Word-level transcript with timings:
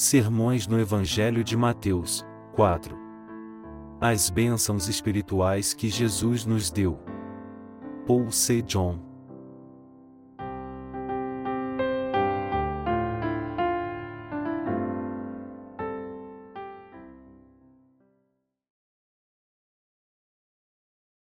Sermões 0.00 0.68
no 0.68 0.78
Evangelho 0.78 1.42
de 1.42 1.56
Mateus, 1.56 2.24
4. 2.54 2.96
As 4.00 4.30
bênçãos 4.30 4.86
espirituais 4.86 5.74
que 5.74 5.90
Jesus 5.90 6.44
nos 6.44 6.70
deu. 6.70 7.00
Paul 8.06 8.30
C. 8.30 8.62
John. 8.62 9.00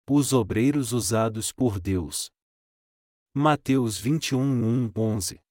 Os 0.07 0.35
obreiros 0.35 0.93
usados 0.93 1.51
por 1.51 1.81
Deus. 1.81 2.31
Mateus 3.35 3.97
21, 3.99 4.39
1, 4.39 4.93
11. 4.95 5.46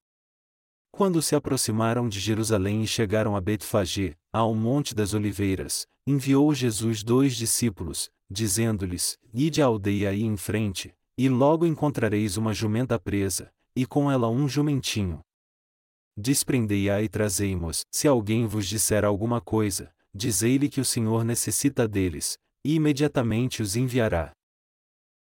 Quando 0.95 1.21
se 1.21 1.35
aproximaram 1.35 2.07
de 2.07 2.21
Jerusalém 2.21 2.81
e 2.81 2.87
chegaram 2.87 3.35
a 3.35 3.41
Betfagé, 3.41 4.15
ao 4.31 4.55
Monte 4.55 4.95
das 4.95 5.13
Oliveiras, 5.13 5.85
enviou 6.07 6.55
Jesus 6.55 7.03
dois 7.03 7.35
discípulos, 7.35 8.09
dizendo-lhes: 8.31 9.17
Ide 9.33 9.61
à 9.61 9.65
aldeia 9.65 10.11
aí 10.11 10.23
em 10.23 10.37
frente, 10.37 10.95
e 11.17 11.27
logo 11.27 11.65
encontrareis 11.65 12.37
uma 12.37 12.53
jumenta 12.53 12.97
presa, 12.97 13.51
e 13.75 13.85
com 13.85 14.09
ela 14.09 14.29
um 14.29 14.47
jumentinho. 14.47 15.19
Desprendei-a 16.15 17.01
e 17.01 17.09
trazei-mos. 17.09 17.81
Se 17.91 18.07
alguém 18.07 18.47
vos 18.47 18.65
disser 18.65 19.03
alguma 19.03 19.41
coisa, 19.41 19.93
dizei-lhe 20.13 20.69
que 20.69 20.79
o 20.79 20.85
Senhor 20.85 21.25
necessita 21.25 21.89
deles, 21.89 22.37
e 22.63 22.75
imediatamente 22.75 23.61
os 23.61 23.75
enviará. 23.75 24.31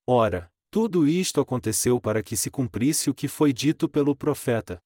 Ora, 0.08 0.52
tudo 0.70 1.08
isto 1.08 1.42
aconteceu 1.42 2.00
para 2.00 2.22
que 2.22 2.38
se 2.38 2.52
cumprisse 2.52 3.10
o 3.10 3.14
que 3.14 3.28
foi 3.28 3.52
dito 3.52 3.90
pelo 3.90 4.16
profeta. 4.16 4.80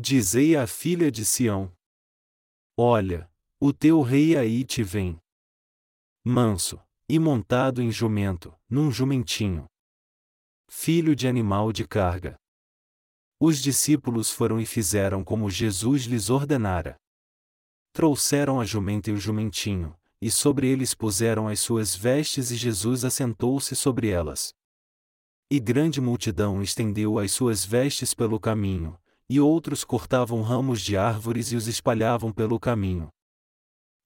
Dizei 0.00 0.54
à 0.54 0.64
filha 0.64 1.10
de 1.10 1.24
Sião: 1.24 1.72
Olha, 2.76 3.28
o 3.58 3.72
teu 3.72 4.00
rei 4.00 4.36
aí 4.36 4.64
te 4.64 4.80
vem. 4.80 5.20
Manso, 6.24 6.80
e 7.08 7.18
montado 7.18 7.82
em 7.82 7.90
jumento, 7.90 8.54
num 8.70 8.92
jumentinho. 8.92 9.66
Filho 10.68 11.16
de 11.16 11.26
animal 11.26 11.72
de 11.72 11.84
carga. 11.84 12.38
Os 13.40 13.60
discípulos 13.60 14.30
foram 14.30 14.60
e 14.60 14.64
fizeram 14.64 15.24
como 15.24 15.50
Jesus 15.50 16.04
lhes 16.04 16.30
ordenara. 16.30 16.94
Trouxeram 17.92 18.60
a 18.60 18.64
jumenta 18.64 19.10
e 19.10 19.14
o 19.14 19.16
jumentinho, 19.16 19.98
e 20.20 20.30
sobre 20.30 20.68
eles 20.68 20.94
puseram 20.94 21.48
as 21.48 21.58
suas 21.58 21.96
vestes 21.96 22.52
e 22.52 22.56
Jesus 22.56 23.04
assentou-se 23.04 23.74
sobre 23.74 24.10
elas. 24.10 24.54
E 25.50 25.58
grande 25.58 26.00
multidão 26.00 26.62
estendeu 26.62 27.18
as 27.18 27.32
suas 27.32 27.64
vestes 27.64 28.14
pelo 28.14 28.38
caminho, 28.38 28.96
e 29.28 29.38
outros 29.40 29.84
cortavam 29.84 30.42
ramos 30.42 30.80
de 30.80 30.96
árvores 30.96 31.52
e 31.52 31.56
os 31.56 31.66
espalhavam 31.66 32.32
pelo 32.32 32.58
caminho. 32.58 33.08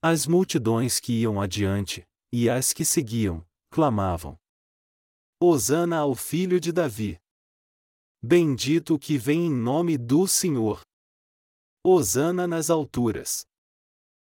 As 0.03 0.27
multidões 0.27 0.99
que 0.99 1.21
iam 1.21 1.41
adiante, 1.41 2.05
e 2.33 2.51
as 2.51 2.73
que 2.73 2.85
seguiam, 2.85 3.47
clamavam: 3.71 4.37
Hosana 5.41 5.99
ao 5.99 6.15
filho 6.15 6.59
de 6.59 6.73
Davi! 6.73 7.21
Bendito 8.21 8.99
que 8.99 9.17
vem 9.17 9.47
em 9.47 9.53
nome 9.53 9.97
do 9.97 10.27
Senhor! 10.27 10.81
Hosana 11.85 12.47
nas 12.47 12.71
alturas! 12.71 13.45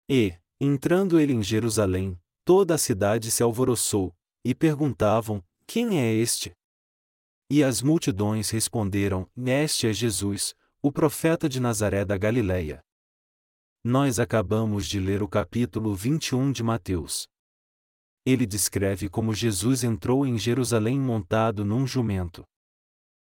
E, 0.09 0.37
entrando 0.59 1.19
ele 1.19 1.33
em 1.33 1.43
Jerusalém, 1.43 2.19
toda 2.45 2.75
a 2.75 2.77
cidade 2.77 3.31
se 3.31 3.41
alvoroçou, 3.41 4.13
e 4.45 4.53
perguntavam: 4.53 5.43
Quem 5.65 5.99
é 5.99 6.13
este? 6.13 6.53
E 7.49 7.63
as 7.63 7.81
multidões 7.81 8.49
responderam: 8.49 9.29
Este 9.37 9.87
é 9.87 9.93
Jesus, 9.93 10.55
o 10.85 10.91
profeta 10.91 11.47
de 11.47 11.61
Nazaré 11.61 12.03
da 12.03 12.17
Galileia. 12.17 12.81
Nós 13.81 14.19
acabamos 14.19 14.85
de 14.85 14.99
ler 14.99 15.23
o 15.23 15.29
capítulo 15.29 15.95
21 15.95 16.51
de 16.51 16.61
Mateus. 16.61 17.25
Ele 18.25 18.45
descreve 18.45 19.07
como 19.07 19.33
Jesus 19.33 19.85
entrou 19.85 20.25
em 20.25 20.37
Jerusalém 20.37 20.99
montado 20.99 21.63
num 21.63 21.87
jumento. 21.87 22.43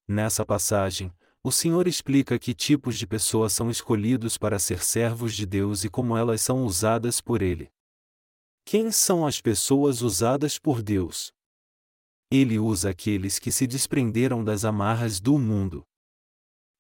Nessa 0.07 0.45
passagem, 0.45 1.11
o 1.43 1.51
Senhor 1.51 1.89
explica 1.89 2.39
que 2.39 2.53
tipos 2.53 2.99
de 2.99 3.07
pessoas 3.07 3.55
são 3.55 3.71
escolhidos 3.71 4.37
para 4.37 4.59
ser 4.59 4.85
servos 4.85 5.35
de 5.35 5.47
Deus 5.47 5.85
e 5.85 5.89
como 5.89 6.19
elas 6.19 6.43
são 6.43 6.67
usadas 6.67 7.19
por 7.19 7.41
Ele. 7.41 7.73
Quem 8.63 8.93
são 8.93 9.27
as 9.27 9.41
pessoas 9.41 10.03
usadas 10.03 10.59
por 10.59 10.83
Deus? 10.83 11.33
Ele 12.31 12.59
usa 12.59 12.91
aqueles 12.91 13.39
que 13.39 13.51
se 13.51 13.67
desprenderam 13.67 14.45
das 14.45 14.67
amarras 14.67 15.19
do 15.19 15.39
mundo. 15.39 15.88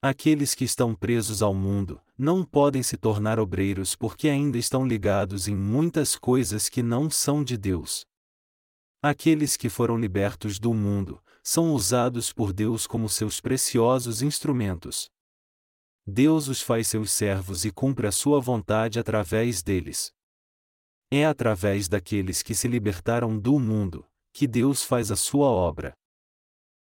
Aqueles 0.00 0.54
que 0.54 0.64
estão 0.64 0.94
presos 0.94 1.42
ao 1.42 1.52
mundo, 1.52 2.00
não 2.16 2.44
podem 2.44 2.84
se 2.84 2.96
tornar 2.96 3.40
obreiros 3.40 3.96
porque 3.96 4.28
ainda 4.28 4.56
estão 4.56 4.86
ligados 4.86 5.48
em 5.48 5.56
muitas 5.56 6.14
coisas 6.14 6.68
que 6.68 6.84
não 6.84 7.10
são 7.10 7.42
de 7.42 7.56
Deus. 7.56 8.06
Aqueles 9.02 9.56
que 9.56 9.68
foram 9.68 9.98
libertos 9.98 10.60
do 10.60 10.72
mundo, 10.72 11.20
são 11.42 11.72
usados 11.72 12.32
por 12.32 12.52
Deus 12.52 12.86
como 12.86 13.08
seus 13.08 13.40
preciosos 13.40 14.22
instrumentos. 14.22 15.10
Deus 16.06 16.46
os 16.46 16.62
faz 16.62 16.86
seus 16.86 17.10
servos 17.10 17.64
e 17.64 17.72
cumpre 17.72 18.06
a 18.06 18.12
sua 18.12 18.40
vontade 18.40 19.00
através 19.00 19.64
deles. 19.64 20.12
É 21.10 21.26
através 21.26 21.88
daqueles 21.88 22.40
que 22.40 22.54
se 22.54 22.68
libertaram 22.68 23.36
do 23.36 23.58
mundo, 23.58 24.06
que 24.32 24.46
Deus 24.46 24.84
faz 24.84 25.10
a 25.10 25.16
sua 25.16 25.48
obra. 25.48 25.92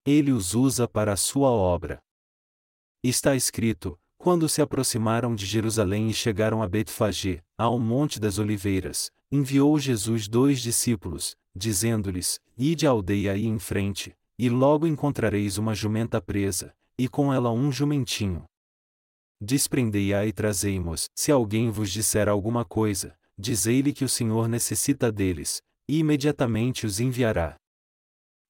Ele 0.07 0.33
os 0.33 0.55
usa 0.55 0.89
para 0.89 1.13
a 1.13 1.17
sua 1.17 1.51
obra. 1.51 2.03
Está 3.03 3.35
escrito: 3.35 3.99
quando 4.17 4.49
se 4.49 4.63
aproximaram 4.63 5.35
de 5.35 5.45
Jerusalém 5.45 6.09
e 6.09 6.15
chegaram 6.15 6.63
a 6.63 6.69
Betfagé, 6.69 7.43
ao 7.59 7.77
Monte 7.77 8.21
das 8.21 8.39
Oliveiras, 8.39 9.11
enviou 9.33 9.77
Jesus 9.77 10.29
dois 10.29 10.61
discípulos, 10.61 11.35
dizendo-lhes: 11.53 12.39
Ide 12.57 12.87
à 12.87 12.91
aldeia 12.91 13.33
aí 13.33 13.45
em 13.45 13.59
frente, 13.59 14.17
e 14.39 14.49
logo 14.49 14.87
encontrareis 14.87 15.59
uma 15.59 15.75
jumenta 15.75 16.21
presa, 16.21 16.73
e 16.97 17.09
com 17.09 17.35
ela 17.35 17.51
um 17.51 17.73
jumentinho. 17.73 18.45
Desprendei-a 19.41 20.25
e 20.25 20.33
trazei-mos. 20.33 21.07
Se 21.17 21.33
alguém 21.33 21.69
vos 21.71 21.91
disser 21.91 22.29
alguma 22.29 22.65
coisa, 22.65 23.19
dizei-lhe 23.37 23.93
que 23.93 24.05
o 24.05 24.09
Senhor 24.09 24.47
necessita 24.47 25.11
deles, 25.11 25.61
e 25.89 25.99
imediatamente 25.99 26.87
os 26.87 27.01
enviará. 27.01 27.57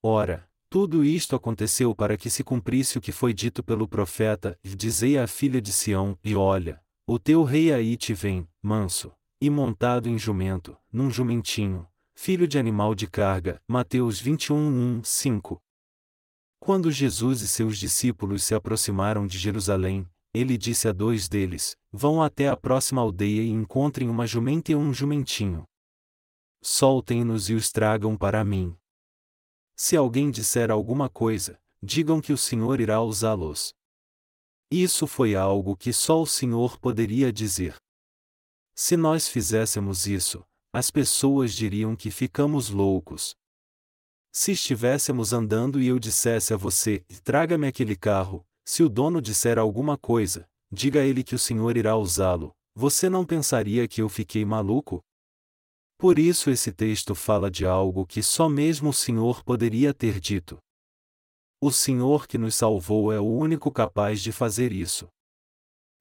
Ora, 0.03 0.47
tudo 0.73 1.05
isto 1.05 1.37
aconteceu 1.37 1.95
para 1.95 2.17
que 2.17 2.31
se 2.31 2.43
cumprisse 2.43 2.97
o 2.97 3.01
que 3.03 3.13
foi 3.13 3.35
dito 3.35 3.63
pelo 3.63 3.87
profeta, 3.87 4.59
dizei 4.65 5.19
à 5.19 5.27
filha 5.27 5.61
de 5.61 5.71
Sião, 5.71 6.19
e 6.25 6.35
olha, 6.35 6.81
o 7.07 7.19
teu 7.19 7.45
rei 7.45 7.71
aí 7.71 7.95
te 7.95 8.15
vem, 8.15 8.49
manso, 8.63 9.13
e 9.39 9.51
montado 9.51 10.09
em 10.09 10.17
jumento, 10.17 10.75
num 10.91 11.11
jumentinho, 11.11 11.87
filho 12.15 12.49
de 12.49 12.59
animal 12.59 12.95
de 12.95 13.07
carga. 13.07 13.61
Mateus 13.69 14.19
21, 14.19 14.57
1, 15.01 15.05
5. 15.05 15.61
Quando 16.59 16.91
Jesus 16.91 17.43
e 17.43 17.49
seus 17.49 17.77
discípulos 17.77 18.43
se 18.43 18.55
aproximaram 18.55 19.27
de 19.27 19.37
Jerusalém, 19.37 20.09
ele 20.33 20.57
disse 20.57 20.89
a 20.89 20.93
dois 20.93 21.29
deles: 21.29 21.77
Vão 21.93 22.23
até 22.23 22.49
a 22.49 22.57
próxima 22.57 23.03
aldeia 23.03 23.43
e 23.43 23.51
encontrem 23.51 24.09
uma 24.09 24.27
jumenta 24.27 24.73
e 24.73 24.75
um 24.75 24.91
jumentinho. 24.91 25.65
Soltem-nos 26.63 27.51
e 27.51 27.55
os 27.55 27.71
tragam 27.71 28.17
para 28.17 28.43
mim. 28.43 28.75
Se 29.85 29.97
alguém 29.97 30.31
disser 30.31 30.71
alguma 30.71 31.09
coisa, 31.09 31.61
digam 31.83 32.21
que 32.21 32.33
o 32.33 32.39
Senhor 32.39 32.81
irá 32.81 33.03
usá-los. 33.03 33.75
Isso 34.71 35.09
foi 35.09 35.35
algo 35.35 35.77
que 35.77 35.93
só 35.93 36.23
o 36.23 36.27
Senhor 36.27 36.79
poderia 36.79 37.33
dizer. 37.33 37.75
Se 38.77 38.97
nós 38.97 39.27
fizéssemos 39.27 40.07
isso, 40.07 40.45
as 40.73 40.89
pessoas 40.89 41.53
diriam 41.53 41.97
que 41.97 42.13
ficamos 42.13 42.71
loucos. 42.71 43.35
Se 44.31 44.53
estivéssemos 44.53 45.33
andando 45.33 45.83
e 45.83 45.89
eu 45.89 45.99
dissesse 45.99 46.55
a 46.55 46.57
você, 46.57 47.05
traga-me 47.25 47.67
aquele 47.67 47.97
carro, 47.97 48.47
se 48.65 48.85
o 48.85 48.89
dono 48.89 49.21
disser 49.21 49.59
alguma 49.59 49.99
coisa, 49.99 50.49
diga 50.71 51.01
a 51.01 51.05
ele 51.05 51.25
que 51.25 51.35
o 51.35 51.41
Senhor 51.41 51.77
irá 51.77 51.97
usá-lo, 51.97 52.55
você 52.73 53.11
não 53.11 53.27
pensaria 53.27 53.89
que 53.89 54.01
eu 54.01 54.09
fiquei 54.09 54.45
maluco? 54.45 55.03
Por 56.03 56.19
isso 56.19 56.51
esse 56.51 56.73
texto 56.73 57.15
fala 57.15 57.49
de 57.49 57.65
algo 57.65 58.05
que 58.05 58.25
só 58.25 58.49
mesmo 58.49 58.91
o 58.91 58.93
Senhor 58.93 59.45
poderia 59.45 59.95
ter 59.95 60.19
dito. 60.19 60.59
O 61.63 61.71
Senhor 61.71 62.27
que 62.27 62.37
nos 62.37 62.57
salvou 62.57 63.13
é 63.13 63.21
o 63.21 63.25
único 63.25 63.71
capaz 63.71 64.21
de 64.21 64.33
fazer 64.33 64.73
isso. 64.73 65.07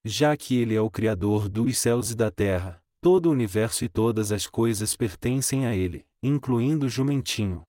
Já 0.03 0.36
que 0.36 0.57
Ele 0.57 0.74
é 0.74 0.81
o 0.81 0.89
Criador 0.89 1.48
dos 1.48 1.77
céus 1.77 2.09
e 2.09 2.15
da 2.15 2.31
terra, 2.31 2.83
todo 3.00 3.27
o 3.27 3.31
universo 3.31 3.86
e 3.86 3.89
todas 3.89 4.31
as 4.31 4.48
coisas 4.48 4.95
pertencem 4.95 5.68
a 5.68 5.75
Ele, 5.75 6.03
incluindo 6.24 6.88
o 6.88 6.89
jumentinho. 6.89 7.62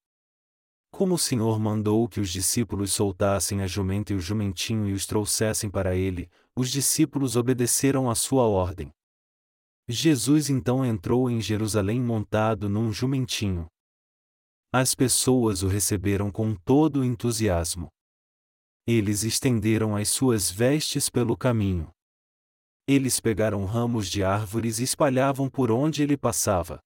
Como 0.90 1.16
o 1.16 1.18
Senhor 1.18 1.60
mandou 1.60 2.08
que 2.08 2.18
os 2.18 2.30
discípulos 2.30 2.94
soltassem 2.94 3.60
a 3.60 3.66
jumenta 3.66 4.14
e 4.14 4.16
o 4.16 4.20
jumentinho 4.20 4.88
e 4.88 4.94
os 4.94 5.04
trouxessem 5.04 5.68
para 5.68 5.94
ele, 5.94 6.30
os 6.56 6.70
discípulos 6.70 7.36
obedeceram 7.36 8.08
à 8.08 8.14
sua 8.14 8.44
ordem. 8.44 8.90
Jesus 9.92 10.48
então 10.48 10.84
entrou 10.84 11.28
em 11.28 11.40
Jerusalém 11.40 12.00
montado 12.00 12.68
num 12.68 12.90
jumentinho. 12.90 13.66
As 14.72 14.94
pessoas 14.94 15.62
o 15.62 15.68
receberam 15.68 16.30
com 16.30 16.54
todo 16.54 17.00
o 17.00 17.04
entusiasmo. 17.04 17.88
Eles 18.86 19.22
estenderam 19.22 19.94
as 19.94 20.08
suas 20.08 20.50
vestes 20.50 21.10
pelo 21.10 21.36
caminho. 21.36 21.90
Eles 22.88 23.20
pegaram 23.20 23.64
ramos 23.66 24.08
de 24.08 24.24
árvores 24.24 24.78
e 24.78 24.84
espalhavam 24.84 25.48
por 25.48 25.70
onde 25.70 26.02
ele 26.02 26.16
passava. 26.16 26.80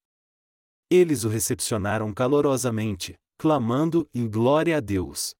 Eles 0.90 1.22
o 1.22 1.28
recepcionaram 1.28 2.12
calorosamente, 2.12 3.14
clamando 3.38 4.08
em 4.12 4.28
glória 4.28 4.76
a 4.76 4.80
Deus. 4.80 5.32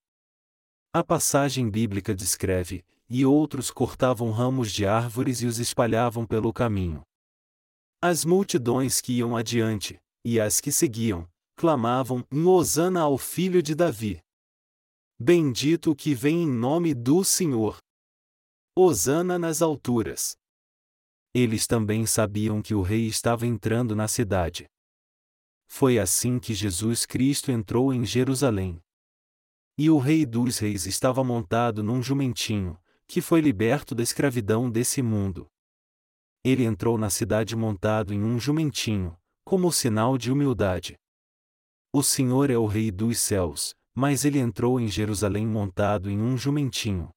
A 0.94 1.02
passagem 1.02 1.68
bíblica 1.68 2.14
descreve: 2.14 2.84
e 3.10 3.26
outros 3.26 3.70
cortavam 3.70 4.30
ramos 4.30 4.72
de 4.72 4.86
árvores 4.86 5.40
e 5.42 5.46
os 5.46 5.58
espalhavam 5.58 6.24
pelo 6.24 6.52
caminho. 6.52 7.02
As 8.08 8.24
multidões 8.24 9.00
que 9.00 9.14
iam 9.14 9.36
adiante, 9.36 10.00
e 10.24 10.38
as 10.38 10.60
que 10.60 10.70
seguiam, 10.70 11.28
clamavam: 11.56 12.24
Hosana 12.30 13.00
ao 13.00 13.18
filho 13.18 13.60
de 13.60 13.74
Davi. 13.74 14.22
Bendito 15.18 15.90
o 15.90 15.96
que 15.96 16.14
vem 16.14 16.44
em 16.44 16.48
nome 16.48 16.94
do 16.94 17.24
Senhor. 17.24 17.78
Hosana 18.78 19.40
nas 19.40 19.60
alturas. 19.60 20.36
Eles 21.34 21.66
também 21.66 22.06
sabiam 22.06 22.62
que 22.62 22.76
o 22.76 22.80
rei 22.80 23.08
estava 23.08 23.44
entrando 23.44 23.96
na 23.96 24.06
cidade. 24.06 24.68
Foi 25.66 25.98
assim 25.98 26.38
que 26.38 26.54
Jesus 26.54 27.06
Cristo 27.06 27.50
entrou 27.50 27.92
em 27.92 28.06
Jerusalém. 28.06 28.80
E 29.76 29.90
o 29.90 29.98
Rei 29.98 30.24
dos 30.24 30.58
Reis 30.58 30.86
estava 30.86 31.24
montado 31.24 31.82
num 31.82 32.00
jumentinho, 32.00 32.80
que 33.08 33.20
foi 33.20 33.40
liberto 33.40 33.96
da 33.96 34.02
escravidão 34.04 34.70
desse 34.70 35.02
mundo. 35.02 35.50
Ele 36.46 36.62
entrou 36.62 36.96
na 36.96 37.10
cidade 37.10 37.56
montado 37.56 38.14
em 38.14 38.22
um 38.22 38.38
jumentinho, 38.38 39.18
como 39.44 39.72
sinal 39.72 40.16
de 40.16 40.30
humildade. 40.30 40.94
O 41.92 42.04
Senhor 42.04 42.52
é 42.52 42.56
o 42.56 42.66
Rei 42.66 42.92
dos 42.92 43.18
céus, 43.18 43.74
mas 43.92 44.24
ele 44.24 44.38
entrou 44.38 44.78
em 44.78 44.86
Jerusalém 44.86 45.44
montado 45.44 46.08
em 46.08 46.20
um 46.20 46.38
jumentinho. 46.38 47.10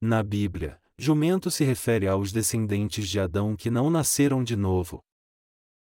Na 0.00 0.22
Bíblia, 0.22 0.80
jumento 0.96 1.50
se 1.50 1.64
refere 1.64 2.06
aos 2.06 2.30
descendentes 2.30 3.08
de 3.08 3.18
Adão 3.18 3.56
que 3.56 3.72
não 3.72 3.90
nasceram 3.90 4.44
de 4.44 4.54
novo. 4.54 5.00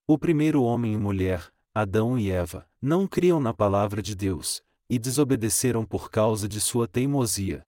O 0.06 0.19
primeiro 0.19 0.62
homem 0.62 0.95
e 0.95 0.97
mulher, 0.97 1.53
Adão 1.75 2.19
e 2.19 2.31
Eva, 2.31 2.67
não 2.81 3.06
criam 3.06 3.41
na 3.41 3.53
palavra 3.53 4.00
de 4.00 4.15
Deus, 4.15 4.62
e 4.89 4.99
desobedeceram 4.99 5.85
por 5.85 6.11
causa 6.11 6.49
de 6.49 6.62
sua 6.62 6.89
teimosia. 6.89 7.62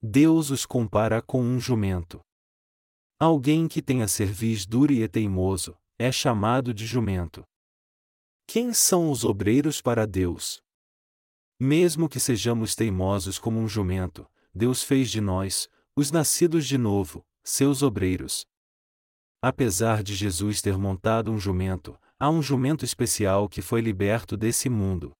Deus 0.00 0.50
os 0.50 0.64
compara 0.64 1.20
com 1.20 1.42
um 1.42 1.58
jumento. 1.58 2.20
Alguém 3.22 3.68
que 3.68 3.82
tenha 3.82 4.08
cerviz 4.08 4.64
duro 4.64 4.94
e 4.94 5.02
é 5.02 5.06
teimoso, 5.06 5.76
é 5.98 6.10
chamado 6.10 6.72
de 6.72 6.86
jumento. 6.86 7.44
Quem 8.46 8.72
são 8.72 9.10
os 9.10 9.24
obreiros 9.24 9.82
para 9.82 10.06
Deus? 10.06 10.62
Mesmo 11.60 12.08
que 12.08 12.18
sejamos 12.18 12.74
teimosos 12.74 13.38
como 13.38 13.60
um 13.60 13.68
jumento, 13.68 14.26
Deus 14.54 14.82
fez 14.82 15.10
de 15.10 15.20
nós, 15.20 15.68
os 15.94 16.10
nascidos 16.10 16.66
de 16.66 16.78
novo, 16.78 17.22
seus 17.44 17.82
obreiros. 17.82 18.46
Apesar 19.42 20.02
de 20.02 20.14
Jesus 20.14 20.62
ter 20.62 20.78
montado 20.78 21.30
um 21.30 21.38
jumento, 21.38 22.00
há 22.18 22.30
um 22.30 22.40
jumento 22.40 22.86
especial 22.86 23.50
que 23.50 23.60
foi 23.60 23.82
liberto 23.82 24.34
desse 24.34 24.70
mundo. 24.70 25.12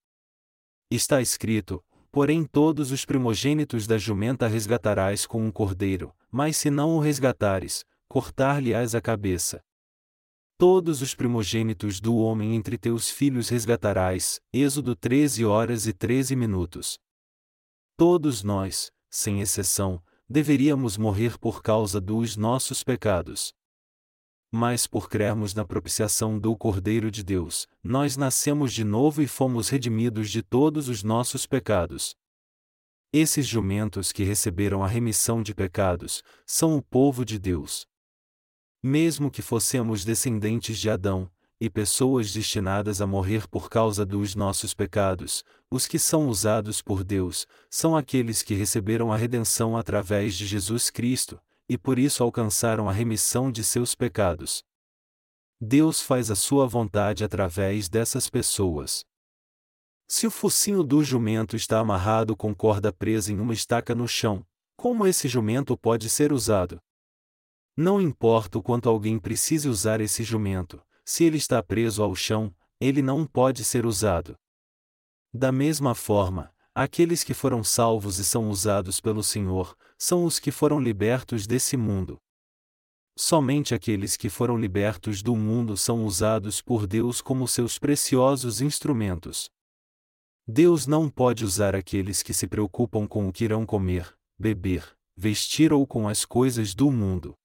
Está 0.90 1.20
escrito: 1.20 1.84
Porém, 2.10 2.46
todos 2.46 2.92
os 2.92 3.04
primogênitos 3.04 3.86
da 3.86 3.98
jumenta 3.98 4.48
resgatarás 4.48 5.26
com 5.26 5.44
um 5.44 5.52
cordeiro, 5.52 6.14
mas 6.30 6.56
se 6.56 6.70
não 6.70 6.96
o 6.96 6.98
resgatares, 6.98 7.84
cortar-lhe-ás 8.10 8.96
a 8.96 9.00
cabeça. 9.00 9.62
Todos 10.58 11.00
os 11.00 11.14
primogênitos 11.14 12.00
do 12.00 12.16
homem 12.16 12.56
entre 12.56 12.76
teus 12.76 13.08
filhos 13.08 13.48
resgatarás. 13.48 14.40
Êxodo 14.52 14.96
13 14.96 15.44
horas 15.44 15.86
e 15.86 15.92
13 15.92 16.34
minutos. 16.34 16.98
Todos 17.96 18.42
nós, 18.42 18.90
sem 19.08 19.40
exceção, 19.40 20.02
deveríamos 20.28 20.96
morrer 20.96 21.38
por 21.38 21.62
causa 21.62 22.00
dos 22.00 22.36
nossos 22.36 22.82
pecados 22.82 23.54
mas 24.52 24.84
por 24.84 25.08
crermos 25.08 25.54
na 25.54 25.64
propiciação 25.64 26.36
do 26.36 26.56
Cordeiro 26.56 27.08
de 27.08 27.22
Deus, 27.22 27.68
nós 27.84 28.16
nascemos 28.16 28.72
de 28.72 28.82
novo 28.82 29.22
e 29.22 29.28
fomos 29.28 29.68
redimidos 29.68 30.28
de 30.28 30.42
todos 30.42 30.88
os 30.88 31.04
nossos 31.04 31.46
pecados. 31.46 32.16
Esses 33.12 33.46
jumentos 33.46 34.10
que 34.10 34.24
receberam 34.24 34.82
a 34.82 34.88
remissão 34.88 35.40
de 35.40 35.54
pecados, 35.54 36.24
são 36.44 36.76
o 36.76 36.82
povo 36.82 37.24
de 37.24 37.38
Deus. 37.38 37.86
Mesmo 38.82 39.30
que 39.30 39.42
fossemos 39.42 40.04
descendentes 40.04 40.78
de 40.78 40.88
Adão, 40.88 41.30
e 41.60 41.68
pessoas 41.68 42.32
destinadas 42.32 43.02
a 43.02 43.06
morrer 43.06 43.46
por 43.46 43.68
causa 43.68 44.06
dos 44.06 44.34
nossos 44.34 44.72
pecados, 44.72 45.44
os 45.70 45.86
que 45.86 45.98
são 45.98 46.26
usados 46.26 46.80
por 46.80 47.04
Deus, 47.04 47.46
são 47.68 47.94
aqueles 47.94 48.42
que 48.42 48.54
receberam 48.54 49.12
a 49.12 49.16
redenção 49.16 49.76
através 49.76 50.34
de 50.34 50.46
Jesus 50.46 50.88
Cristo, 50.88 51.38
e 51.68 51.76
por 51.76 51.98
isso 51.98 52.22
alcançaram 52.22 52.88
a 52.88 52.92
remissão 52.92 53.52
de 53.52 53.62
seus 53.62 53.94
pecados. 53.94 54.64
Deus 55.60 56.00
faz 56.00 56.30
a 56.30 56.34
sua 56.34 56.66
vontade 56.66 57.22
através 57.22 57.86
dessas 57.86 58.30
pessoas. 58.30 59.04
Se 60.08 60.26
o 60.26 60.30
focinho 60.30 60.82
do 60.82 61.04
jumento 61.04 61.54
está 61.54 61.78
amarrado 61.78 62.34
com 62.34 62.54
corda 62.54 62.90
presa 62.90 63.30
em 63.30 63.38
uma 63.38 63.52
estaca 63.52 63.94
no 63.94 64.08
chão, 64.08 64.44
como 64.74 65.06
esse 65.06 65.28
jumento 65.28 65.76
pode 65.76 66.08
ser 66.08 66.32
usado? 66.32 66.80
Não 67.76 68.00
importa 68.00 68.58
o 68.58 68.62
quanto 68.62 68.88
alguém 68.88 69.18
precise 69.18 69.68
usar 69.68 70.00
esse 70.00 70.22
jumento, 70.22 70.82
se 71.04 71.24
ele 71.24 71.36
está 71.36 71.62
preso 71.62 72.02
ao 72.02 72.14
chão, 72.14 72.54
ele 72.80 73.02
não 73.02 73.26
pode 73.26 73.64
ser 73.64 73.86
usado. 73.86 74.36
Da 75.32 75.52
mesma 75.52 75.94
forma, 75.94 76.52
aqueles 76.74 77.22
que 77.22 77.34
foram 77.34 77.62
salvos 77.62 78.18
e 78.18 78.24
são 78.24 78.48
usados 78.48 79.00
pelo 79.00 79.22
Senhor, 79.22 79.76
são 79.98 80.24
os 80.24 80.38
que 80.38 80.50
foram 80.50 80.80
libertos 80.80 81.46
desse 81.46 81.76
mundo. 81.76 82.18
Somente 83.16 83.74
aqueles 83.74 84.16
que 84.16 84.30
foram 84.30 84.56
libertos 84.56 85.22
do 85.22 85.36
mundo 85.36 85.76
são 85.76 86.04
usados 86.04 86.62
por 86.62 86.86
Deus 86.86 87.20
como 87.20 87.46
seus 87.46 87.78
preciosos 87.78 88.60
instrumentos. 88.60 89.50
Deus 90.46 90.86
não 90.86 91.08
pode 91.08 91.44
usar 91.44 91.76
aqueles 91.76 92.22
que 92.22 92.32
se 92.32 92.46
preocupam 92.46 93.06
com 93.06 93.28
o 93.28 93.32
que 93.32 93.44
irão 93.44 93.66
comer, 93.66 94.16
beber, 94.38 94.96
vestir 95.16 95.72
ou 95.72 95.86
com 95.86 96.08
as 96.08 96.24
coisas 96.24 96.74
do 96.74 96.90
mundo. 96.90 97.36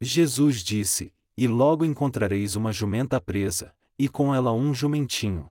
Jesus 0.00 0.62
disse: 0.62 1.12
E 1.36 1.46
logo 1.46 1.84
encontrareis 1.84 2.56
uma 2.56 2.72
jumenta 2.72 3.20
presa, 3.20 3.74
e 3.98 4.08
com 4.08 4.34
ela 4.34 4.52
um 4.52 4.72
jumentinho. 4.72 5.50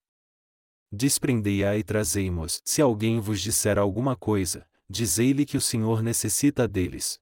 Desprendei-a 0.92 1.78
e 1.78 1.84
trazei-mos. 1.84 2.62
Se 2.66 2.82
alguém 2.82 3.20
vos 3.20 3.40
disser 3.42 3.78
alguma 3.78 4.16
coisa, 4.16 4.68
dizei-lhe 4.90 5.46
que 5.46 5.56
o 5.56 5.62
Senhor 5.62 6.02
necessita 6.02 6.68
deles. 6.68 7.20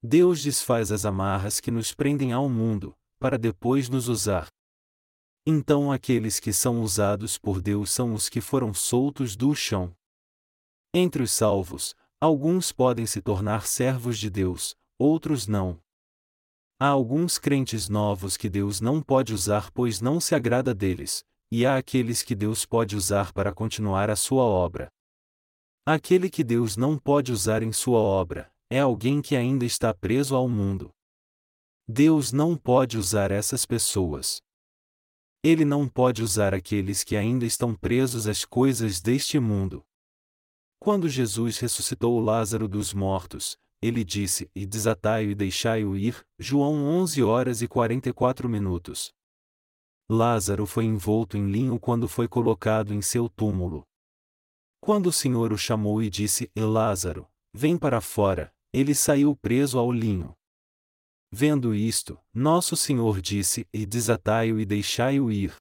Deus 0.00 0.40
desfaz 0.40 0.92
as 0.92 1.04
amarras 1.04 1.58
que 1.58 1.70
nos 1.70 1.92
prendem 1.92 2.32
ao 2.32 2.48
mundo, 2.48 2.96
para 3.18 3.36
depois 3.36 3.88
nos 3.88 4.08
usar. 4.08 4.48
Então 5.44 5.90
aqueles 5.90 6.38
que 6.38 6.52
são 6.52 6.80
usados 6.80 7.36
por 7.36 7.60
Deus 7.60 7.90
são 7.90 8.14
os 8.14 8.28
que 8.28 8.40
foram 8.40 8.72
soltos 8.72 9.34
do 9.34 9.52
chão. 9.54 9.92
Entre 10.94 11.22
os 11.22 11.32
salvos, 11.32 11.94
alguns 12.20 12.70
podem 12.70 13.04
se 13.04 13.20
tornar 13.20 13.66
servos 13.66 14.16
de 14.16 14.30
Deus, 14.30 14.76
outros 14.96 15.46
não. 15.48 15.80
Há 16.82 16.88
alguns 16.88 17.36
crentes 17.36 17.90
novos 17.90 18.38
que 18.38 18.48
Deus 18.48 18.80
não 18.80 19.02
pode 19.02 19.34
usar 19.34 19.70
pois 19.70 20.00
não 20.00 20.18
se 20.18 20.34
agrada 20.34 20.74
deles, 20.74 21.22
e 21.52 21.66
há 21.66 21.76
aqueles 21.76 22.22
que 22.22 22.34
Deus 22.34 22.64
pode 22.64 22.96
usar 22.96 23.34
para 23.34 23.52
continuar 23.52 24.08
a 24.08 24.16
sua 24.16 24.44
obra. 24.44 24.90
Aquele 25.84 26.30
que 26.30 26.42
Deus 26.42 26.78
não 26.78 26.96
pode 26.96 27.32
usar 27.32 27.62
em 27.62 27.70
sua 27.70 27.98
obra, 27.98 28.50
é 28.70 28.80
alguém 28.80 29.20
que 29.20 29.36
ainda 29.36 29.66
está 29.66 29.92
preso 29.92 30.34
ao 30.34 30.48
mundo. 30.48 30.90
Deus 31.86 32.32
não 32.32 32.56
pode 32.56 32.96
usar 32.96 33.30
essas 33.30 33.66
pessoas. 33.66 34.40
Ele 35.44 35.66
não 35.66 35.86
pode 35.86 36.22
usar 36.22 36.54
aqueles 36.54 37.04
que 37.04 37.14
ainda 37.14 37.44
estão 37.44 37.74
presos 37.74 38.26
às 38.26 38.46
coisas 38.46 39.02
deste 39.02 39.38
mundo. 39.38 39.84
Quando 40.78 41.10
Jesus 41.10 41.58
ressuscitou 41.58 42.18
Lázaro 42.20 42.66
dos 42.66 42.94
mortos, 42.94 43.58
ele 43.82 44.04
disse: 44.04 44.50
E 44.54 44.66
desatai-o 44.66 45.30
e 45.30 45.34
deixai-o 45.34 45.96
ir. 45.96 46.24
João 46.38 46.84
11 46.84 47.22
horas 47.22 47.62
e 47.62 47.68
44 47.68 48.48
minutos. 48.48 49.12
Lázaro 50.08 50.66
foi 50.66 50.84
envolto 50.84 51.36
em 51.36 51.50
linho 51.50 51.78
quando 51.78 52.08
foi 52.08 52.26
colocado 52.28 52.92
em 52.92 53.00
seu 53.00 53.28
túmulo. 53.28 53.86
Quando 54.80 55.06
o 55.06 55.12
Senhor 55.12 55.52
o 55.52 55.58
chamou 55.58 56.02
e 56.02 56.10
disse: 56.10 56.50
Lázaro, 56.56 57.28
vem 57.54 57.78
para 57.78 58.00
fora, 58.00 58.52
ele 58.72 58.94
saiu 58.94 59.36
preso 59.36 59.78
ao 59.78 59.90
linho. 59.90 60.34
Vendo 61.32 61.74
isto, 61.74 62.18
nosso 62.34 62.76
Senhor 62.76 63.20
disse: 63.20 63.66
E 63.72 63.86
desatai-o 63.86 64.58
e 64.58 64.66
deixai-o 64.66 65.30
ir. 65.30 65.54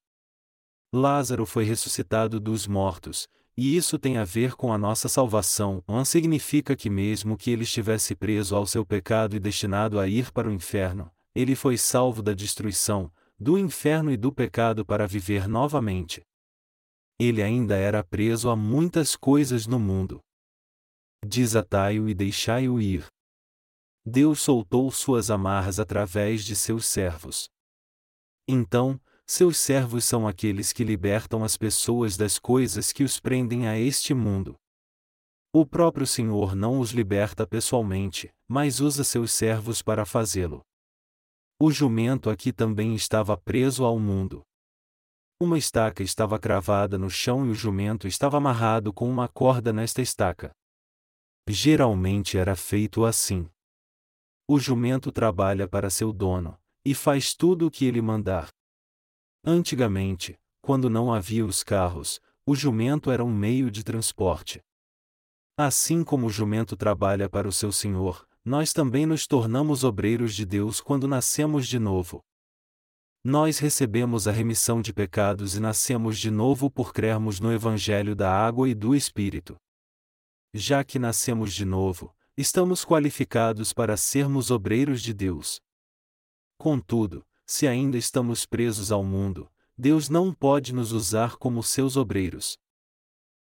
Lázaro 0.91 1.45
foi 1.45 1.63
ressuscitado 1.63 2.39
dos 2.39 2.65
mortos, 2.65 3.27
e 3.59 3.75
isso 3.75 3.99
tem 3.99 4.15
a 4.15 4.23
ver 4.23 4.55
com 4.55 4.71
a 4.71 4.77
nossa 4.77 5.09
salvação. 5.09 5.83
Não 5.85 6.05
significa 6.05 6.77
que, 6.77 6.89
mesmo 6.89 7.35
que 7.35 7.51
ele 7.51 7.63
estivesse 7.63 8.15
preso 8.15 8.55
ao 8.55 8.65
seu 8.65 8.85
pecado 8.85 9.35
e 9.35 9.39
destinado 9.39 9.99
a 9.99 10.07
ir 10.07 10.31
para 10.31 10.47
o 10.47 10.53
inferno, 10.53 11.11
ele 11.35 11.57
foi 11.57 11.77
salvo 11.77 12.23
da 12.23 12.33
destruição, 12.33 13.11
do 13.37 13.57
inferno 13.57 14.13
e 14.13 14.15
do 14.15 14.31
pecado 14.31 14.85
para 14.85 15.05
viver 15.05 15.45
novamente. 15.45 16.21
Ele 17.19 17.43
ainda 17.43 17.75
era 17.75 18.01
preso 18.01 18.49
a 18.49 18.55
muitas 18.55 19.13
coisas 19.17 19.67
no 19.67 19.77
mundo. 19.77 20.21
Desatai-o 21.21 22.07
e 22.07 22.13
deixai-o 22.13 22.79
ir. 22.79 23.07
Deus 24.05 24.39
soltou 24.39 24.89
suas 24.89 25.29
amarras 25.29 25.81
através 25.81 26.45
de 26.45 26.55
seus 26.55 26.85
servos. 26.85 27.49
Então, 28.47 28.97
seus 29.31 29.59
servos 29.59 30.05
são 30.05 30.27
aqueles 30.27 30.73
que 30.73 30.83
libertam 30.83 31.43
as 31.43 31.55
pessoas 31.55 32.17
das 32.17 32.39
coisas 32.39 32.91
que 32.91 33.03
os 33.03 33.19
prendem 33.19 33.67
a 33.67 33.77
este 33.77 34.11
mundo. 34.11 34.55
O 35.53 35.67
próprio 35.67 36.07
Senhor 36.07 36.55
não 36.55 36.79
os 36.79 36.89
liberta 36.89 37.45
pessoalmente, 37.45 38.31
mas 38.47 38.79
usa 38.79 39.03
seus 39.03 39.31
servos 39.31 39.83
para 39.83 40.03
fazê-lo. 40.03 40.63
O 41.61 41.69
jumento 41.69 42.27
aqui 42.27 42.51
também 42.51 42.95
estava 42.95 43.37
preso 43.37 43.85
ao 43.85 43.99
mundo. 43.99 44.41
Uma 45.39 45.59
estaca 45.59 46.01
estava 46.01 46.39
cravada 46.39 46.97
no 46.97 47.09
chão 47.09 47.45
e 47.45 47.51
o 47.51 47.55
jumento 47.55 48.07
estava 48.07 48.37
amarrado 48.37 48.91
com 48.91 49.07
uma 49.07 49.27
corda 49.27 49.71
nesta 49.71 50.01
estaca. 50.01 50.49
Geralmente 51.47 52.35
era 52.35 52.55
feito 52.55 53.05
assim. 53.05 53.47
O 54.47 54.59
jumento 54.59 55.11
trabalha 55.11 55.67
para 55.67 55.91
seu 55.91 56.11
dono, 56.11 56.59
e 56.83 56.95
faz 56.95 57.35
tudo 57.35 57.67
o 57.67 57.71
que 57.71 57.85
ele 57.85 58.01
mandar. 58.01 58.49
Antigamente, 59.43 60.37
quando 60.61 60.89
não 60.89 61.13
havia 61.13 61.45
os 61.45 61.63
carros, 61.63 62.19
o 62.45 62.55
jumento 62.55 63.11
era 63.11 63.23
um 63.23 63.33
meio 63.33 63.71
de 63.71 63.83
transporte. 63.83 64.61
Assim 65.57 66.03
como 66.03 66.27
o 66.27 66.29
jumento 66.29 66.75
trabalha 66.75 67.29
para 67.29 67.47
o 67.47 67.51
seu 67.51 67.71
senhor, 67.71 68.27
nós 68.43 68.73
também 68.73 69.05
nos 69.05 69.27
tornamos 69.27 69.83
obreiros 69.83 70.33
de 70.33 70.45
Deus 70.45 70.81
quando 70.81 71.07
nascemos 71.07 71.67
de 71.67 71.77
novo. 71.77 72.23
Nós 73.23 73.59
recebemos 73.59 74.27
a 74.27 74.31
remissão 74.31 74.81
de 74.81 74.93
pecados 74.93 75.55
e 75.55 75.59
nascemos 75.59 76.17
de 76.17 76.31
novo 76.31 76.71
por 76.71 76.93
crermos 76.93 77.39
no 77.39 77.51
Evangelho 77.51 78.15
da 78.15 78.31
Água 78.31 78.69
e 78.69 78.73
do 78.73 78.95
Espírito. 78.95 79.57
Já 80.53 80.83
que 80.83 80.97
nascemos 80.97 81.53
de 81.53 81.65
novo, 81.65 82.15
estamos 82.37 82.85
qualificados 82.85 83.73
para 83.73 83.97
sermos 83.97 84.49
obreiros 84.49 85.01
de 85.01 85.13
Deus. 85.13 85.61
Contudo, 86.57 87.25
se 87.49 87.67
ainda 87.67 87.97
estamos 87.97 88.45
presos 88.45 88.91
ao 88.91 89.03
mundo, 89.03 89.51
Deus 89.75 90.07
não 90.07 90.31
pode 90.31 90.71
nos 90.71 90.91
usar 90.91 91.35
como 91.35 91.63
seus 91.63 91.97
obreiros. 91.97 92.59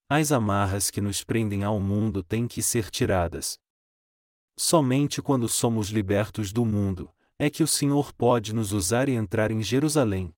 As 0.10 0.32
amarras 0.32 0.90
que 0.90 1.00
nos 1.00 1.24
prendem 1.24 1.64
ao 1.64 1.80
mundo 1.80 2.24
têm 2.24 2.48
que 2.48 2.64
ser 2.64 2.90
tiradas. 2.90 3.60
Somente 4.58 5.22
quando 5.22 5.48
somos 5.48 5.90
libertos 5.90 6.52
do 6.52 6.66
mundo, 6.66 7.14
é 7.38 7.48
que 7.48 7.62
o 7.62 7.68
Senhor 7.68 8.12
pode 8.12 8.56
nos 8.56 8.72
usar 8.72 9.08
e 9.08 9.12
entrar 9.12 9.52
em 9.52 9.62
Jerusalém. 9.62 10.34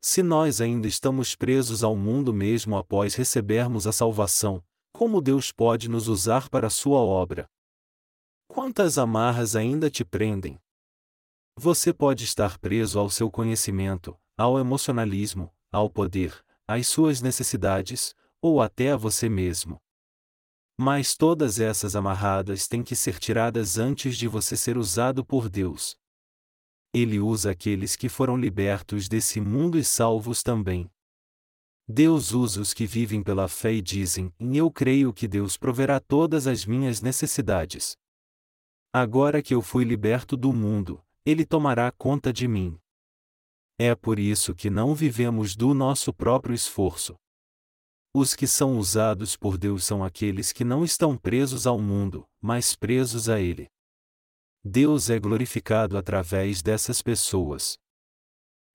Se 0.00 0.22
nós 0.22 0.60
ainda 0.60 0.86
estamos 0.86 1.34
presos 1.34 1.82
ao 1.82 1.96
mundo 1.96 2.32
mesmo 2.32 2.76
após 2.76 3.16
recebermos 3.16 3.84
a 3.84 3.92
salvação, 3.92 4.62
como 4.92 5.20
Deus 5.20 5.50
pode 5.50 5.88
nos 5.88 6.06
usar 6.06 6.48
para 6.48 6.68
a 6.68 6.70
sua 6.70 7.00
obra? 7.00 7.50
Quantas 8.46 8.96
amarras 8.96 9.56
ainda 9.56 9.90
te 9.90 10.04
prendem? 10.04 10.56
Você 11.56 11.92
pode 11.92 12.24
estar 12.24 12.58
preso 12.58 12.98
ao 12.98 13.10
seu 13.10 13.30
conhecimento, 13.30 14.18
ao 14.36 14.58
emocionalismo, 14.58 15.52
ao 15.70 15.90
poder, 15.90 16.44
às 16.66 16.86
suas 16.86 17.20
necessidades, 17.20 18.14
ou 18.40 18.60
até 18.60 18.92
a 18.92 18.96
você 18.96 19.28
mesmo. 19.28 19.80
Mas 20.78 21.14
todas 21.14 21.60
essas 21.60 21.94
amarradas 21.94 22.66
têm 22.66 22.82
que 22.82 22.96
ser 22.96 23.18
tiradas 23.18 23.76
antes 23.76 24.16
de 24.16 24.26
você 24.26 24.56
ser 24.56 24.78
usado 24.78 25.24
por 25.24 25.48
Deus. 25.50 25.98
Ele 26.92 27.20
usa 27.20 27.50
aqueles 27.50 27.94
que 27.94 28.08
foram 28.08 28.36
libertos 28.36 29.08
desse 29.08 29.40
mundo 29.40 29.78
e 29.78 29.84
salvos 29.84 30.42
também. 30.42 30.90
Deus 31.86 32.32
usa 32.32 32.60
os 32.60 32.72
que 32.72 32.86
vivem 32.86 33.22
pela 33.22 33.46
fé 33.48 33.72
e 33.72 33.82
dizem: 33.82 34.32
Eu 34.40 34.70
creio 34.70 35.12
que 35.12 35.28
Deus 35.28 35.56
proverá 35.56 36.00
todas 36.00 36.46
as 36.46 36.64
minhas 36.64 37.00
necessidades. 37.00 37.96
Agora 38.92 39.42
que 39.42 39.54
eu 39.54 39.60
fui 39.60 39.84
liberto 39.84 40.36
do 40.36 40.52
mundo, 40.52 41.04
Ele 41.24 41.44
tomará 41.44 41.90
conta 41.92 42.32
de 42.32 42.48
mim. 42.48 42.78
É 43.78 43.94
por 43.94 44.18
isso 44.18 44.54
que 44.54 44.68
não 44.70 44.94
vivemos 44.94 45.56
do 45.56 45.74
nosso 45.74 46.12
próprio 46.12 46.54
esforço. 46.54 47.16
Os 48.14 48.34
que 48.34 48.46
são 48.46 48.76
usados 48.76 49.36
por 49.36 49.56
Deus 49.56 49.84
são 49.84 50.02
aqueles 50.02 50.52
que 50.52 50.64
não 50.64 50.84
estão 50.84 51.16
presos 51.16 51.66
ao 51.66 51.78
mundo, 51.80 52.26
mas 52.40 52.74
presos 52.74 53.28
a 53.28 53.40
Ele. 53.40 53.68
Deus 54.64 55.08
é 55.08 55.18
glorificado 55.18 55.96
através 55.96 56.60
dessas 56.60 57.00
pessoas. 57.00 57.78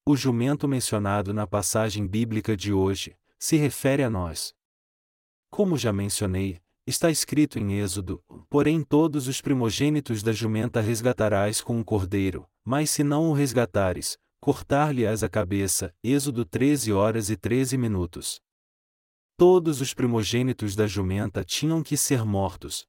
O 0.07 0.15
jumento 0.15 0.67
mencionado 0.67 1.33
na 1.33 1.45
passagem 1.45 2.07
bíblica 2.07 2.55
de 2.55 2.71
hoje 2.71 3.17
se 3.37 3.57
refere 3.57 4.03
a 4.03 4.09
nós. 4.09 4.53
Como 5.51 5.77
já 5.77 5.91
mencionei, 5.91 6.61
está 6.87 7.09
escrito 7.09 7.57
em 7.57 7.79
Êxodo: 7.79 8.23
Porém, 8.49 8.83
todos 8.83 9.27
os 9.27 9.41
primogênitos 9.41 10.21
da 10.21 10.31
jumenta 10.31 10.81
resgatarás 10.81 11.61
com 11.61 11.77
um 11.77 11.83
cordeiro, 11.83 12.47
mas 12.63 12.89
se 12.89 13.03
não 13.03 13.29
o 13.29 13.33
resgatares, 13.33 14.17
cortar-lhe-ás 14.39 15.23
a 15.23 15.29
cabeça. 15.29 15.93
Êxodo 16.03 16.45
13 16.45 16.93
horas 16.93 17.29
e 17.29 17.35
13 17.35 17.77
minutos. 17.77 18.39
Todos 19.37 19.81
os 19.81 19.93
primogênitos 19.93 20.75
da 20.75 20.87
jumenta 20.87 21.43
tinham 21.43 21.83
que 21.83 21.97
ser 21.97 22.23
mortos. 22.23 22.85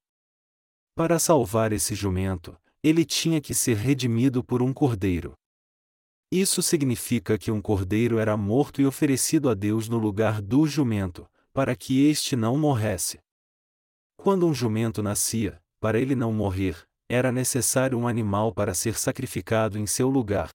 Para 0.95 1.19
salvar 1.19 1.73
esse 1.73 1.93
jumento, 1.93 2.57
ele 2.81 3.03
tinha 3.03 3.41
que 3.41 3.53
ser 3.53 3.75
redimido 3.75 4.43
por 4.43 4.61
um 4.61 4.73
cordeiro. 4.73 5.33
Isso 6.31 6.61
significa 6.61 7.37
que 7.37 7.51
um 7.51 7.61
cordeiro 7.61 8.19
era 8.19 8.35
morto 8.37 8.81
e 8.81 8.85
oferecido 8.85 9.49
a 9.49 9.53
Deus 9.53 9.87
no 9.89 9.97
lugar 9.97 10.41
do 10.41 10.67
jumento, 10.67 11.27
para 11.53 11.75
que 11.75 12.05
este 12.05 12.35
não 12.35 12.57
morresse. 12.57 13.19
Quando 14.17 14.45
um 14.45 14.53
jumento 14.53 15.01
nascia, 15.01 15.61
para 15.79 15.99
ele 15.99 16.15
não 16.15 16.33
morrer, 16.33 16.85
era 17.09 17.31
necessário 17.31 17.97
um 17.97 18.07
animal 18.07 18.53
para 18.53 18.73
ser 18.73 18.97
sacrificado 18.97 19.77
em 19.77 19.87
seu 19.87 20.09
lugar. 20.09 20.49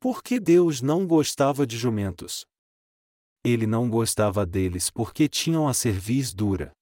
Por 0.00 0.22
que 0.22 0.40
Deus 0.40 0.80
não 0.80 1.06
gostava 1.06 1.66
de 1.66 1.76
jumentos? 1.76 2.46
Ele 3.44 3.66
não 3.66 3.90
gostava 3.90 4.46
deles 4.46 4.88
porque 4.88 5.28
tinham 5.28 5.68
a 5.68 5.74
cerviz 5.74 6.32
dura. 6.32 6.72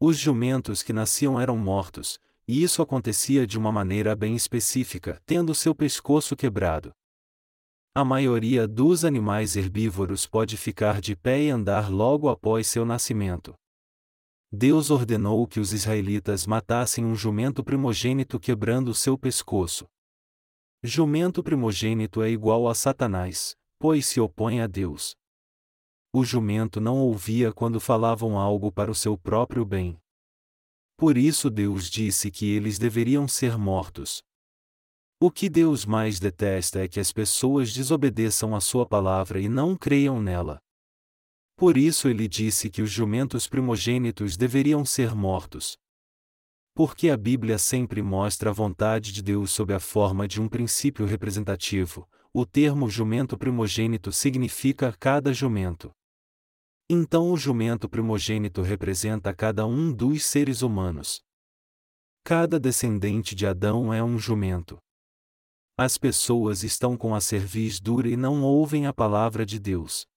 Os 0.00 0.16
jumentos 0.16 0.82
que 0.82 0.92
nasciam 0.92 1.40
eram 1.40 1.56
mortos, 1.56 2.18
e 2.46 2.62
isso 2.62 2.82
acontecia 2.82 3.46
de 3.46 3.58
uma 3.58 3.72
maneira 3.72 4.14
bem 4.14 4.36
específica, 4.36 5.20
tendo 5.26 5.54
seu 5.54 5.74
pescoço 5.74 6.36
quebrado. 6.36 6.92
A 7.94 8.04
maioria 8.04 8.68
dos 8.68 9.04
animais 9.04 9.56
herbívoros 9.56 10.24
pode 10.26 10.56
ficar 10.56 11.00
de 11.00 11.16
pé 11.16 11.42
e 11.42 11.50
andar 11.50 11.90
logo 11.90 12.28
após 12.28 12.66
seu 12.66 12.84
nascimento. 12.84 13.54
Deus 14.52 14.90
ordenou 14.90 15.46
que 15.46 15.60
os 15.60 15.72
israelitas 15.72 16.44
matassem 16.44 17.04
um 17.04 17.14
jumento 17.14 17.62
primogênito 17.62 18.40
quebrando 18.40 18.92
seu 18.92 19.16
pescoço. 19.16 19.86
Jumento 20.82 21.40
primogênito 21.40 22.20
é 22.20 22.30
igual 22.30 22.66
a 22.66 22.74
Satanás, 22.74 23.54
pois 23.78 24.06
se 24.06 24.20
opõe 24.20 24.60
a 24.60 24.66
Deus. 24.66 25.14
O 26.12 26.24
jumento 26.24 26.80
não 26.80 26.98
ouvia 26.98 27.52
quando 27.52 27.78
falavam 27.78 28.36
algo 28.36 28.72
para 28.72 28.90
o 28.90 28.94
seu 28.94 29.16
próprio 29.16 29.64
bem. 29.64 29.96
Por 30.96 31.16
isso 31.16 31.48
Deus 31.48 31.88
disse 31.88 32.28
que 32.28 32.50
eles 32.50 32.76
deveriam 32.76 33.28
ser 33.28 33.56
mortos. 33.56 34.20
O 35.20 35.30
que 35.30 35.48
Deus 35.48 35.84
mais 35.86 36.18
detesta 36.18 36.80
é 36.80 36.88
que 36.88 36.98
as 36.98 37.12
pessoas 37.12 37.72
desobedeçam 37.72 38.56
a 38.56 38.60
sua 38.60 38.84
palavra 38.84 39.40
e 39.40 39.48
não 39.48 39.76
creiam 39.76 40.20
nela. 40.20 40.58
Por 41.60 41.76
isso 41.76 42.08
ele 42.08 42.26
disse 42.26 42.70
que 42.70 42.80
os 42.80 42.90
jumentos 42.90 43.46
primogênitos 43.46 44.34
deveriam 44.34 44.82
ser 44.82 45.14
mortos. 45.14 45.76
Porque 46.74 47.10
a 47.10 47.18
Bíblia 47.18 47.58
sempre 47.58 48.00
mostra 48.00 48.48
a 48.48 48.52
vontade 48.54 49.12
de 49.12 49.22
Deus 49.22 49.50
sob 49.50 49.74
a 49.74 49.78
forma 49.78 50.26
de 50.26 50.40
um 50.40 50.48
princípio 50.48 51.04
representativo, 51.04 52.08
o 52.32 52.46
termo 52.46 52.88
jumento 52.88 53.36
primogênito 53.36 54.10
significa 54.10 54.96
cada 54.98 55.34
jumento. 55.34 55.90
Então 56.88 57.30
o 57.30 57.36
jumento 57.36 57.90
primogênito 57.90 58.62
representa 58.62 59.34
cada 59.34 59.66
um 59.66 59.92
dos 59.92 60.24
seres 60.24 60.62
humanos. 60.62 61.20
Cada 62.24 62.58
descendente 62.58 63.34
de 63.34 63.46
Adão 63.46 63.92
é 63.92 64.02
um 64.02 64.18
jumento. 64.18 64.78
As 65.76 65.98
pessoas 65.98 66.62
estão 66.62 66.96
com 66.96 67.14
a 67.14 67.20
cerviz 67.20 67.78
dura 67.78 68.08
e 68.08 68.16
não 68.16 68.42
ouvem 68.42 68.86
a 68.86 68.94
palavra 68.94 69.44
de 69.44 69.58
Deus. 69.58 70.08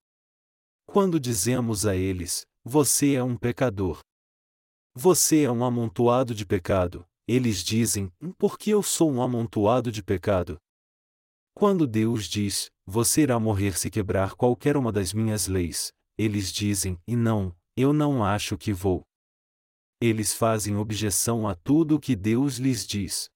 Quando 0.93 1.19
dizemos 1.19 1.87
a 1.87 1.95
eles: 1.95 2.45
Você 2.63 3.15
é 3.15 3.23
um 3.23 3.35
pecador. 3.35 3.99
Você 4.93 5.41
é 5.41 5.51
um 5.51 5.65
amontoado 5.65 6.35
de 6.35 6.45
pecado, 6.45 7.03
eles 7.27 7.63
dizem: 7.63 8.11
Por 8.37 8.59
que 8.59 8.69
eu 8.69 8.83
sou 8.83 9.11
um 9.11 9.19
amontoado 9.19 9.91
de 9.91 10.03
pecado? 10.03 10.59
Quando 11.55 11.87
Deus 11.87 12.25
diz: 12.25 12.69
Você 12.85 13.23
irá 13.23 13.39
morrer 13.39 13.75
se 13.75 13.89
quebrar 13.89 14.35
qualquer 14.35 14.77
uma 14.77 14.91
das 14.91 15.13
minhas 15.13 15.47
leis, 15.47 15.91
eles 16.15 16.51
dizem: 16.51 16.99
E 17.07 17.15
não, 17.15 17.55
eu 17.75 17.91
não 17.91 18.23
acho 18.23 18.55
que 18.55 18.71
vou. 18.71 19.01
Eles 19.99 20.31
fazem 20.31 20.75
objeção 20.77 21.47
a 21.47 21.55
tudo 21.55 21.95
o 21.95 21.99
que 21.99 22.15
Deus 22.15 22.57
lhes 22.57 22.85
diz. 22.85 23.31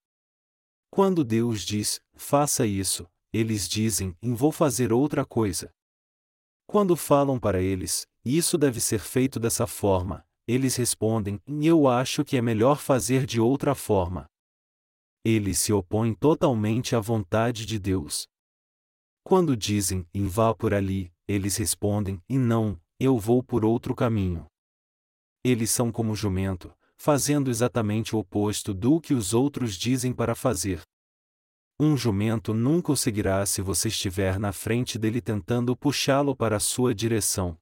Quando 0.91 1.23
Deus 1.23 1.61
diz, 1.61 1.99
faça 2.13 2.67
isso, 2.67 3.07
eles 3.33 3.67
dizem, 3.67 4.15
e 4.21 4.31
vou 4.31 4.51
fazer 4.51 4.93
outra 4.93 5.25
coisa. 5.25 5.73
Quando 6.67 6.97
falam 6.97 7.39
para 7.39 7.61
eles, 7.61 8.05
isso 8.25 8.57
deve 8.57 8.81
ser 8.81 8.99
feito 8.99 9.39
dessa 9.39 9.65
forma, 9.65 10.25
eles 10.45 10.75
respondem, 10.75 11.41
eu 11.47 11.87
acho 11.87 12.25
que 12.25 12.35
é 12.35 12.41
melhor 12.41 12.77
fazer 12.79 13.25
de 13.25 13.39
outra 13.39 13.73
forma. 13.73 14.25
Eles 15.23 15.59
se 15.59 15.71
opõem 15.71 16.13
totalmente 16.13 16.93
à 16.93 16.99
vontade 16.99 17.65
de 17.65 17.79
Deus. 17.79 18.27
Quando 19.23 19.55
dizem, 19.55 20.05
e 20.13 20.21
vá 20.21 20.53
por 20.53 20.73
ali, 20.73 21.09
eles 21.25 21.55
respondem, 21.55 22.21
e 22.27 22.37
não, 22.37 22.77
eu 22.99 23.17
vou 23.17 23.41
por 23.41 23.63
outro 23.63 23.95
caminho. 23.95 24.45
Eles 25.45 25.71
são 25.71 25.89
como 25.89 26.15
jumento, 26.15 26.73
fazendo 26.97 27.49
exatamente 27.49 28.13
o 28.13 28.19
oposto 28.19 28.73
do 28.73 28.99
que 28.99 29.13
os 29.13 29.33
outros 29.33 29.75
dizem 29.77 30.11
para 30.11 30.35
fazer. 30.35 30.81
Um 31.79 31.95
jumento 31.95 32.55
nunca 32.55 32.91
o 32.91 32.97
seguirá 32.97 33.45
se 33.45 33.61
você 33.61 33.87
estiver 33.87 34.39
na 34.39 34.51
frente 34.51 34.97
dele 34.97 35.21
tentando 35.21 35.77
puxá-lo 35.77 36.35
para 36.35 36.57
a 36.57 36.59
sua 36.59 36.93
direção. 36.93 37.55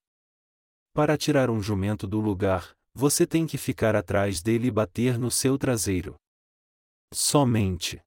Para 0.94 1.18
tirar 1.18 1.50
um 1.50 1.62
jumento 1.62 2.08
do 2.08 2.22
lugar, 2.22 2.74
você 2.94 3.28
tem 3.28 3.46
que 3.46 3.58
ficar 3.58 3.94
atrás 3.94 4.42
dele 4.42 4.68
e 4.68 4.72
bater 4.72 5.20
no 5.20 5.30
seu 5.30 5.58
traseiro. 5.58 6.16
Somente. 7.14 8.02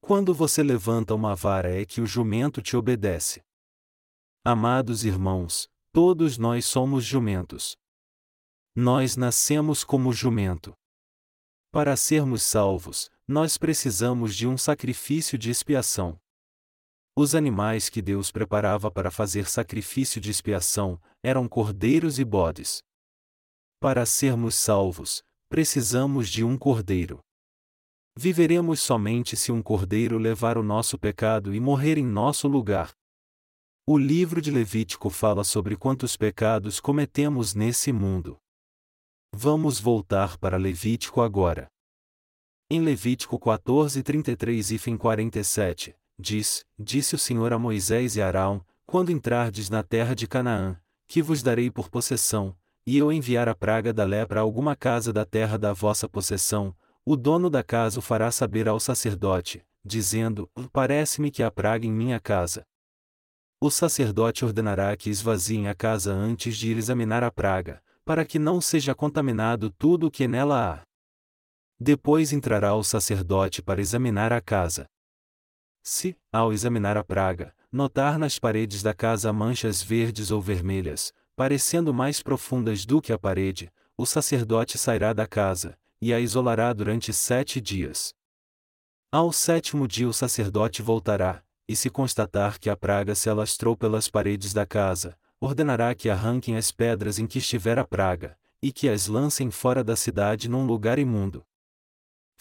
Quando 0.00 0.32
você 0.32 0.62
levanta 0.62 1.14
uma 1.14 1.36
vara 1.36 1.70
é 1.70 1.84
que 1.84 2.00
o 2.00 2.06
jumento 2.06 2.62
te 2.62 2.74
obedece. 2.74 3.42
Amados 4.42 5.04
irmãos, 5.04 5.68
todos 5.92 6.38
nós 6.38 6.64
somos 6.64 7.04
jumentos. 7.04 7.76
Nós 8.74 9.14
nascemos 9.14 9.84
como 9.84 10.10
jumento. 10.10 10.72
Para 11.70 11.96
sermos 11.96 12.42
salvos, 12.42 13.10
nós 13.32 13.56
precisamos 13.56 14.36
de 14.36 14.46
um 14.46 14.58
sacrifício 14.58 15.38
de 15.38 15.50
expiação. 15.50 16.20
Os 17.16 17.34
animais 17.34 17.88
que 17.88 18.02
Deus 18.02 18.30
preparava 18.30 18.90
para 18.90 19.10
fazer 19.10 19.48
sacrifício 19.48 20.20
de 20.20 20.30
expiação 20.30 21.00
eram 21.22 21.48
cordeiros 21.48 22.18
e 22.18 22.24
bodes. 22.24 22.82
Para 23.80 24.04
sermos 24.04 24.54
salvos, 24.54 25.24
precisamos 25.48 26.28
de 26.28 26.44
um 26.44 26.58
cordeiro. 26.58 27.20
Viveremos 28.14 28.80
somente 28.80 29.34
se 29.34 29.50
um 29.50 29.62
cordeiro 29.62 30.18
levar 30.18 30.58
o 30.58 30.62
nosso 30.62 30.98
pecado 30.98 31.54
e 31.54 31.60
morrer 31.60 31.96
em 31.96 32.04
nosso 32.04 32.46
lugar. 32.46 32.92
O 33.86 33.96
livro 33.96 34.42
de 34.42 34.50
Levítico 34.50 35.08
fala 35.08 35.42
sobre 35.42 35.74
quantos 35.74 36.18
pecados 36.18 36.80
cometemos 36.80 37.54
nesse 37.54 37.92
mundo. 37.92 38.36
Vamos 39.34 39.80
voltar 39.80 40.36
para 40.36 40.58
Levítico 40.58 41.22
agora. 41.22 41.72
Em 42.74 42.80
Levítico 42.80 43.38
14, 43.38 44.02
33 44.02 44.70
e 44.70 44.78
fim 44.78 44.96
47, 44.96 45.94
diz: 46.18 46.64
Disse 46.78 47.14
o 47.14 47.18
Senhor 47.18 47.52
a 47.52 47.58
Moisés 47.58 48.16
e 48.16 48.22
Arão: 48.22 48.64
Quando 48.86 49.12
entrardes 49.12 49.68
na 49.68 49.82
terra 49.82 50.14
de 50.14 50.26
Canaã, 50.26 50.80
que 51.06 51.20
vos 51.20 51.42
darei 51.42 51.70
por 51.70 51.90
possessão, 51.90 52.56
e 52.86 52.96
eu 52.96 53.12
enviar 53.12 53.46
a 53.46 53.54
praga 53.54 53.92
da 53.92 54.04
lepra 54.04 54.40
a 54.40 54.42
alguma 54.42 54.74
casa 54.74 55.12
da 55.12 55.26
terra 55.26 55.58
da 55.58 55.74
vossa 55.74 56.08
possessão, 56.08 56.74
o 57.04 57.14
dono 57.14 57.50
da 57.50 57.62
casa 57.62 57.98
o 57.98 58.02
fará 58.02 58.30
saber 58.30 58.66
ao 58.66 58.80
sacerdote, 58.80 59.62
dizendo: 59.84 60.48
Parece-me 60.72 61.30
que 61.30 61.42
há 61.42 61.50
praga 61.50 61.86
em 61.86 61.92
minha 61.92 62.18
casa. 62.18 62.64
O 63.60 63.70
sacerdote 63.70 64.46
ordenará 64.46 64.96
que 64.96 65.10
esvaziem 65.10 65.68
a 65.68 65.74
casa 65.74 66.10
antes 66.10 66.56
de 66.56 66.70
ir 66.70 66.78
examinar 66.78 67.22
a 67.22 67.30
praga, 67.30 67.82
para 68.02 68.24
que 68.24 68.38
não 68.38 68.62
seja 68.62 68.94
contaminado 68.94 69.68
tudo 69.68 70.06
o 70.06 70.10
que 70.10 70.26
nela 70.26 70.76
há. 70.76 70.91
Depois 71.84 72.32
entrará 72.32 72.76
o 72.76 72.84
sacerdote 72.84 73.60
para 73.60 73.80
examinar 73.80 74.32
a 74.32 74.40
casa. 74.40 74.86
Se, 75.82 76.16
ao 76.32 76.52
examinar 76.52 76.96
a 76.96 77.02
praga, 77.02 77.52
notar 77.72 78.20
nas 78.20 78.38
paredes 78.38 78.84
da 78.84 78.94
casa 78.94 79.32
manchas 79.32 79.82
verdes 79.82 80.30
ou 80.30 80.40
vermelhas, 80.40 81.12
parecendo 81.34 81.92
mais 81.92 82.22
profundas 82.22 82.86
do 82.86 83.02
que 83.02 83.12
a 83.12 83.18
parede, 83.18 83.68
o 83.96 84.06
sacerdote 84.06 84.78
sairá 84.78 85.12
da 85.12 85.26
casa, 85.26 85.76
e 86.00 86.14
a 86.14 86.20
isolará 86.20 86.72
durante 86.72 87.12
sete 87.12 87.60
dias. 87.60 88.14
Ao 89.10 89.32
sétimo 89.32 89.88
dia 89.88 90.08
o 90.08 90.12
sacerdote 90.12 90.82
voltará, 90.82 91.42
e 91.66 91.74
se 91.74 91.90
constatar 91.90 92.60
que 92.60 92.70
a 92.70 92.76
praga 92.76 93.16
se 93.16 93.28
alastrou 93.28 93.76
pelas 93.76 94.08
paredes 94.08 94.52
da 94.52 94.64
casa, 94.64 95.18
ordenará 95.40 95.96
que 95.96 96.08
arranquem 96.08 96.56
as 96.56 96.70
pedras 96.70 97.18
em 97.18 97.26
que 97.26 97.38
estiver 97.38 97.76
a 97.76 97.84
praga, 97.84 98.38
e 98.62 98.70
que 98.70 98.88
as 98.88 99.08
lancem 99.08 99.50
fora 99.50 99.82
da 99.82 99.96
cidade 99.96 100.48
num 100.48 100.64
lugar 100.64 100.96
imundo. 100.96 101.44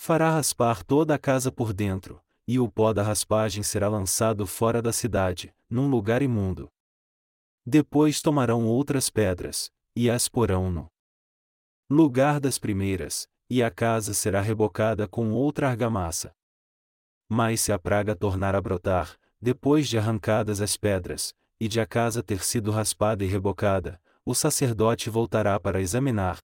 Fará 0.04 0.32
raspar 0.32 0.84
toda 0.84 1.14
a 1.14 1.20
casa 1.20 1.52
por 1.52 1.72
dentro, 1.72 2.20
e 2.48 2.58
o 2.58 2.68
pó 2.68 2.92
da 2.92 3.04
raspagem 3.04 3.62
será 3.62 3.88
lançado 3.88 4.48
fora 4.48 4.82
da 4.82 4.92
cidade, 4.92 5.54
num 5.70 5.88
lugar 5.88 6.24
imundo. 6.24 6.72
Depois 7.64 8.20
tomarão 8.20 8.66
outras 8.66 9.12
pedras, 9.12 9.72
e 9.96 10.10
as 10.10 10.28
porão 10.28 10.72
no 10.72 10.92
lugar 11.88 12.40
das 12.40 12.58
primeiras, 12.58 13.30
e 13.48 13.62
a 13.62 13.70
casa 13.70 14.16
será 14.16 14.42
rebocada 14.42 15.08
com 15.08 15.34
outra 15.34 15.70
argamassa. 15.70 16.34
Mas 17.30 17.62
se 17.62 17.72
a 17.72 17.78
praga 17.78 18.16
tornar 18.16 18.56
a 18.56 18.60
brotar, 18.60 19.16
depois 19.40 19.88
de 19.88 20.00
arrancadas 20.00 20.62
as 20.62 20.76
pedras, 20.76 21.32
e 21.60 21.68
de 21.68 21.80
a 21.80 21.86
casa 21.86 22.24
ter 22.24 22.44
sido 22.44 22.72
raspada 22.72 23.24
e 23.24 23.28
rebocada, 23.28 24.02
o 24.26 24.34
sacerdote 24.34 25.12
voltará 25.12 25.60
para 25.60 25.80
examinar. 25.80 26.40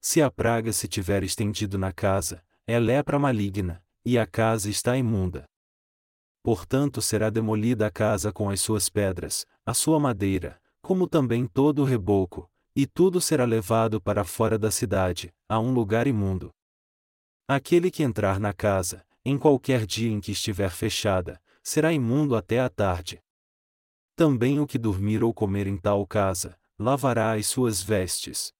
Se 0.00 0.20
a 0.20 0.28
praga 0.28 0.72
se 0.72 0.88
tiver 0.88 1.22
estendido 1.22 1.78
na 1.78 1.92
casa, 1.92 2.42
é 2.66 2.78
lepra 2.78 3.18
maligna, 3.18 3.82
e 4.04 4.18
a 4.18 4.26
casa 4.26 4.68
está 4.68 4.96
imunda. 4.96 5.44
Portanto 6.42 7.00
será 7.00 7.30
demolida 7.30 7.86
a 7.86 7.90
casa 7.90 8.32
com 8.32 8.50
as 8.50 8.60
suas 8.60 8.88
pedras, 8.88 9.46
a 9.64 9.72
sua 9.72 10.00
madeira, 10.00 10.60
como 10.82 11.08
também 11.08 11.46
todo 11.46 11.82
o 11.82 11.84
reboco, 11.84 12.50
e 12.74 12.86
tudo 12.86 13.20
será 13.20 13.44
levado 13.44 14.00
para 14.00 14.24
fora 14.24 14.58
da 14.58 14.70
cidade, 14.70 15.32
a 15.48 15.58
um 15.58 15.72
lugar 15.72 16.06
imundo. 16.06 16.50
Aquele 17.48 17.90
que 17.90 18.02
entrar 18.02 18.38
na 18.40 18.52
casa, 18.52 19.04
em 19.24 19.38
qualquer 19.38 19.86
dia 19.86 20.10
em 20.10 20.20
que 20.20 20.32
estiver 20.32 20.70
fechada, 20.70 21.40
será 21.62 21.92
imundo 21.92 22.36
até 22.36 22.60
a 22.60 22.68
tarde. 22.68 23.20
Também 24.14 24.60
o 24.60 24.66
que 24.66 24.78
dormir 24.78 25.22
ou 25.24 25.34
comer 25.34 25.66
em 25.66 25.76
tal 25.76 26.06
casa, 26.06 26.58
lavará 26.78 27.32
as 27.32 27.46
suas 27.46 27.82
vestes. 27.82 28.52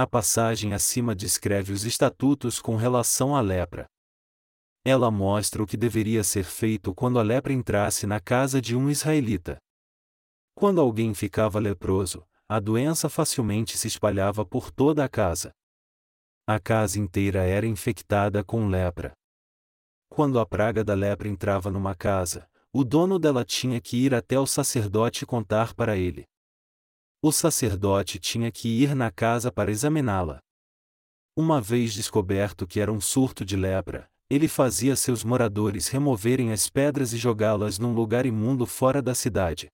A 0.00 0.06
passagem 0.06 0.74
acima 0.74 1.12
descreve 1.12 1.72
os 1.72 1.84
estatutos 1.84 2.60
com 2.60 2.76
relação 2.76 3.34
à 3.34 3.40
lepra. 3.40 3.84
Ela 4.84 5.10
mostra 5.10 5.60
o 5.60 5.66
que 5.66 5.76
deveria 5.76 6.22
ser 6.22 6.44
feito 6.44 6.94
quando 6.94 7.18
a 7.18 7.22
lepra 7.24 7.52
entrasse 7.52 8.06
na 8.06 8.20
casa 8.20 8.62
de 8.62 8.76
um 8.76 8.88
israelita. 8.88 9.58
Quando 10.54 10.80
alguém 10.80 11.12
ficava 11.14 11.58
leproso, 11.58 12.24
a 12.48 12.60
doença 12.60 13.08
facilmente 13.08 13.76
se 13.76 13.88
espalhava 13.88 14.46
por 14.46 14.70
toda 14.70 15.04
a 15.04 15.08
casa. 15.08 15.50
A 16.46 16.60
casa 16.60 17.00
inteira 17.00 17.42
era 17.42 17.66
infectada 17.66 18.44
com 18.44 18.68
lepra. 18.68 19.10
Quando 20.08 20.38
a 20.38 20.46
praga 20.46 20.84
da 20.84 20.94
lepra 20.94 21.26
entrava 21.26 21.72
numa 21.72 21.96
casa, 21.96 22.48
o 22.72 22.84
dono 22.84 23.18
dela 23.18 23.44
tinha 23.44 23.80
que 23.80 23.96
ir 23.96 24.14
até 24.14 24.38
o 24.38 24.46
sacerdote 24.46 25.26
contar 25.26 25.74
para 25.74 25.96
ele 25.96 26.24
o 27.20 27.32
sacerdote 27.32 28.18
tinha 28.18 28.50
que 28.50 28.68
ir 28.68 28.94
na 28.94 29.10
casa 29.10 29.50
para 29.50 29.72
examiná-la. 29.72 30.40
Uma 31.36 31.60
vez 31.60 31.92
descoberto 31.92 32.66
que 32.66 32.78
era 32.78 32.92
um 32.92 33.00
surto 33.00 33.44
de 33.44 33.56
lepra, 33.56 34.08
ele 34.30 34.46
fazia 34.46 34.94
seus 34.94 35.24
moradores 35.24 35.88
removerem 35.88 36.52
as 36.52 36.68
pedras 36.68 37.12
e 37.12 37.16
jogá-las 37.16 37.78
num 37.78 37.92
lugar 37.92 38.24
imundo 38.24 38.66
fora 38.66 39.02
da 39.02 39.14
cidade. 39.14 39.68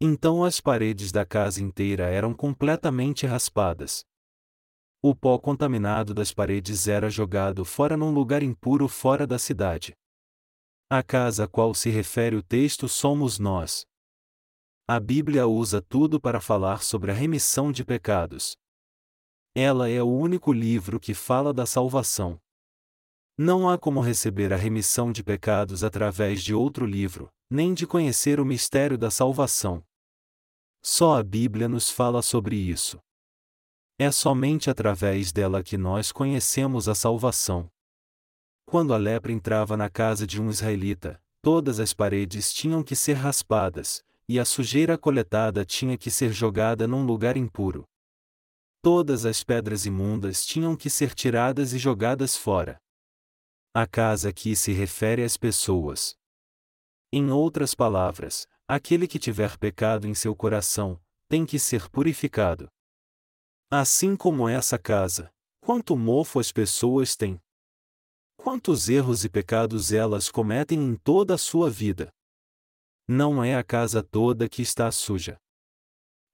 Então 0.00 0.44
as 0.44 0.60
paredes 0.60 1.10
da 1.10 1.24
casa 1.24 1.62
inteira 1.62 2.04
eram 2.08 2.34
completamente 2.34 3.24
raspadas. 3.24 4.04
O 5.00 5.14
pó 5.14 5.38
contaminado 5.38 6.12
das 6.12 6.32
paredes 6.32 6.86
era 6.86 7.08
jogado 7.08 7.64
fora 7.64 7.96
num 7.96 8.12
lugar 8.12 8.42
impuro 8.42 8.88
fora 8.88 9.26
da 9.26 9.38
cidade. 9.38 9.94
A 10.90 11.02
casa 11.02 11.44
a 11.44 11.48
qual 11.48 11.72
se 11.74 11.88
refere 11.88 12.36
o 12.36 12.42
texto 12.42 12.88
somos 12.88 13.38
nós. 13.38 13.86
A 14.94 15.00
Bíblia 15.00 15.46
usa 15.46 15.80
tudo 15.80 16.20
para 16.20 16.38
falar 16.38 16.82
sobre 16.82 17.10
a 17.10 17.14
remissão 17.14 17.72
de 17.72 17.82
pecados. 17.82 18.58
Ela 19.54 19.88
é 19.88 20.02
o 20.02 20.06
único 20.06 20.52
livro 20.52 21.00
que 21.00 21.14
fala 21.14 21.50
da 21.50 21.64
salvação. 21.64 22.38
Não 23.34 23.70
há 23.70 23.78
como 23.78 24.02
receber 24.02 24.52
a 24.52 24.56
remissão 24.56 25.10
de 25.10 25.24
pecados 25.24 25.82
através 25.82 26.42
de 26.42 26.52
outro 26.52 26.84
livro, 26.84 27.32
nem 27.48 27.72
de 27.72 27.86
conhecer 27.86 28.38
o 28.38 28.44
mistério 28.44 28.98
da 28.98 29.10
salvação. 29.10 29.82
Só 30.82 31.16
a 31.16 31.22
Bíblia 31.22 31.70
nos 31.70 31.88
fala 31.88 32.20
sobre 32.20 32.56
isso. 32.56 33.00
É 33.98 34.10
somente 34.10 34.68
através 34.68 35.32
dela 35.32 35.62
que 35.62 35.78
nós 35.78 36.12
conhecemos 36.12 36.86
a 36.86 36.94
salvação. 36.94 37.66
Quando 38.66 38.92
a 38.92 38.98
lepra 38.98 39.32
entrava 39.32 39.74
na 39.74 39.88
casa 39.88 40.26
de 40.26 40.38
um 40.38 40.50
israelita, 40.50 41.18
todas 41.40 41.80
as 41.80 41.94
paredes 41.94 42.52
tinham 42.52 42.82
que 42.82 42.94
ser 42.94 43.14
raspadas, 43.14 44.04
e 44.32 44.40
a 44.40 44.46
sujeira 44.46 44.96
coletada 44.96 45.62
tinha 45.62 45.98
que 45.98 46.10
ser 46.10 46.32
jogada 46.32 46.86
num 46.86 47.04
lugar 47.04 47.36
impuro. 47.36 47.84
Todas 48.80 49.26
as 49.26 49.44
pedras 49.44 49.84
imundas 49.84 50.46
tinham 50.46 50.74
que 50.74 50.88
ser 50.88 51.14
tiradas 51.14 51.74
e 51.74 51.78
jogadas 51.78 52.34
fora. 52.34 52.78
A 53.74 53.86
casa 53.86 54.30
aqui 54.30 54.56
se 54.56 54.72
refere 54.72 55.22
às 55.22 55.36
pessoas. 55.36 56.14
Em 57.12 57.30
outras 57.30 57.74
palavras, 57.74 58.46
aquele 58.66 59.06
que 59.06 59.18
tiver 59.18 59.58
pecado 59.58 60.08
em 60.08 60.14
seu 60.14 60.34
coração, 60.34 60.98
tem 61.28 61.44
que 61.44 61.58
ser 61.58 61.90
purificado. 61.90 62.70
Assim 63.70 64.16
como 64.16 64.48
essa 64.48 64.78
casa, 64.78 65.30
quanto 65.60 65.94
mofo 65.94 66.40
as 66.40 66.50
pessoas 66.50 67.14
têm. 67.16 67.38
Quantos 68.38 68.88
erros 68.88 69.26
e 69.26 69.28
pecados 69.28 69.92
elas 69.92 70.30
cometem 70.30 70.78
em 70.78 70.96
toda 70.96 71.34
a 71.34 71.38
sua 71.38 71.68
vida? 71.68 72.10
Não 73.08 73.42
é 73.42 73.56
a 73.56 73.64
casa 73.64 74.02
toda 74.02 74.48
que 74.48 74.62
está 74.62 74.90
suja. 74.90 75.36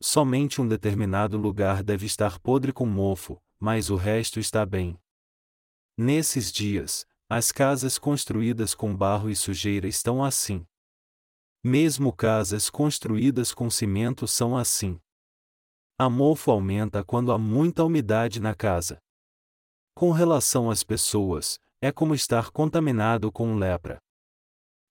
Somente 0.01 0.61
um 0.61 0.69
determinado 0.69 1.37
lugar 1.37 1.83
deve 1.83 2.07
estar 2.07 2.39
podre 2.39 2.73
com 2.73 2.87
mofo, 2.87 3.41
mas 3.59 3.91
o 3.91 3.97
resto 3.97 4.39
está 4.39 4.65
bem. 4.65 4.99
Nesses 5.97 6.53
dias, 6.53 7.07
as 7.29 7.51
casas 7.51 7.99
construídas 7.99 8.75
com 8.75 8.97
barro 8.97 9.29
e 9.29 9.35
sujeira 9.35 9.89
estão 9.89 10.23
assim. 10.25 10.65
Mesmo 11.65 12.13
casas 12.13 12.71
construídas 12.71 13.53
com 13.53 13.69
cimento 13.69 14.29
são 14.29 14.57
assim. 14.57 15.01
A 15.99 16.09
mofo 16.09 16.53
aumenta 16.53 17.03
quando 17.03 17.33
há 17.33 17.39
muita 17.39 17.83
umidade 17.83 18.39
na 18.41 18.55
casa. 18.55 19.01
Com 19.95 20.13
relação 20.13 20.71
às 20.71 20.85
pessoas, 20.85 21.59
é 21.81 21.91
como 21.91 22.15
estar 22.15 22.51
contaminado 22.53 23.33
com 23.33 23.57
lepra. 23.57 23.99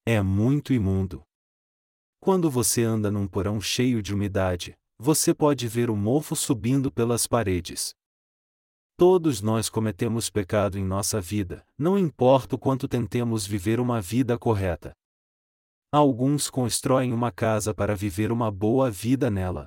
É 0.04 0.20
muito 0.20 0.74
imundo. 0.74 1.22
Quando 2.28 2.50
você 2.50 2.82
anda 2.82 3.10
num 3.10 3.26
porão 3.26 3.58
cheio 3.58 4.02
de 4.02 4.12
umidade, 4.12 4.76
você 4.98 5.32
pode 5.32 5.66
ver 5.66 5.88
o 5.88 5.96
mofo 5.96 6.36
subindo 6.36 6.92
pelas 6.92 7.26
paredes. 7.26 7.94
Todos 8.98 9.40
nós 9.40 9.70
cometemos 9.70 10.28
pecado 10.28 10.78
em 10.78 10.84
nossa 10.84 11.22
vida, 11.22 11.64
não 11.78 11.98
importa 11.98 12.54
o 12.54 12.58
quanto 12.58 12.86
tentemos 12.86 13.46
viver 13.46 13.80
uma 13.80 13.98
vida 13.98 14.38
correta. 14.38 14.92
Alguns 15.90 16.50
constroem 16.50 17.14
uma 17.14 17.32
casa 17.32 17.72
para 17.72 17.96
viver 17.96 18.30
uma 18.30 18.50
boa 18.50 18.90
vida 18.90 19.30
nela. 19.30 19.66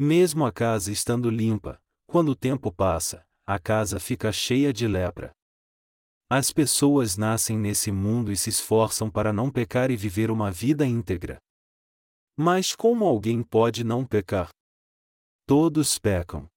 Mesmo 0.00 0.44
a 0.44 0.50
casa 0.50 0.90
estando 0.90 1.30
limpa, 1.30 1.80
quando 2.08 2.30
o 2.30 2.34
tempo 2.34 2.72
passa, 2.72 3.24
a 3.46 3.56
casa 3.56 4.00
fica 4.00 4.32
cheia 4.32 4.72
de 4.72 4.88
lepra. 4.88 5.30
As 6.28 6.50
pessoas 6.50 7.16
nascem 7.16 7.56
nesse 7.56 7.92
mundo 7.92 8.32
e 8.32 8.36
se 8.36 8.50
esforçam 8.50 9.08
para 9.08 9.32
não 9.32 9.48
pecar 9.48 9.92
e 9.92 9.96
viver 9.96 10.28
uma 10.28 10.50
vida 10.50 10.84
íntegra. 10.84 11.40
Mas 12.36 12.74
como 12.74 13.04
alguém 13.04 13.42
pode 13.42 13.84
não 13.84 14.04
pecar? 14.04 14.48
Todos 15.46 15.98
pecam. 15.98 16.48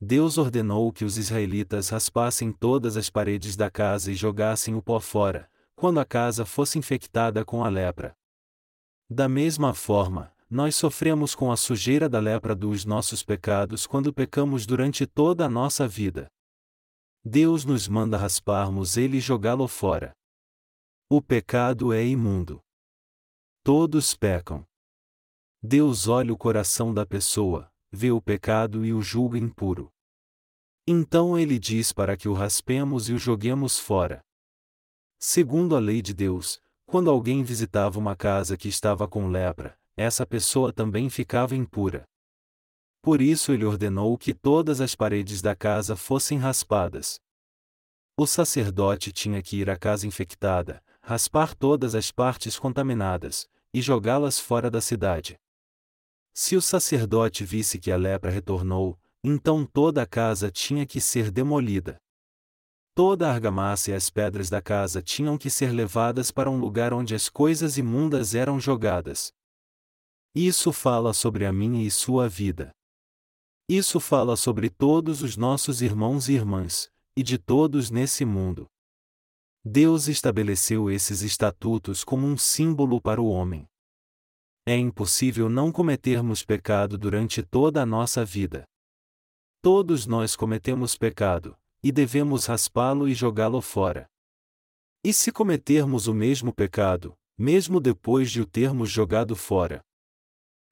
Deus 0.00 0.38
ordenou 0.38 0.92
que 0.92 1.04
os 1.04 1.18
israelitas 1.18 1.88
raspassem 1.88 2.52
todas 2.52 2.96
as 2.96 3.10
paredes 3.10 3.56
da 3.56 3.70
casa 3.70 4.12
e 4.12 4.14
jogassem 4.14 4.74
o 4.74 4.82
pó 4.82 5.00
fora, 5.00 5.50
quando 5.74 5.98
a 5.98 6.04
casa 6.04 6.46
fosse 6.46 6.78
infectada 6.78 7.44
com 7.44 7.64
a 7.64 7.68
lepra. 7.68 8.14
Da 9.10 9.28
mesma 9.28 9.74
forma, 9.74 10.32
nós 10.48 10.76
sofremos 10.76 11.34
com 11.34 11.50
a 11.50 11.56
sujeira 11.56 12.08
da 12.08 12.20
lepra 12.20 12.54
dos 12.54 12.84
nossos 12.84 13.22
pecados 13.22 13.86
quando 13.86 14.12
pecamos 14.12 14.66
durante 14.66 15.06
toda 15.06 15.46
a 15.46 15.48
nossa 15.48 15.86
vida. 15.86 16.28
Deus 17.24 17.64
nos 17.64 17.88
manda 17.88 18.16
rasparmos 18.16 18.96
ele 18.96 19.18
e 19.18 19.20
jogá-lo 19.20 19.66
fora. 19.68 20.12
O 21.10 21.20
pecado 21.20 21.92
é 21.92 22.06
imundo. 22.06 22.60
Todos 23.62 24.14
pecam. 24.14 24.67
Deus 25.62 26.06
olha 26.06 26.32
o 26.32 26.36
coração 26.36 26.94
da 26.94 27.04
pessoa, 27.04 27.68
vê 27.90 28.12
o 28.12 28.22
pecado 28.22 28.84
e 28.84 28.92
o 28.92 29.02
julga 29.02 29.36
impuro. 29.36 29.92
Então 30.86 31.36
ele 31.36 31.58
diz 31.58 31.92
para 31.92 32.16
que 32.16 32.28
o 32.28 32.32
raspemos 32.32 33.08
e 33.08 33.12
o 33.12 33.18
joguemos 33.18 33.76
fora. 33.76 34.24
Segundo 35.18 35.74
a 35.74 35.80
lei 35.80 36.00
de 36.00 36.14
Deus, 36.14 36.62
quando 36.86 37.10
alguém 37.10 37.42
visitava 37.42 37.98
uma 37.98 38.14
casa 38.14 38.56
que 38.56 38.68
estava 38.68 39.08
com 39.08 39.28
lepra, 39.28 39.76
essa 39.96 40.24
pessoa 40.24 40.72
também 40.72 41.10
ficava 41.10 41.56
impura. 41.56 42.04
Por 43.02 43.20
isso 43.20 43.52
ele 43.52 43.64
ordenou 43.64 44.16
que 44.16 44.32
todas 44.32 44.80
as 44.80 44.94
paredes 44.94 45.42
da 45.42 45.56
casa 45.56 45.96
fossem 45.96 46.38
raspadas. 46.38 47.18
O 48.16 48.28
sacerdote 48.28 49.10
tinha 49.10 49.42
que 49.42 49.56
ir 49.56 49.68
à 49.68 49.76
casa 49.76 50.06
infectada, 50.06 50.80
raspar 51.02 51.52
todas 51.52 51.96
as 51.96 52.12
partes 52.12 52.56
contaminadas, 52.56 53.48
e 53.74 53.82
jogá-las 53.82 54.38
fora 54.38 54.70
da 54.70 54.80
cidade. 54.80 55.36
Se 56.40 56.54
o 56.54 56.62
sacerdote 56.62 57.44
visse 57.44 57.80
que 57.80 57.90
a 57.90 57.96
lepra 57.96 58.30
retornou, 58.30 58.96
então 59.24 59.66
toda 59.66 60.02
a 60.02 60.06
casa 60.06 60.52
tinha 60.52 60.86
que 60.86 61.00
ser 61.00 61.32
demolida. 61.32 62.00
Toda 62.94 63.26
a 63.28 63.32
argamassa 63.32 63.90
e 63.90 63.94
as 63.94 64.08
pedras 64.08 64.48
da 64.48 64.62
casa 64.62 65.02
tinham 65.02 65.36
que 65.36 65.50
ser 65.50 65.72
levadas 65.72 66.30
para 66.30 66.48
um 66.48 66.56
lugar 66.56 66.94
onde 66.94 67.12
as 67.12 67.28
coisas 67.28 67.76
imundas 67.76 68.36
eram 68.36 68.60
jogadas. 68.60 69.32
Isso 70.32 70.72
fala 70.72 71.12
sobre 71.12 71.44
a 71.44 71.52
minha 71.52 71.84
e 71.84 71.90
sua 71.90 72.28
vida. 72.28 72.70
Isso 73.68 73.98
fala 73.98 74.36
sobre 74.36 74.70
todos 74.70 75.22
os 75.22 75.36
nossos 75.36 75.82
irmãos 75.82 76.28
e 76.28 76.34
irmãs, 76.34 76.88
e 77.16 77.24
de 77.24 77.36
todos 77.36 77.90
nesse 77.90 78.24
mundo. 78.24 78.68
Deus 79.64 80.06
estabeleceu 80.06 80.88
esses 80.88 81.20
estatutos 81.22 82.04
como 82.04 82.28
um 82.28 82.38
símbolo 82.38 83.00
para 83.00 83.20
o 83.20 83.28
homem 83.28 83.68
é 84.68 84.76
impossível 84.76 85.48
não 85.48 85.72
cometermos 85.72 86.44
pecado 86.44 86.98
durante 86.98 87.42
toda 87.42 87.80
a 87.80 87.86
nossa 87.86 88.22
vida. 88.22 88.64
Todos 89.62 90.04
nós 90.04 90.36
cometemos 90.36 90.94
pecado, 90.94 91.56
e 91.82 91.90
devemos 91.90 92.44
raspá-lo 92.44 93.08
e 93.08 93.14
jogá-lo 93.14 93.62
fora. 93.62 94.06
E 95.02 95.10
se 95.10 95.32
cometermos 95.32 96.06
o 96.06 96.12
mesmo 96.12 96.52
pecado, 96.52 97.14
mesmo 97.38 97.80
depois 97.80 98.30
de 98.30 98.42
o 98.42 98.46
termos 98.46 98.90
jogado 98.90 99.34
fora? 99.34 99.80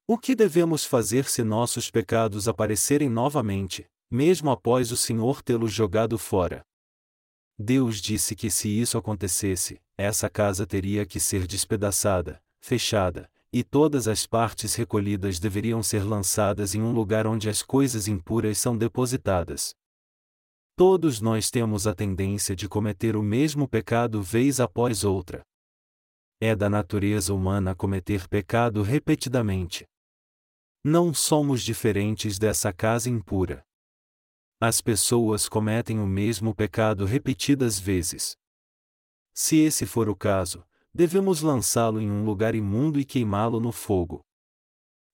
O 0.05 0.15
que 0.15 0.35
devemos 0.35 0.85
fazer 0.85 1.25
se 1.25 1.43
nossos 1.43 1.89
pecados 1.89 2.47
aparecerem 2.47 3.09
novamente, 3.09 3.87
mesmo 4.11 4.51
após 4.51 4.91
o 4.91 4.97
Senhor 4.97 5.41
tê-los 5.41 5.73
jogado 5.73 6.19
fora? 6.19 6.61
Deus 7.57 7.99
disse 7.99 8.35
que 8.35 8.51
se 8.51 8.69
isso 8.69 8.95
acontecesse, 8.95 9.81
essa 9.97 10.29
casa 10.29 10.67
teria 10.67 11.03
que 11.03 11.19
ser 11.19 11.47
despedaçada, 11.47 12.39
fechada, 12.61 13.27
e 13.51 13.63
todas 13.63 14.07
as 14.07 14.27
partes 14.27 14.75
recolhidas 14.75 15.39
deveriam 15.39 15.81
ser 15.81 16.03
lançadas 16.03 16.75
em 16.75 16.81
um 16.81 16.91
lugar 16.91 17.25
onde 17.25 17.49
as 17.49 17.61
coisas 17.61 18.07
impuras 18.07 18.57
são 18.57 18.77
depositadas. 18.77 19.73
Todos 20.75 21.21
nós 21.21 21.49
temos 21.49 21.87
a 21.87 21.95
tendência 21.95 22.55
de 22.55 22.69
cometer 22.69 23.15
o 23.15 23.23
mesmo 23.23 23.67
pecado 23.67 24.21
vez 24.21 24.59
após 24.59 25.03
outra. 25.03 25.43
É 26.39 26.55
da 26.55 26.69
natureza 26.69 27.33
humana 27.33 27.73
cometer 27.73 28.27
pecado 28.27 28.83
repetidamente. 28.83 29.87
Não 30.83 31.13
somos 31.13 31.63
diferentes 31.63 32.37
dessa 32.37 32.71
casa 32.71 33.09
impura. 33.09 33.63
As 34.59 34.81
pessoas 34.81 35.49
cometem 35.49 35.99
o 35.99 36.05
mesmo 36.05 36.53
pecado 36.53 37.05
repetidas 37.05 37.79
vezes. 37.79 38.35
Se 39.33 39.57
esse 39.57 39.85
for 39.85 40.09
o 40.09 40.15
caso, 40.15 40.63
devemos 40.97 41.41
lançá-lo 41.41 42.01
em 42.01 42.09
um 42.09 42.25
lugar 42.25 42.55
imundo 42.55 42.99
e 42.99 43.05
queimá-lo 43.05 43.59
no 43.59 43.71
fogo. 43.71 44.21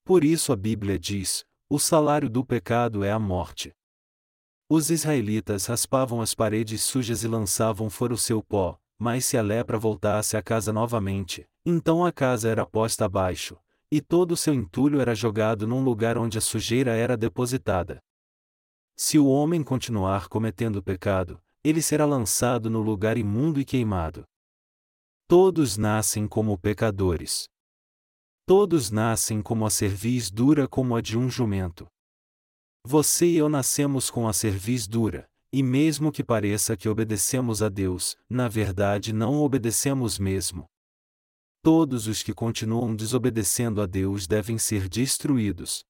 Por 0.05 0.23
isso 0.23 0.53
a 0.53 0.55
Bíblia 0.55 0.97
diz: 0.97 1.43
o 1.69 1.77
salário 1.77 2.29
do 2.29 2.45
pecado 2.45 3.03
é 3.03 3.11
a 3.11 3.19
morte. 3.19 3.73
Os 4.69 4.89
israelitas 4.89 5.65
raspavam 5.65 6.21
as 6.21 6.33
paredes 6.33 6.81
sujas 6.83 7.25
e 7.25 7.27
lançavam 7.27 7.89
fora 7.89 8.13
o 8.13 8.17
seu 8.17 8.41
pó, 8.41 8.77
mas 8.97 9.25
se 9.25 9.37
a 9.37 9.41
lepra 9.41 9.77
voltasse 9.77 10.37
à 10.37 10.41
casa 10.41 10.71
novamente, 10.71 11.45
então 11.65 12.05
a 12.05 12.13
casa 12.13 12.47
era 12.47 12.65
posta 12.65 13.03
abaixo, 13.03 13.57
e 13.91 13.99
todo 13.99 14.31
o 14.31 14.37
seu 14.37 14.53
entulho 14.53 15.01
era 15.01 15.13
jogado 15.13 15.67
num 15.67 15.83
lugar 15.83 16.17
onde 16.17 16.37
a 16.37 16.41
sujeira 16.41 16.95
era 16.95 17.17
depositada. 17.17 17.99
Se 18.95 19.19
o 19.19 19.27
homem 19.27 19.61
continuar 19.61 20.29
cometendo 20.29 20.81
pecado, 20.81 21.41
ele 21.61 21.81
será 21.81 22.05
lançado 22.05 22.69
no 22.69 22.81
lugar 22.81 23.17
imundo 23.17 23.59
e 23.59 23.65
queimado. 23.65 24.23
Todos 25.27 25.77
nascem 25.77 26.27
como 26.27 26.57
pecadores. 26.57 27.47
Todos 28.45 28.91
nascem 28.91 29.41
como 29.41 29.65
a 29.65 29.69
cerviz 29.69 30.29
dura 30.29 30.67
como 30.67 30.95
a 30.95 31.01
de 31.01 31.17
um 31.17 31.29
jumento. 31.29 31.87
Você 32.85 33.27
e 33.27 33.37
eu 33.37 33.47
nascemos 33.47 34.09
com 34.09 34.27
a 34.27 34.33
cerviz 34.33 34.85
dura, 34.85 35.25
e 35.51 35.63
mesmo 35.63 36.11
que 36.11 36.23
pareça 36.23 36.75
que 36.75 36.89
obedecemos 36.89 37.61
a 37.63 37.69
Deus, 37.69 38.17
na 38.29 38.49
verdade 38.49 39.13
não 39.13 39.41
obedecemos 39.41 40.19
mesmo. 40.19 40.65
Todos 41.61 42.07
os 42.07 42.21
que 42.21 42.33
continuam 42.33 42.93
desobedecendo 42.93 43.81
a 43.81 43.85
Deus 43.85 44.27
devem 44.27 44.57
ser 44.57 44.89
destruídos. 44.89 45.85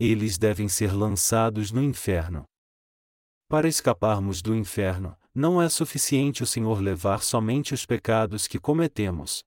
Eles 0.00 0.36
devem 0.36 0.68
ser 0.68 0.92
lançados 0.92 1.70
no 1.70 1.80
inferno. 1.80 2.44
Para 3.48 3.68
escaparmos 3.68 4.42
do 4.42 4.56
inferno, 4.56 5.16
não 5.34 5.62
é 5.62 5.68
suficiente 5.68 6.42
o 6.42 6.46
Senhor 6.46 6.80
levar 6.80 7.22
somente 7.22 7.72
os 7.72 7.86
pecados 7.86 8.46
que 8.46 8.58
cometemos. 8.58 9.42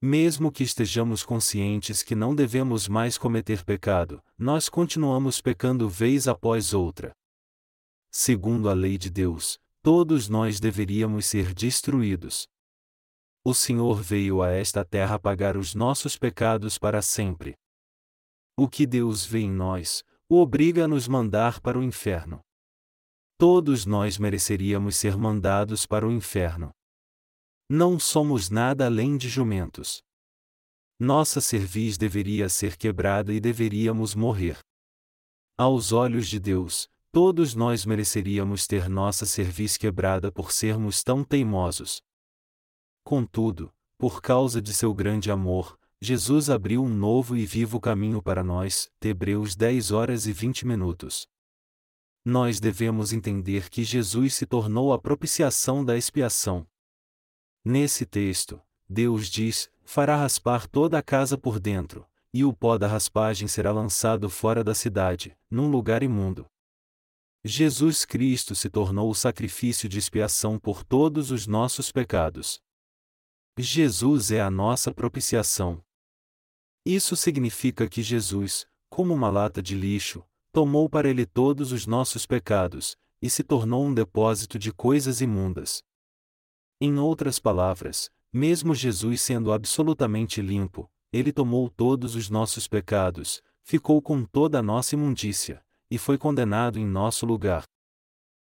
Mesmo 0.00 0.50
que 0.50 0.64
estejamos 0.64 1.24
conscientes 1.24 2.02
que 2.02 2.14
não 2.14 2.34
devemos 2.34 2.88
mais 2.88 3.16
cometer 3.16 3.64
pecado, 3.64 4.22
nós 4.36 4.68
continuamos 4.68 5.40
pecando 5.40 5.88
vez 5.88 6.26
após 6.26 6.74
outra. 6.74 7.12
Segundo 8.10 8.68
a 8.68 8.74
lei 8.74 8.98
de 8.98 9.08
Deus, 9.08 9.58
todos 9.80 10.28
nós 10.28 10.60
deveríamos 10.60 11.26
ser 11.26 11.54
destruídos. 11.54 12.46
O 13.44 13.54
Senhor 13.54 14.02
veio 14.02 14.42
a 14.42 14.50
esta 14.50 14.84
terra 14.84 15.18
pagar 15.18 15.56
os 15.56 15.74
nossos 15.74 16.16
pecados 16.16 16.78
para 16.78 17.00
sempre. 17.00 17.54
O 18.56 18.68
que 18.68 18.86
Deus 18.86 19.24
vê 19.24 19.40
em 19.40 19.50
nós, 19.50 20.04
o 20.28 20.40
obriga 20.40 20.84
a 20.84 20.88
nos 20.88 21.08
mandar 21.08 21.60
para 21.60 21.78
o 21.78 21.82
inferno. 21.82 22.40
Todos 23.42 23.84
nós 23.84 24.18
mereceríamos 24.18 24.94
ser 24.94 25.16
mandados 25.16 25.84
para 25.84 26.06
o 26.06 26.12
inferno. 26.12 26.70
Não 27.68 27.98
somos 27.98 28.48
nada 28.48 28.86
além 28.86 29.16
de 29.16 29.28
jumentos. 29.28 30.00
Nossa 30.96 31.40
cerviz 31.40 31.98
deveria 31.98 32.48
ser 32.48 32.76
quebrada 32.76 33.34
e 33.34 33.40
deveríamos 33.40 34.14
morrer. 34.14 34.60
Aos 35.58 35.90
olhos 35.90 36.28
de 36.28 36.38
Deus, 36.38 36.88
todos 37.10 37.52
nós 37.56 37.84
mereceríamos 37.84 38.68
ter 38.68 38.88
nossa 38.88 39.26
cerviz 39.26 39.76
quebrada 39.76 40.30
por 40.30 40.52
sermos 40.52 41.02
tão 41.02 41.24
teimosos. 41.24 42.00
Contudo, 43.02 43.72
por 43.98 44.22
causa 44.22 44.62
de 44.62 44.72
seu 44.72 44.94
grande 44.94 45.32
amor, 45.32 45.76
Jesus 46.00 46.48
abriu 46.48 46.84
um 46.84 46.88
novo 46.88 47.36
e 47.36 47.44
vivo 47.44 47.80
caminho 47.80 48.22
para 48.22 48.44
nós. 48.44 48.88
Hebreus 49.02 49.56
10 49.56 49.90
horas 49.90 50.28
e 50.28 50.32
20 50.32 50.64
minutos. 50.64 51.26
Nós 52.24 52.60
devemos 52.60 53.12
entender 53.12 53.68
que 53.68 53.82
Jesus 53.82 54.34
se 54.34 54.46
tornou 54.46 54.92
a 54.92 54.98
propiciação 54.98 55.84
da 55.84 55.96
expiação, 55.96 56.66
Nesse 57.64 58.04
texto, 58.04 58.60
Deus 58.88 59.28
diz: 59.28 59.70
fará 59.84 60.16
raspar 60.16 60.66
toda 60.66 60.98
a 60.98 61.02
casa 61.02 61.38
por 61.38 61.60
dentro, 61.60 62.04
e 62.34 62.44
o 62.44 62.52
pó 62.52 62.76
da 62.76 62.88
raspagem 62.88 63.46
será 63.46 63.70
lançado 63.70 64.28
fora 64.28 64.64
da 64.64 64.74
cidade, 64.74 65.36
num 65.48 65.70
lugar 65.70 66.02
imundo. 66.02 66.46
Jesus 67.44 68.04
Cristo 68.04 68.54
se 68.54 68.68
tornou 68.68 69.10
o 69.10 69.14
sacrifício 69.14 69.88
de 69.88 69.98
expiação 69.98 70.58
por 70.58 70.82
todos 70.82 71.30
os 71.30 71.46
nossos 71.46 71.92
pecados. 71.92 72.60
Jesus 73.56 74.32
é 74.32 74.40
a 74.40 74.50
nossa 74.50 74.92
propiciação. 74.92 75.84
Isso 76.84 77.14
significa 77.14 77.88
que 77.88 78.02
Jesus, 78.02 78.66
como 78.88 79.14
uma 79.14 79.30
lata 79.30 79.62
de 79.62 79.76
lixo, 79.76 80.24
tomou 80.52 80.88
para 80.88 81.08
ele 81.08 81.24
todos 81.24 81.72
os 81.72 81.86
nossos 81.86 82.26
pecados, 82.26 82.96
e 83.20 83.30
se 83.30 83.42
tornou 83.42 83.86
um 83.86 83.94
depósito 83.94 84.58
de 84.58 84.72
coisas 84.72 85.20
imundas. 85.20 85.82
Em 86.80 86.98
outras 86.98 87.38
palavras, 87.38 88.10
mesmo 88.32 88.74
Jesus 88.74 89.22
sendo 89.22 89.52
absolutamente 89.52 90.42
limpo, 90.42 90.90
ele 91.12 91.32
tomou 91.32 91.70
todos 91.70 92.14
os 92.14 92.28
nossos 92.28 92.68
pecados, 92.68 93.42
ficou 93.62 94.02
com 94.02 94.24
toda 94.24 94.58
a 94.58 94.62
nossa 94.62 94.94
imundícia, 94.94 95.64
e 95.90 95.98
foi 95.98 96.18
condenado 96.18 96.78
em 96.78 96.86
nosso 96.86 97.24
lugar. 97.24 97.64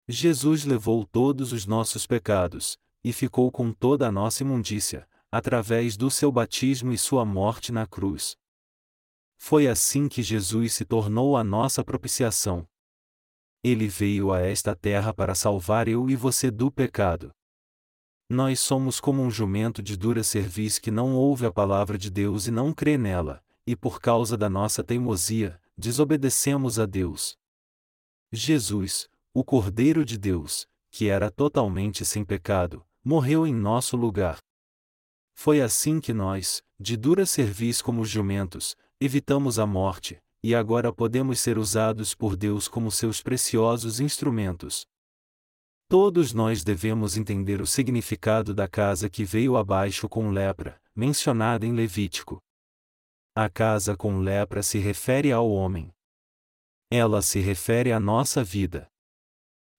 Jesus 0.09 0.65
levou 0.65 1.05
todos 1.05 1.53
os 1.53 1.67
nossos 1.67 2.07
pecados, 2.07 2.79
e 3.03 3.13
ficou 3.13 3.51
com 3.51 3.73
toda 3.73 4.09
a 4.09 4.13
nossa 4.13 4.43
imundícia, 4.43 5.09
através 5.33 5.97
do 5.97 6.11
seu 6.11 6.31
batismo 6.31 6.93
e 6.93 6.99
sua 6.99 7.25
morte 7.25 7.73
na 7.73 7.87
cruz. 7.87 8.37
Foi 9.43 9.67
assim 9.67 10.07
que 10.07 10.23
Jesus 10.23 10.75
se 10.75 10.85
tornou 10.85 11.35
a 11.35 11.43
nossa 11.43 11.83
propiciação. 11.83 12.69
Ele 13.65 13.89
veio 13.89 14.33
a 14.33 14.39
esta 14.39 14.77
terra 14.77 15.15
para 15.15 15.35
salvar 15.35 15.89
eu 15.89 16.11
e 16.11 16.15
você 16.15 16.51
do 16.51 16.71
pecado. 16.71 17.33
Nós 18.29 18.61
somos 18.61 19.01
como 19.01 19.23
um 19.23 19.31
jumento 19.31 19.83
de 19.83 19.97
dura 19.97 20.23
cerviz 20.23 20.79
que 20.79 20.91
não 20.91 21.15
ouve 21.17 21.47
a 21.47 21.51
palavra 21.51 21.97
de 21.97 22.11
Deus 22.11 22.47
e 22.49 22.51
não 22.51 22.71
crê 22.73 22.99
nela, 22.99 23.43
e 23.67 23.75
por 23.75 23.99
causa 23.99 24.37
da 24.37 24.51
nossa 24.51 24.85
teimosia, 24.85 25.59
desobedecemos 25.77 26.79
a 26.79 26.85
Deus. 26.85 27.37
Jesus, 28.31 29.09
o 29.33 29.43
Cordeiro 29.43 30.05
de 30.05 30.19
Deus, 30.19 30.69
que 30.91 31.09
era 31.09 31.31
totalmente 31.31 32.05
sem 32.05 32.27
pecado, 32.27 32.87
morreu 33.03 33.47
em 33.47 33.55
nosso 33.55 33.97
lugar. 33.97 34.39
Foi 35.35 35.63
assim 35.63 35.99
que 35.99 36.13
nós, 36.13 36.63
de 36.79 36.95
dura 36.95 37.25
cerviz 37.25 37.81
como 37.81 38.05
jumentos, 38.05 38.77
evitamos 39.01 39.59
a 39.59 39.67
morte, 39.67 40.23
e 40.43 40.55
agora 40.55 40.93
podemos 40.93 41.41
ser 41.41 41.57
usados 41.57 42.15
por 42.15 42.37
Deus 42.37 42.69
como 42.69 42.91
seus 42.91 43.23
preciosos 43.23 43.99
instrumentos. 43.99 44.87
Todos 45.89 46.33
nós 46.33 46.63
devemos 46.63 47.17
entender 47.17 47.61
o 47.61 47.67
significado 47.67 48.55
da 48.55 48.69
casa 48.69 49.09
que 49.09 49.25
veio 49.25 49.57
abaixo 49.57 50.09
com 50.09 50.31
lepra, 50.31 50.81
mencionada 50.95 51.67
em 51.67 51.73
Levítico. 51.73 52.39
A 53.35 53.49
casa 53.49 53.97
com 53.97 54.19
lepra 54.19 54.63
se 54.63 54.79
refere 54.79 55.33
ao 55.33 55.51
homem. 55.51 55.91
Ela 56.91 57.23
se 57.23 57.41
refere 57.41 57.93
à 57.93 57.99
nossa 57.99 58.45
vida. 58.45 58.87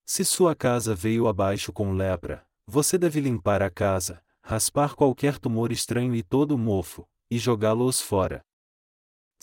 Se 0.06 0.26
sua 0.26 0.56
casa 0.56 0.96
veio 0.96 1.28
abaixo 1.28 1.72
com 1.72 1.94
lepra, 1.94 2.46
você 2.66 2.98
deve 2.98 3.20
limpar 3.22 3.62
a 3.62 3.70
casa, 3.70 4.24
raspar 4.44 4.96
qualquer 4.96 5.38
tumor 5.38 5.72
estranho 5.72 6.16
e 6.16 6.24
todo 6.24 6.54
o 6.54 6.58
mofo, 6.58 7.08
e 7.30 7.38
jogá-los 7.38 8.02
fora. 8.02 8.42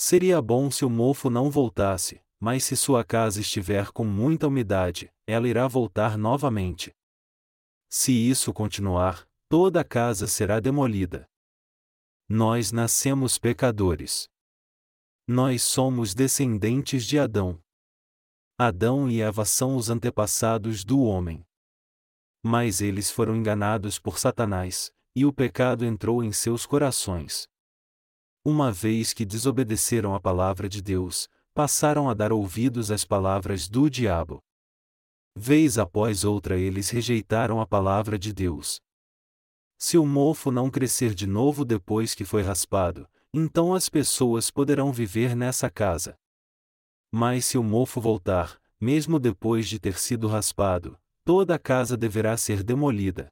Seria 0.00 0.40
bom 0.40 0.70
se 0.70 0.84
o 0.84 0.90
mofo 0.90 1.28
não 1.28 1.50
voltasse, 1.50 2.22
mas 2.38 2.62
se 2.62 2.76
sua 2.76 3.02
casa 3.02 3.40
estiver 3.40 3.90
com 3.90 4.04
muita 4.04 4.46
umidade, 4.46 5.12
ela 5.26 5.48
irá 5.48 5.66
voltar 5.66 6.16
novamente. 6.16 6.94
Se 7.90 8.12
isso 8.12 8.52
continuar, 8.52 9.28
toda 9.48 9.80
a 9.80 9.84
casa 9.84 10.28
será 10.28 10.60
demolida. 10.60 11.28
Nós 12.28 12.70
nascemos 12.70 13.38
pecadores. 13.38 14.28
Nós 15.26 15.62
somos 15.62 16.14
descendentes 16.14 17.04
de 17.04 17.18
Adão. 17.18 17.60
Adão 18.56 19.10
e 19.10 19.20
Eva 19.20 19.44
são 19.44 19.74
os 19.74 19.90
antepassados 19.90 20.84
do 20.84 21.00
homem. 21.00 21.44
Mas 22.40 22.80
eles 22.80 23.10
foram 23.10 23.34
enganados 23.34 23.98
por 23.98 24.16
Satanás, 24.16 24.92
e 25.16 25.26
o 25.26 25.32
pecado 25.32 25.84
entrou 25.84 26.22
em 26.22 26.30
seus 26.30 26.64
corações. 26.64 27.48
Uma 28.50 28.72
vez 28.72 29.12
que 29.12 29.26
desobedeceram 29.26 30.14
a 30.14 30.20
palavra 30.20 30.70
de 30.70 30.80
Deus, 30.80 31.28
passaram 31.52 32.08
a 32.08 32.14
dar 32.14 32.32
ouvidos 32.32 32.90
às 32.90 33.04
palavras 33.04 33.68
do 33.68 33.90
diabo. 33.90 34.42
Vez 35.36 35.76
após 35.76 36.24
outra 36.24 36.56
eles 36.56 36.88
rejeitaram 36.88 37.60
a 37.60 37.66
palavra 37.66 38.18
de 38.18 38.32
Deus. 38.32 38.80
Se 39.76 39.98
o 39.98 40.06
mofo 40.06 40.50
não 40.50 40.70
crescer 40.70 41.12
de 41.12 41.26
novo 41.26 41.62
depois 41.62 42.14
que 42.14 42.24
foi 42.24 42.40
raspado, 42.40 43.06
então 43.34 43.74
as 43.74 43.90
pessoas 43.90 44.50
poderão 44.50 44.94
viver 44.94 45.36
nessa 45.36 45.68
casa. 45.68 46.16
Mas 47.12 47.44
se 47.44 47.58
o 47.58 47.62
mofo 47.62 48.00
voltar, 48.00 48.58
mesmo 48.80 49.18
depois 49.18 49.68
de 49.68 49.78
ter 49.78 49.98
sido 49.98 50.26
raspado, 50.26 50.98
toda 51.22 51.56
a 51.56 51.58
casa 51.58 51.98
deverá 51.98 52.34
ser 52.34 52.62
demolida. 52.62 53.28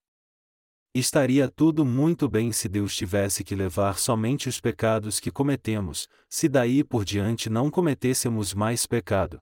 Estaria 0.99 1.47
tudo 1.47 1.85
muito 1.85 2.27
bem 2.27 2.51
se 2.53 2.71
Deus 2.71 2.97
tivesse 2.97 3.45
que 3.45 3.55
levar 3.55 3.99
somente 3.99 4.49
os 4.49 4.59
pecados 4.59 5.21
que 5.21 5.31
cometemos, 5.31 6.09
se 6.27 6.49
daí 6.49 6.83
por 6.83 7.05
diante 7.05 7.51
não 7.51 7.71
cometêssemos 7.71 8.55
mais 8.55 8.87
pecado. 8.87 9.39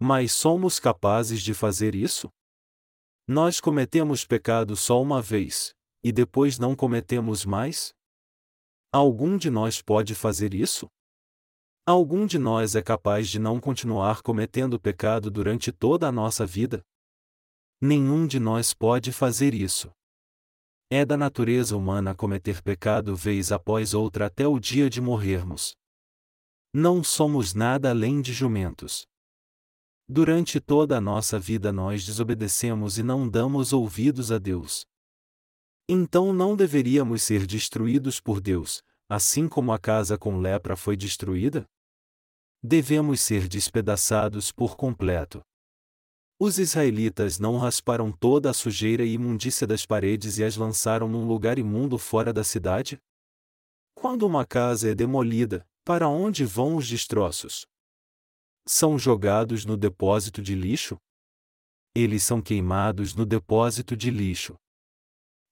Mas 0.00 0.32
somos 0.32 0.80
capazes 0.80 1.42
de 1.42 1.54
fazer 1.54 1.94
isso? 1.94 2.28
Nós 3.24 3.60
cometemos 3.60 4.24
pecado 4.24 4.74
só 4.74 5.00
uma 5.00 5.22
vez, 5.22 5.76
e 6.02 6.10
depois 6.10 6.58
não 6.58 6.74
cometemos 6.74 7.44
mais? 7.44 7.94
Algum 8.92 9.36
de 9.36 9.50
nós 9.50 9.80
pode 9.80 10.12
fazer 10.12 10.54
isso? 10.54 10.88
Algum 11.86 12.26
de 12.26 12.36
nós 12.36 12.74
é 12.74 12.82
capaz 12.82 13.28
de 13.28 13.38
não 13.38 13.60
continuar 13.60 14.22
cometendo 14.22 14.80
pecado 14.80 15.30
durante 15.30 15.70
toda 15.70 16.08
a 16.08 16.12
nossa 16.12 16.44
vida? 16.44 16.82
Nenhum 17.80 18.26
de 18.26 18.40
nós 18.40 18.74
pode 18.74 19.12
fazer 19.12 19.54
isso. 19.54 19.88
É 20.90 21.04
da 21.04 21.18
natureza 21.18 21.76
humana 21.76 22.14
cometer 22.14 22.62
pecado 22.62 23.14
vez 23.14 23.52
após 23.52 23.92
outra 23.92 24.24
até 24.24 24.46
o 24.46 24.58
dia 24.58 24.88
de 24.88 25.02
morrermos. 25.02 25.74
Não 26.72 27.04
somos 27.04 27.52
nada 27.52 27.90
além 27.90 28.22
de 28.22 28.32
jumentos. 28.32 29.06
Durante 30.08 30.58
toda 30.58 30.96
a 30.96 31.00
nossa 31.00 31.38
vida 31.38 31.70
nós 31.70 32.06
desobedecemos 32.06 32.96
e 32.96 33.02
não 33.02 33.28
damos 33.28 33.74
ouvidos 33.74 34.32
a 34.32 34.38
Deus. 34.38 34.86
Então 35.86 36.32
não 36.32 36.56
deveríamos 36.56 37.22
ser 37.22 37.46
destruídos 37.46 38.18
por 38.18 38.40
Deus, 38.40 38.82
assim 39.10 39.46
como 39.46 39.72
a 39.72 39.78
casa 39.78 40.16
com 40.16 40.38
lepra 40.38 40.74
foi 40.74 40.96
destruída? 40.96 41.66
Devemos 42.62 43.20
ser 43.20 43.46
despedaçados 43.46 44.50
por 44.50 44.74
completo. 44.74 45.42
Os 46.40 46.56
israelitas 46.56 47.40
não 47.40 47.56
rasparam 47.56 48.12
toda 48.12 48.48
a 48.48 48.54
sujeira 48.54 49.04
e 49.04 49.14
imundícia 49.14 49.66
das 49.66 49.84
paredes 49.84 50.38
e 50.38 50.44
as 50.44 50.56
lançaram 50.56 51.08
num 51.08 51.26
lugar 51.26 51.58
imundo 51.58 51.98
fora 51.98 52.32
da 52.32 52.44
cidade? 52.44 53.02
Quando 53.92 54.24
uma 54.24 54.46
casa 54.46 54.88
é 54.88 54.94
demolida, 54.94 55.66
para 55.84 56.08
onde 56.08 56.44
vão 56.44 56.76
os 56.76 56.86
destroços? 56.86 57.66
São 58.64 58.96
jogados 58.96 59.64
no 59.64 59.76
depósito 59.76 60.40
de 60.40 60.54
lixo? 60.54 60.96
Eles 61.92 62.22
são 62.22 62.40
queimados 62.40 63.16
no 63.16 63.26
depósito 63.26 63.96
de 63.96 64.08
lixo. 64.08 64.54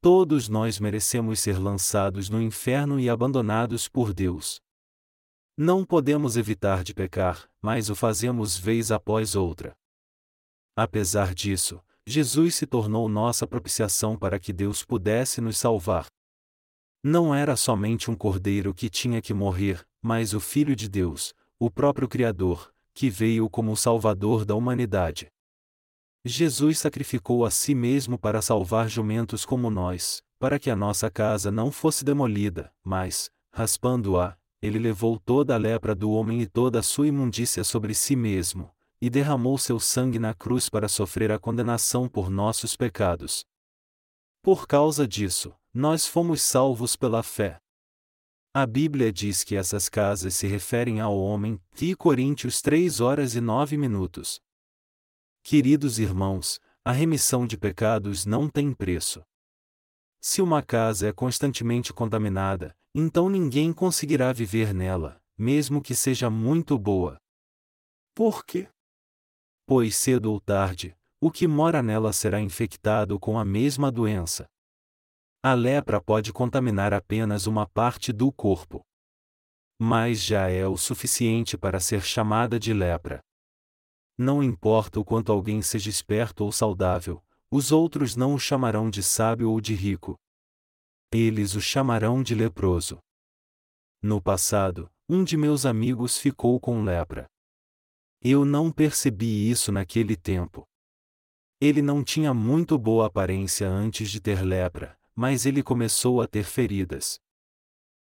Todos 0.01 0.49
nós 0.49 0.79
merecemos 0.79 1.41
ser 1.41 1.59
lançados 1.59 2.29
no 2.29 2.41
inferno 2.41 3.01
e 3.01 3.11
abandonados 3.11 3.89
por 3.89 4.15
Deus. 4.15 4.61
Não 5.57 5.85
podemos 5.85 6.37
evitar 6.37 6.85
de 6.85 6.95
pecar, 6.95 7.51
mas 7.61 7.91
o 7.91 7.97
fazemos 7.97 8.57
vez 8.57 8.93
após 8.93 9.35
outra. 9.35 9.77
Apesar 10.77 11.35
disso, 11.35 11.83
Jesus 12.07 12.55
se 12.55 12.67
tornou 12.67 13.09
nossa 13.09 13.47
propiciação 13.47 14.17
para 14.19 14.39
que 14.39 14.53
Deus 14.53 14.85
pudesse 14.85 15.41
nos 15.41 15.57
salvar. 15.57 16.07
Não 17.03 17.35
era 17.35 17.57
somente 17.57 18.11
um 18.11 18.15
cordeiro 18.15 18.75
que 18.75 18.91
tinha 18.91 19.23
que 19.23 19.33
morrer, 19.33 19.83
mas 20.03 20.35
o 20.35 20.41
Filho 20.41 20.77
de 20.77 20.87
Deus, 20.87 21.35
o 21.59 21.71
próprio 21.71 22.07
Criador, 22.07 22.71
que 22.93 23.09
veio 23.09 23.49
como 23.49 23.73
o 23.73 23.77
Salvador 23.77 24.45
da 24.45 24.55
humanidade. 24.55 25.29
Jesus 26.25 26.79
sacrificou 26.79 27.47
a 27.47 27.51
si 27.51 27.75
mesmo 27.75 28.19
para 28.19 28.43
salvar 28.43 28.89
jumentos 28.89 29.47
como 29.47 29.71
nós, 29.71 30.23
para 30.39 30.59
que 30.59 30.69
a 30.69 30.77
nossa 30.77 31.11
casa 31.11 31.51
não 31.51 31.71
fosse 31.71 32.05
demolida, 32.05 32.71
mas, 32.85 33.31
raspando-a, 33.51 34.37
ele 34.61 34.79
levou 34.79 35.19
toda 35.19 35.55
a 35.55 35.59
lepra 35.59 35.95
do 35.95 36.11
homem 36.11 36.43
e 36.43 36.47
toda 36.47 36.81
a 36.81 36.83
sua 36.83 37.07
imundícia 37.07 37.65
sobre 37.65 37.95
si 37.95 38.17
mesmo, 38.17 38.71
e 39.01 39.11
derramou 39.11 39.59
seu 39.59 39.79
sangue 39.79 40.19
na 40.19 40.35
cruz 40.35 40.69
para 40.69 40.89
sofrer 40.89 41.31
a 41.31 41.39
condenação 41.39 42.09
por 42.09 42.31
nossos 42.31 42.77
pecados. 42.77 43.45
Por 44.43 44.67
causa 44.67 45.07
disso, 45.07 45.55
nós 45.73 46.07
fomos 46.07 46.43
salvos 46.43 46.97
pela 46.97 47.23
fé. 47.23 47.61
A 48.55 48.67
Bíblia 48.67 49.13
diz 49.13 49.45
que 49.45 49.55
essas 49.55 49.89
casas 49.89 50.35
se 50.35 50.47
referem 50.47 51.01
ao 51.01 51.19
homem, 51.19 51.61
e 51.81 51.95
Coríntios 51.95 52.63
3 52.63 53.01
horas 53.01 53.35
e 53.35 53.41
9 53.41 53.77
minutos. 53.77 54.41
Queridos 55.43 55.99
irmãos, 55.99 56.59
a 56.85 56.91
remissão 56.93 57.47
de 57.47 57.59
pecados 57.59 58.25
não 58.25 58.49
tem 58.49 58.73
preço. 58.73 59.23
Se 60.21 60.41
uma 60.41 60.63
casa 60.63 61.09
é 61.09 61.13
constantemente 61.13 61.93
contaminada, 61.93 62.75
então 62.95 63.29
ninguém 63.29 63.73
conseguirá 63.73 64.33
viver 64.33 64.73
nela, 64.73 65.21
mesmo 65.37 65.83
que 65.83 65.95
seja 65.95 66.31
muito 66.31 66.79
boa. 66.79 67.21
Por 68.15 68.45
quê? 68.45 68.69
Pois 69.67 69.97
cedo 69.97 70.31
ou 70.31 70.41
tarde, 70.41 70.97
o 71.21 71.29
que 71.29 71.49
mora 71.49 71.83
nela 71.83 72.13
será 72.13 72.41
infectado 72.41 73.19
com 73.19 73.37
a 73.37 73.45
mesma 73.45 73.91
doença. 73.91 74.47
A 75.43 75.55
lepra 75.55 76.01
pode 76.01 76.33
contaminar 76.33 76.95
apenas 76.95 77.49
uma 77.49 77.67
parte 77.67 78.13
do 78.13 78.31
corpo. 78.31 78.85
Mas 79.79 80.23
já 80.23 80.49
é 80.49 80.67
o 80.67 80.77
suficiente 80.77 81.59
para 81.59 81.81
ser 81.81 82.03
chamada 82.03 82.61
de 82.61 82.73
lepra. 82.73 83.21
Não 84.17 84.43
importa 84.43 85.01
o 85.01 85.05
quanto 85.05 85.33
alguém 85.33 85.61
seja 85.61 85.91
esperto 85.91 86.45
ou 86.45 86.53
saudável, 86.53 87.23
os 87.51 87.73
outros 87.73 88.17
não 88.17 88.35
o 88.35 88.39
chamarão 88.39 88.89
de 88.89 89.03
sábio 89.03 89.51
ou 89.51 89.61
de 89.61 89.75
rico. 89.75 90.17
Eles 91.13 91.55
o 91.55 91.61
chamarão 91.61 92.23
de 92.23 92.35
leproso. 92.35 92.99
No 94.01 94.23
passado, 94.23 94.89
um 95.09 95.25
de 95.25 95.37
meus 95.37 95.67
amigos 95.67 96.19
ficou 96.19 96.59
com 96.61 96.83
lepra. 96.83 97.27
Eu 98.21 98.45
não 98.45 98.71
percebi 98.71 99.51
isso 99.51 99.71
naquele 99.71 100.17
tempo. 100.17 100.67
Ele 101.61 101.81
não 101.81 102.05
tinha 102.05 102.35
muito 102.35 102.79
boa 102.79 103.07
aparência 103.07 103.69
antes 103.69 104.11
de 104.11 104.21
ter 104.21 104.43
lepra, 104.43 104.99
mas 105.15 105.47
ele 105.47 105.63
começou 105.63 106.21
a 106.21 106.27
ter 106.27 106.45
feridas. 106.45 107.19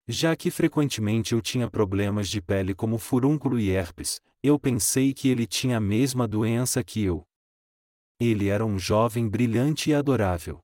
Já 0.07 0.35
que 0.35 0.51
frequentemente 0.51 1.35
eu 1.35 1.41
tinha 1.41 1.71
problemas 1.71 2.29
de 2.29 2.41
pele 2.41 2.75
como 2.75 2.99
furúnculo 2.99 3.59
e 3.59 3.71
herpes, 3.71 4.21
eu 4.43 4.59
pensei 4.59 5.13
que 5.13 5.29
ele 5.29 5.47
tinha 5.47 5.77
a 5.77 5.81
mesma 5.81 6.27
doença 6.27 6.83
que 6.83 7.03
eu. 7.03 7.27
Ele 8.21 8.49
era 8.49 8.65
um 8.65 8.79
jovem 8.79 9.29
brilhante 9.29 9.91
e 9.91 9.95
adorável. 9.95 10.61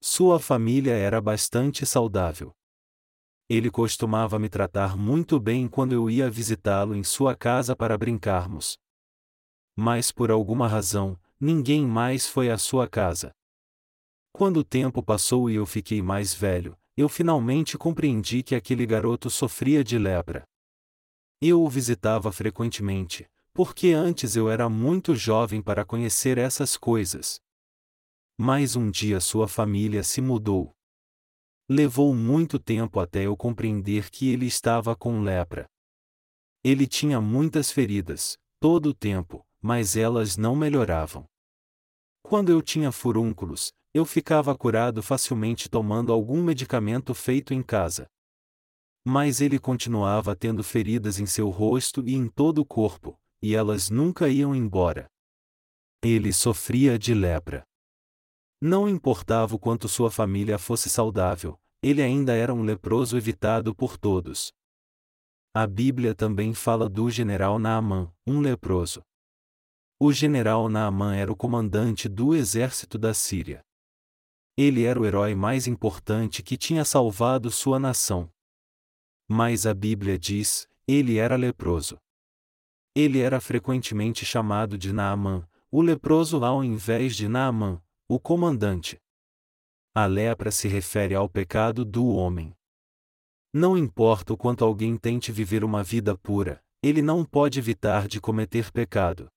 Sua 0.00 0.38
família 0.38 0.92
era 0.92 1.20
bastante 1.20 1.84
saudável. 1.84 2.54
Ele 3.48 3.70
costumava 3.70 4.38
me 4.38 4.48
tratar 4.48 4.96
muito 4.96 5.38
bem 5.38 5.68
quando 5.68 5.92
eu 5.92 6.08
ia 6.08 6.30
visitá-lo 6.30 6.94
em 6.94 7.04
sua 7.04 7.36
casa 7.36 7.76
para 7.76 7.98
brincarmos. 7.98 8.78
Mas 9.76 10.10
por 10.10 10.30
alguma 10.30 10.66
razão, 10.66 11.18
ninguém 11.38 11.86
mais 11.86 12.26
foi 12.26 12.50
à 12.50 12.56
sua 12.56 12.88
casa. 12.88 13.32
Quando 14.32 14.58
o 14.58 14.64
tempo 14.64 15.02
passou 15.02 15.50
e 15.50 15.56
eu 15.56 15.66
fiquei 15.66 16.00
mais 16.00 16.32
velho, 16.32 16.76
eu 16.96 17.08
finalmente 17.08 17.76
compreendi 17.76 18.42
que 18.42 18.54
aquele 18.54 18.86
garoto 18.86 19.28
sofria 19.28 19.84
de 19.84 19.98
lepra. 19.98 20.44
Eu 21.40 21.62
o 21.62 21.68
visitava 21.68 22.32
frequentemente, 22.32 23.26
porque 23.52 23.92
antes 23.92 24.36
eu 24.36 24.48
era 24.48 24.68
muito 24.68 25.14
jovem 25.14 25.60
para 25.60 25.84
conhecer 25.84 26.38
essas 26.38 26.76
coisas. 26.76 27.38
Mas 28.38 28.74
um 28.74 28.90
dia 28.90 29.20
sua 29.20 29.46
família 29.46 30.02
se 30.02 30.20
mudou. 30.20 30.72
Levou 31.68 32.14
muito 32.14 32.58
tempo 32.58 33.00
até 33.00 33.24
eu 33.24 33.34
compreender 33.34 34.10
que 34.10 34.30
ele 34.30 34.44
estava 34.44 34.94
com 34.94 35.22
lepra. 35.22 35.66
Ele 36.62 36.86
tinha 36.86 37.22
muitas 37.22 37.70
feridas, 37.70 38.36
todo 38.60 38.90
o 38.90 38.94
tempo, 38.94 39.42
mas 39.62 39.96
elas 39.96 40.36
não 40.36 40.54
melhoravam. 40.54 41.24
Quando 42.22 42.52
eu 42.52 42.60
tinha 42.60 42.92
furúnculos, 42.92 43.72
eu 43.94 44.04
ficava 44.04 44.54
curado 44.54 45.02
facilmente 45.02 45.70
tomando 45.70 46.12
algum 46.12 46.42
medicamento 46.42 47.14
feito 47.14 47.54
em 47.54 47.62
casa. 47.62 48.06
Mas 49.06 49.40
ele 49.40 49.58
continuava 49.58 50.36
tendo 50.36 50.62
feridas 50.62 51.18
em 51.18 51.24
seu 51.26 51.48
rosto 51.48 52.06
e 52.06 52.14
em 52.14 52.28
todo 52.28 52.58
o 52.58 52.66
corpo, 52.66 53.18
e 53.42 53.54
elas 53.54 53.88
nunca 53.88 54.28
iam 54.28 54.54
embora. 54.54 55.06
Ele 56.02 56.30
sofria 56.32 56.98
de 56.98 57.14
lepra. 57.14 57.64
Não 58.66 58.88
importava 58.88 59.54
o 59.54 59.58
quanto 59.58 59.90
sua 59.90 60.10
família 60.10 60.56
fosse 60.56 60.88
saudável, 60.88 61.60
ele 61.82 62.00
ainda 62.00 62.32
era 62.32 62.54
um 62.54 62.62
leproso 62.62 63.14
evitado 63.14 63.74
por 63.74 63.98
todos. 63.98 64.54
A 65.54 65.66
Bíblia 65.66 66.14
também 66.14 66.54
fala 66.54 66.88
do 66.88 67.10
general 67.10 67.58
Naamã, 67.58 68.10
um 68.26 68.40
leproso. 68.40 69.02
O 70.00 70.10
general 70.14 70.66
Naamã 70.70 71.14
era 71.14 71.30
o 71.30 71.36
comandante 71.36 72.08
do 72.08 72.34
exército 72.34 72.96
da 72.96 73.12
Síria. 73.12 73.62
Ele 74.56 74.84
era 74.84 74.98
o 74.98 75.04
herói 75.04 75.34
mais 75.34 75.66
importante 75.66 76.42
que 76.42 76.56
tinha 76.56 76.86
salvado 76.86 77.50
sua 77.50 77.78
nação. 77.78 78.32
Mas 79.28 79.66
a 79.66 79.74
Bíblia 79.74 80.18
diz: 80.18 80.66
ele 80.88 81.18
era 81.18 81.36
leproso. 81.36 81.98
Ele 82.96 83.20
era 83.20 83.42
frequentemente 83.42 84.24
chamado 84.24 84.78
de 84.78 84.90
Naamã, 84.90 85.46
o 85.70 85.82
leproso 85.82 86.42
ao 86.42 86.64
invés 86.64 87.14
de 87.14 87.28
Naamã, 87.28 87.83
o 88.06 88.20
comandante. 88.20 89.00
A 89.94 90.04
lepra 90.04 90.50
se 90.50 90.68
refere 90.68 91.14
ao 91.14 91.26
pecado 91.26 91.86
do 91.86 92.06
homem. 92.06 92.54
Não 93.50 93.78
importa 93.78 94.34
o 94.34 94.36
quanto 94.36 94.62
alguém 94.62 94.96
tente 94.98 95.32
viver 95.32 95.64
uma 95.64 95.82
vida 95.82 96.14
pura, 96.18 96.62
ele 96.82 97.00
não 97.00 97.24
pode 97.24 97.58
evitar 97.58 98.06
de 98.06 98.20
cometer 98.20 98.70
pecado. 98.70 99.30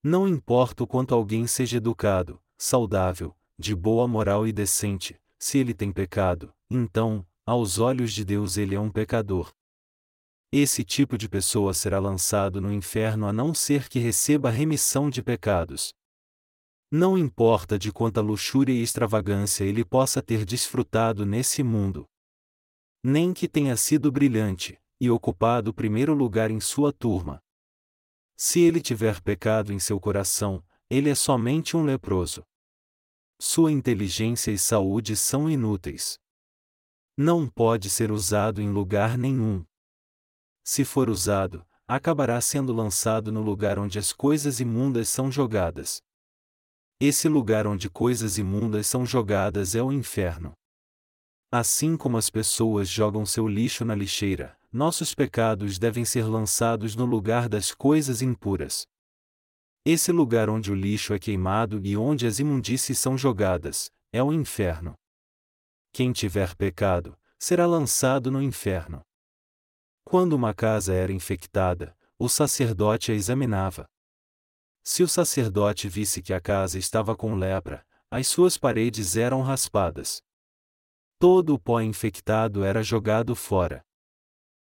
Não 0.00 0.28
importa 0.28 0.84
o 0.84 0.86
quanto 0.86 1.12
alguém 1.12 1.44
seja 1.48 1.78
educado, 1.78 2.40
saudável, 2.56 3.36
de 3.58 3.74
boa 3.74 4.06
moral 4.06 4.46
e 4.46 4.52
decente, 4.52 5.20
se 5.36 5.58
ele 5.58 5.74
tem 5.74 5.90
pecado, 5.90 6.54
então, 6.70 7.26
aos 7.44 7.80
olhos 7.80 8.12
de 8.12 8.24
Deus 8.24 8.56
ele 8.56 8.76
é 8.76 8.80
um 8.80 8.90
pecador. 8.90 9.52
Esse 10.52 10.84
tipo 10.84 11.18
de 11.18 11.28
pessoa 11.28 11.74
será 11.74 11.98
lançado 11.98 12.60
no 12.60 12.72
inferno 12.72 13.26
a 13.26 13.32
não 13.32 13.52
ser 13.52 13.88
que 13.88 13.98
receba 13.98 14.50
remissão 14.50 15.10
de 15.10 15.20
pecados. 15.20 15.92
Não 16.92 17.16
importa 17.16 17.78
de 17.78 17.90
quanta 17.90 18.20
luxúria 18.20 18.74
e 18.74 18.82
extravagância 18.82 19.64
ele 19.64 19.84
possa 19.84 20.22
ter 20.22 20.44
desfrutado 20.44 21.24
nesse 21.24 21.62
mundo. 21.62 22.06
Nem 23.02 23.32
que 23.32 23.48
tenha 23.48 23.76
sido 23.76 24.12
brilhante, 24.12 24.78
e 25.00 25.10
ocupado 25.10 25.70
o 25.70 25.74
primeiro 25.74 26.14
lugar 26.14 26.50
em 26.50 26.60
sua 26.60 26.92
turma. 26.92 27.42
Se 28.36 28.60
ele 28.60 28.80
tiver 28.80 29.20
pecado 29.22 29.72
em 29.72 29.78
seu 29.78 29.98
coração, 29.98 30.62
ele 30.90 31.08
é 31.08 31.14
somente 31.14 31.76
um 31.76 31.82
leproso 31.82 32.44
sua 33.44 33.72
inteligência 33.72 34.52
e 34.52 34.56
saúde 34.56 35.16
são 35.16 35.50
inúteis. 35.50 36.16
Não 37.16 37.48
pode 37.48 37.90
ser 37.90 38.12
usado 38.12 38.62
em 38.62 38.70
lugar 38.70 39.18
nenhum. 39.18 39.64
Se 40.62 40.84
for 40.84 41.10
usado, 41.10 41.66
acabará 41.88 42.40
sendo 42.40 42.72
lançado 42.72 43.32
no 43.32 43.42
lugar 43.42 43.80
onde 43.80 43.98
as 43.98 44.12
coisas 44.12 44.60
imundas 44.60 45.08
são 45.08 45.28
jogadas. 45.28 46.00
Esse 47.04 47.28
lugar 47.28 47.66
onde 47.66 47.90
coisas 47.90 48.38
imundas 48.38 48.86
são 48.86 49.04
jogadas 49.04 49.74
é 49.74 49.82
o 49.82 49.90
inferno. 49.90 50.52
Assim 51.50 51.96
como 51.96 52.16
as 52.16 52.30
pessoas 52.30 52.88
jogam 52.88 53.26
seu 53.26 53.48
lixo 53.48 53.84
na 53.84 53.92
lixeira, 53.92 54.56
nossos 54.72 55.12
pecados 55.12 55.80
devem 55.80 56.04
ser 56.04 56.22
lançados 56.22 56.94
no 56.94 57.04
lugar 57.04 57.48
das 57.48 57.74
coisas 57.74 58.22
impuras. 58.22 58.86
Esse 59.84 60.12
lugar 60.12 60.48
onde 60.48 60.70
o 60.70 60.76
lixo 60.76 61.12
é 61.12 61.18
queimado 61.18 61.84
e 61.84 61.96
onde 61.96 62.24
as 62.24 62.38
imundícies 62.38 63.00
são 63.00 63.18
jogadas, 63.18 63.90
é 64.12 64.22
o 64.22 64.32
inferno. 64.32 64.94
Quem 65.92 66.12
tiver 66.12 66.54
pecado, 66.54 67.18
será 67.36 67.66
lançado 67.66 68.30
no 68.30 68.40
inferno. 68.40 69.02
Quando 70.04 70.34
uma 70.34 70.54
casa 70.54 70.94
era 70.94 71.10
infectada, 71.10 71.96
o 72.16 72.28
sacerdote 72.28 73.10
a 73.10 73.14
examinava. 73.16 73.88
Se 74.84 75.02
o 75.02 75.08
sacerdote 75.08 75.88
visse 75.88 76.20
que 76.20 76.32
a 76.32 76.40
casa 76.40 76.78
estava 76.78 77.16
com 77.16 77.34
lepra, 77.34 77.86
as 78.10 78.26
suas 78.26 78.58
paredes 78.58 79.16
eram 79.16 79.40
raspadas. 79.40 80.20
Todo 81.18 81.54
o 81.54 81.58
pó 81.58 81.80
infectado 81.80 82.64
era 82.64 82.82
jogado 82.82 83.34
fora. 83.36 83.84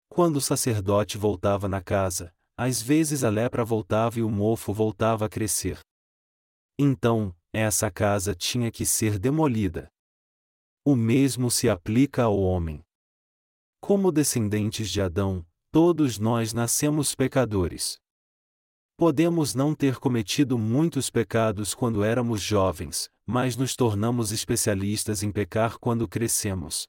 Quando 0.07 0.38
o 0.38 0.41
sacerdote 0.41 1.18
voltava 1.18 1.68
na 1.68 1.82
casa, 1.82 2.32
às 2.55 2.80
vezes 2.80 3.24
a 3.24 3.30
lepra 3.30 3.66
voltava 3.66 4.20
e 4.20 4.22
o 4.22 4.30
mofo 4.30 4.72
voltava 4.72 5.26
a 5.26 5.30
crescer. 5.30 5.80
Então, 6.78 7.36
essa 7.51 7.89
casa 7.89 8.36
tinha 8.36 8.72
que 8.72 8.86
ser 8.86 9.18
demolida. 9.18 9.91
O 10.86 10.95
mesmo 10.95 11.49
se 11.49 11.68
aplica 11.68 12.24
ao 12.24 12.39
homem. 12.39 12.84
Como 13.82 14.11
descendentes 14.11 14.89
de 14.89 15.01
Adão, 15.01 15.45
todos 15.72 16.20
nós 16.20 16.53
nascemos 16.53 17.16
pecadores. 17.16 18.03
Podemos 19.04 19.54
não 19.54 19.76
ter 19.76 19.97
cometido 19.97 20.58
muitos 20.58 21.10
pecados 21.10 21.74
quando 21.76 22.06
éramos 22.06 22.41
jovens, 22.41 23.10
mas 23.26 23.58
nos 23.58 23.76
tornamos 23.76 24.32
especialistas 24.32 25.22
em 25.24 25.30
pecar 25.30 25.78
quando 25.78 26.08
crescemos. 26.08 26.88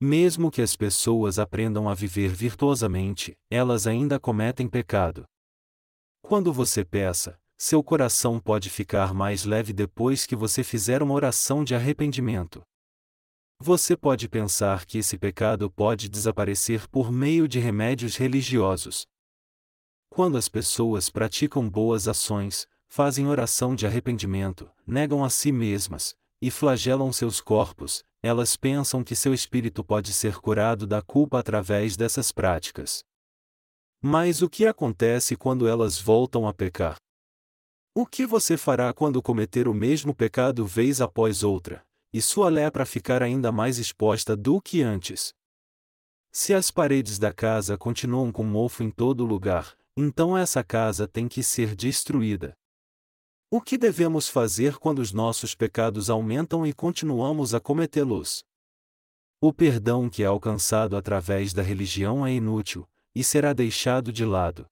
Mesmo 0.00 0.48
que 0.48 0.62
as 0.62 0.76
pessoas 0.76 1.40
aprendam 1.40 1.88
a 1.88 1.92
viver 1.92 2.28
virtuosamente, 2.28 3.36
elas 3.50 3.84
ainda 3.84 4.20
cometem 4.20 4.68
pecado. 4.68 5.24
Quando 6.22 6.52
você 6.52 6.84
peça, 6.84 7.36
seu 7.56 7.82
coração 7.82 8.38
pode 8.38 8.70
ficar 8.70 9.12
mais 9.12 9.44
leve 9.44 9.72
depois 9.72 10.24
que 10.24 10.36
você 10.36 10.62
fizer 10.62 11.02
uma 11.02 11.14
oração 11.14 11.64
de 11.64 11.74
arrependimento. 11.74 12.62
Você 13.60 13.96
pode 13.96 14.28
pensar 14.28 14.86
que 14.86 14.98
esse 14.98 15.18
pecado 15.18 15.68
pode 15.68 16.08
desaparecer 16.08 16.86
por 16.86 17.10
meio 17.10 17.48
de 17.48 17.58
remédios 17.58 18.14
religiosos. 18.16 19.04
Quando 20.08 20.36
as 20.36 20.48
pessoas 20.48 21.10
praticam 21.10 21.68
boas 21.68 22.08
ações, 22.08 22.66
fazem 22.88 23.28
oração 23.28 23.74
de 23.74 23.86
arrependimento, 23.86 24.70
negam 24.86 25.24
a 25.24 25.30
si 25.30 25.52
mesmas, 25.52 26.16
e 26.40 26.50
flagelam 26.50 27.12
seus 27.12 27.40
corpos, 27.40 28.04
elas 28.22 28.56
pensam 28.56 29.04
que 29.04 29.14
seu 29.14 29.32
espírito 29.32 29.84
pode 29.84 30.12
ser 30.12 30.40
curado 30.40 30.86
da 30.86 31.02
culpa 31.02 31.38
através 31.38 31.96
dessas 31.96 32.32
práticas. 32.32 33.04
Mas 34.00 34.42
o 34.42 34.48
que 34.48 34.66
acontece 34.66 35.36
quando 35.36 35.68
elas 35.68 36.00
voltam 36.00 36.46
a 36.46 36.54
pecar? 36.54 36.96
O 37.94 38.06
que 38.06 38.24
você 38.24 38.56
fará 38.56 38.92
quando 38.92 39.22
cometer 39.22 39.66
o 39.66 39.74
mesmo 39.74 40.14
pecado 40.14 40.64
vez 40.64 41.00
após 41.00 41.42
outra, 41.42 41.84
e 42.12 42.22
sua 42.22 42.48
lepra 42.48 42.86
ficar 42.86 43.22
ainda 43.22 43.50
mais 43.50 43.78
exposta 43.78 44.36
do 44.36 44.60
que 44.60 44.82
antes? 44.82 45.34
Se 46.30 46.54
as 46.54 46.70
paredes 46.70 47.18
da 47.18 47.32
casa 47.32 47.76
continuam 47.76 48.30
com 48.30 48.44
mofo 48.44 48.82
em 48.82 48.90
todo 48.90 49.24
lugar, 49.24 49.76
então 50.00 50.38
essa 50.38 50.62
casa 50.62 51.08
tem 51.08 51.26
que 51.26 51.42
ser 51.42 51.74
destruída. 51.74 52.56
O 53.50 53.60
que 53.60 53.76
devemos 53.76 54.28
fazer 54.28 54.76
quando 54.76 55.00
os 55.00 55.10
nossos 55.10 55.56
pecados 55.56 56.08
aumentam 56.08 56.64
e 56.64 56.72
continuamos 56.72 57.52
a 57.52 57.58
cometê-los? 57.58 58.44
O 59.40 59.52
perdão 59.52 60.08
que 60.08 60.22
é 60.22 60.26
alcançado 60.26 60.96
através 60.96 61.52
da 61.52 61.62
religião 61.62 62.24
é 62.24 62.32
inútil, 62.32 62.88
e 63.12 63.24
será 63.24 63.52
deixado 63.52 64.12
de 64.12 64.24
lado. 64.24 64.68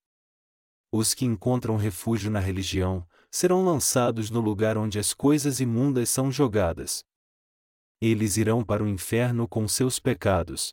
Os 0.93 1.13
que 1.13 1.25
encontram 1.25 1.77
refúgio 1.77 2.31
na 2.31 2.39
religião, 2.39 3.05
serão 3.29 3.65
lançados 3.65 4.31
no 4.31 4.41
lugar 4.41 4.79
onde 4.79 4.97
as 4.97 5.13
coisas 5.13 5.59
imundas 5.59 6.09
são 6.09 6.31
jogadas. 6.31 7.05
Eles 8.01 8.37
irão 8.37 8.65
para 8.65 8.85
o 8.85 8.89
inferno 8.89 9.49
com 9.49 9.67
seus 9.67 9.99
pecados. 9.99 10.73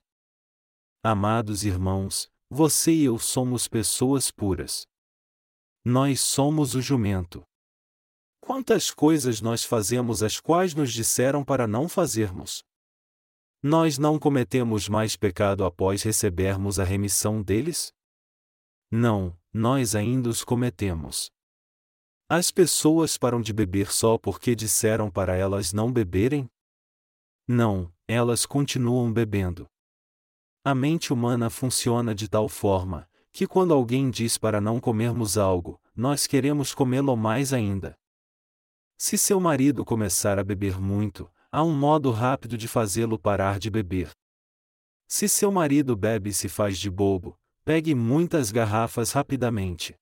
Amados 1.01 1.63
irmãos, 1.63 2.31
você 2.53 2.91
e 2.93 3.05
eu 3.05 3.17
somos 3.17 3.67
pessoas 3.67 4.29
puras. 4.29 4.85
Nós 5.83 6.21
somos 6.21 6.75
o 6.75 6.81
jumento. 6.81 7.43
Quantas 8.39 8.91
coisas 8.91 9.41
nós 9.41 9.63
fazemos 9.63 10.21
as 10.21 10.39
quais 10.39 10.75
nos 10.75 10.93
disseram 10.93 11.43
para 11.43 11.65
não 11.65 11.89
fazermos? 11.89 12.63
Nós 13.61 13.97
não 13.97 14.19
cometemos 14.19 14.87
mais 14.87 15.15
pecado 15.15 15.65
após 15.65 16.03
recebermos 16.03 16.79
a 16.79 16.83
remissão 16.83 17.41
deles? 17.41 17.91
Não, 18.91 19.35
nós 19.51 19.95
ainda 19.95 20.29
os 20.29 20.43
cometemos. 20.43 21.31
As 22.29 22.51
pessoas 22.51 23.17
param 23.17 23.41
de 23.41 23.51
beber 23.51 23.91
só 23.91 24.15
porque 24.15 24.55
disseram 24.55 25.09
para 25.09 25.35
elas 25.35 25.73
não 25.73 25.91
beberem? 25.91 26.47
Não, 27.47 27.91
elas 28.07 28.45
continuam 28.45 29.11
bebendo. 29.11 29.67
A 30.65 30.73
mente 30.73 31.11
humana 31.11 31.49
funciona 31.49 32.15
de 32.15 32.29
tal 32.29 32.47
forma, 32.47 33.05
que 33.33 33.45
quando 33.45 33.73
alguém 33.73 34.09
diz 34.09 34.37
para 34.37 34.61
não 34.61 34.79
comermos 34.79 35.37
algo, 35.37 35.77
nós 35.93 36.25
queremos 36.25 36.73
comê-lo 36.73 37.17
mais 37.17 37.51
ainda. 37.51 37.99
Se 38.97 39.17
seu 39.17 39.41
marido 39.41 39.83
começar 39.83 40.39
a 40.39 40.43
beber 40.43 40.79
muito, 40.79 41.29
há 41.51 41.61
um 41.61 41.77
modo 41.77 42.11
rápido 42.11 42.57
de 42.57 42.69
fazê-lo 42.69 43.19
parar 43.19 43.59
de 43.59 43.69
beber. 43.69 44.11
Se 45.05 45.27
seu 45.27 45.51
marido 45.51 45.97
bebe 45.97 46.29
e 46.29 46.33
se 46.33 46.47
faz 46.47 46.79
de 46.79 46.89
bobo, 46.89 47.37
pegue 47.65 47.93
muitas 47.93 48.49
garrafas 48.49 49.11
rapidamente. 49.11 49.93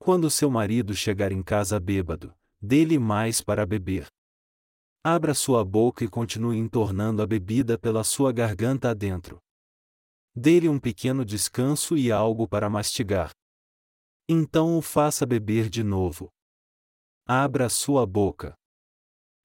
Quando 0.00 0.28
seu 0.28 0.50
marido 0.50 0.96
chegar 0.96 1.30
em 1.30 1.44
casa 1.44 1.78
bêbado, 1.78 2.34
dê-lhe 2.60 2.98
mais 2.98 3.40
para 3.40 3.64
beber. 3.64 4.08
Abra 5.04 5.32
sua 5.32 5.64
boca 5.64 6.04
e 6.04 6.08
continue 6.08 6.58
entornando 6.58 7.22
a 7.22 7.26
bebida 7.26 7.78
pela 7.78 8.02
sua 8.02 8.32
garganta 8.32 8.90
adentro. 8.90 9.40
Dê-lhe 10.42 10.70
um 10.70 10.80
pequeno 10.80 11.22
descanso 11.22 11.98
e 11.98 12.10
algo 12.10 12.48
para 12.48 12.70
mastigar. 12.70 13.30
Então 14.26 14.78
o 14.78 14.80
faça 14.80 15.26
beber 15.26 15.68
de 15.68 15.84
novo. 15.84 16.30
Abra 17.26 17.68
sua 17.68 18.06
boca. 18.06 18.54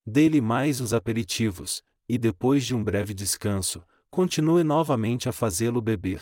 Dê-lhe 0.07 0.39
mais 0.39 0.79
os 0.79 0.93
aperitivos, 0.93 1.83
e 2.07 2.17
depois 2.17 2.65
de 2.65 2.73
um 2.73 2.81
breve 2.81 3.13
descanso, 3.13 3.85
continue 4.09 4.63
novamente 4.63 5.27
a 5.27 5.33
fazê-lo 5.33 5.81
beber. 5.81 6.21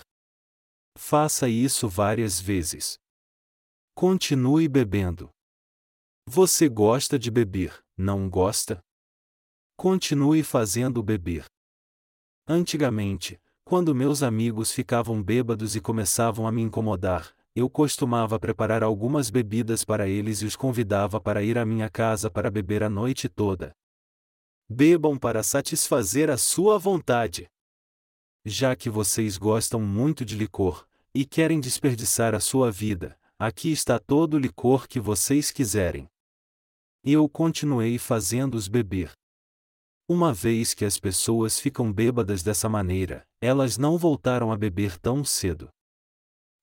Faça 0.98 1.48
isso 1.48 1.88
várias 1.88 2.40
vezes. 2.40 2.98
Continue 3.94 4.68
bebendo. 4.68 5.30
Você 6.26 6.68
gosta 6.68 7.20
de 7.20 7.30
beber, 7.30 7.80
não 7.96 8.28
gosta? 8.28 8.84
Continue 9.78 10.42
fazendo 10.42 11.04
beber. 11.04 11.46
Antigamente, 12.48 13.40
quando 13.64 13.96
meus 13.96 14.22
amigos 14.22 14.72
ficavam 14.72 15.22
bêbados 15.22 15.76
e 15.76 15.82
começavam 15.82 16.48
a 16.48 16.52
me 16.52 16.62
incomodar, 16.62 17.34
eu 17.56 17.70
costumava 17.70 18.40
preparar 18.40 18.84
algumas 18.84 19.30
bebidas 19.30 19.86
para 19.86 20.08
eles 20.08 20.42
e 20.42 20.46
os 20.46 20.56
convidava 20.56 21.20
para 21.20 21.44
ir 21.44 21.58
à 21.58 21.66
minha 21.66 21.90
casa 21.90 22.30
para 22.30 22.52
beber 22.52 22.84
a 22.84 22.90
noite 22.90 23.30
toda. 23.30 23.76
Bebam 24.70 25.18
para 25.18 25.44
satisfazer 25.44 26.30
a 26.30 26.38
sua 26.38 26.78
vontade. 26.78 27.48
Já 28.46 28.76
que 28.76 28.90
vocês 28.90 29.38
gostam 29.38 29.80
muito 29.80 30.26
de 30.26 30.36
licor, 30.36 30.86
e 31.16 31.26
querem 31.26 31.60
desperdiçar 31.60 32.34
a 32.34 32.40
sua 32.40 32.72
vida, 32.72 33.18
aqui 33.38 33.72
está 33.72 34.00
todo 34.00 34.34
o 34.34 34.40
licor 34.40 34.88
que 34.88 35.00
vocês 35.00 35.52
quiserem. 35.52 36.10
Eu 37.04 37.30
continuei 37.30 38.00
fazendo-os 38.00 38.68
beber. 38.68 39.12
Uma 40.08 40.34
vez 40.34 40.74
que 40.74 40.84
as 40.84 41.00
pessoas 41.00 41.60
ficam 41.60 41.92
bêbadas 41.92 42.44
dessa 42.44 42.68
maneira, 42.68 43.26
elas 43.40 43.78
não 43.78 43.98
voltaram 43.98 44.52
a 44.52 44.58
beber 44.58 44.98
tão 45.00 45.24
cedo. 45.24 45.70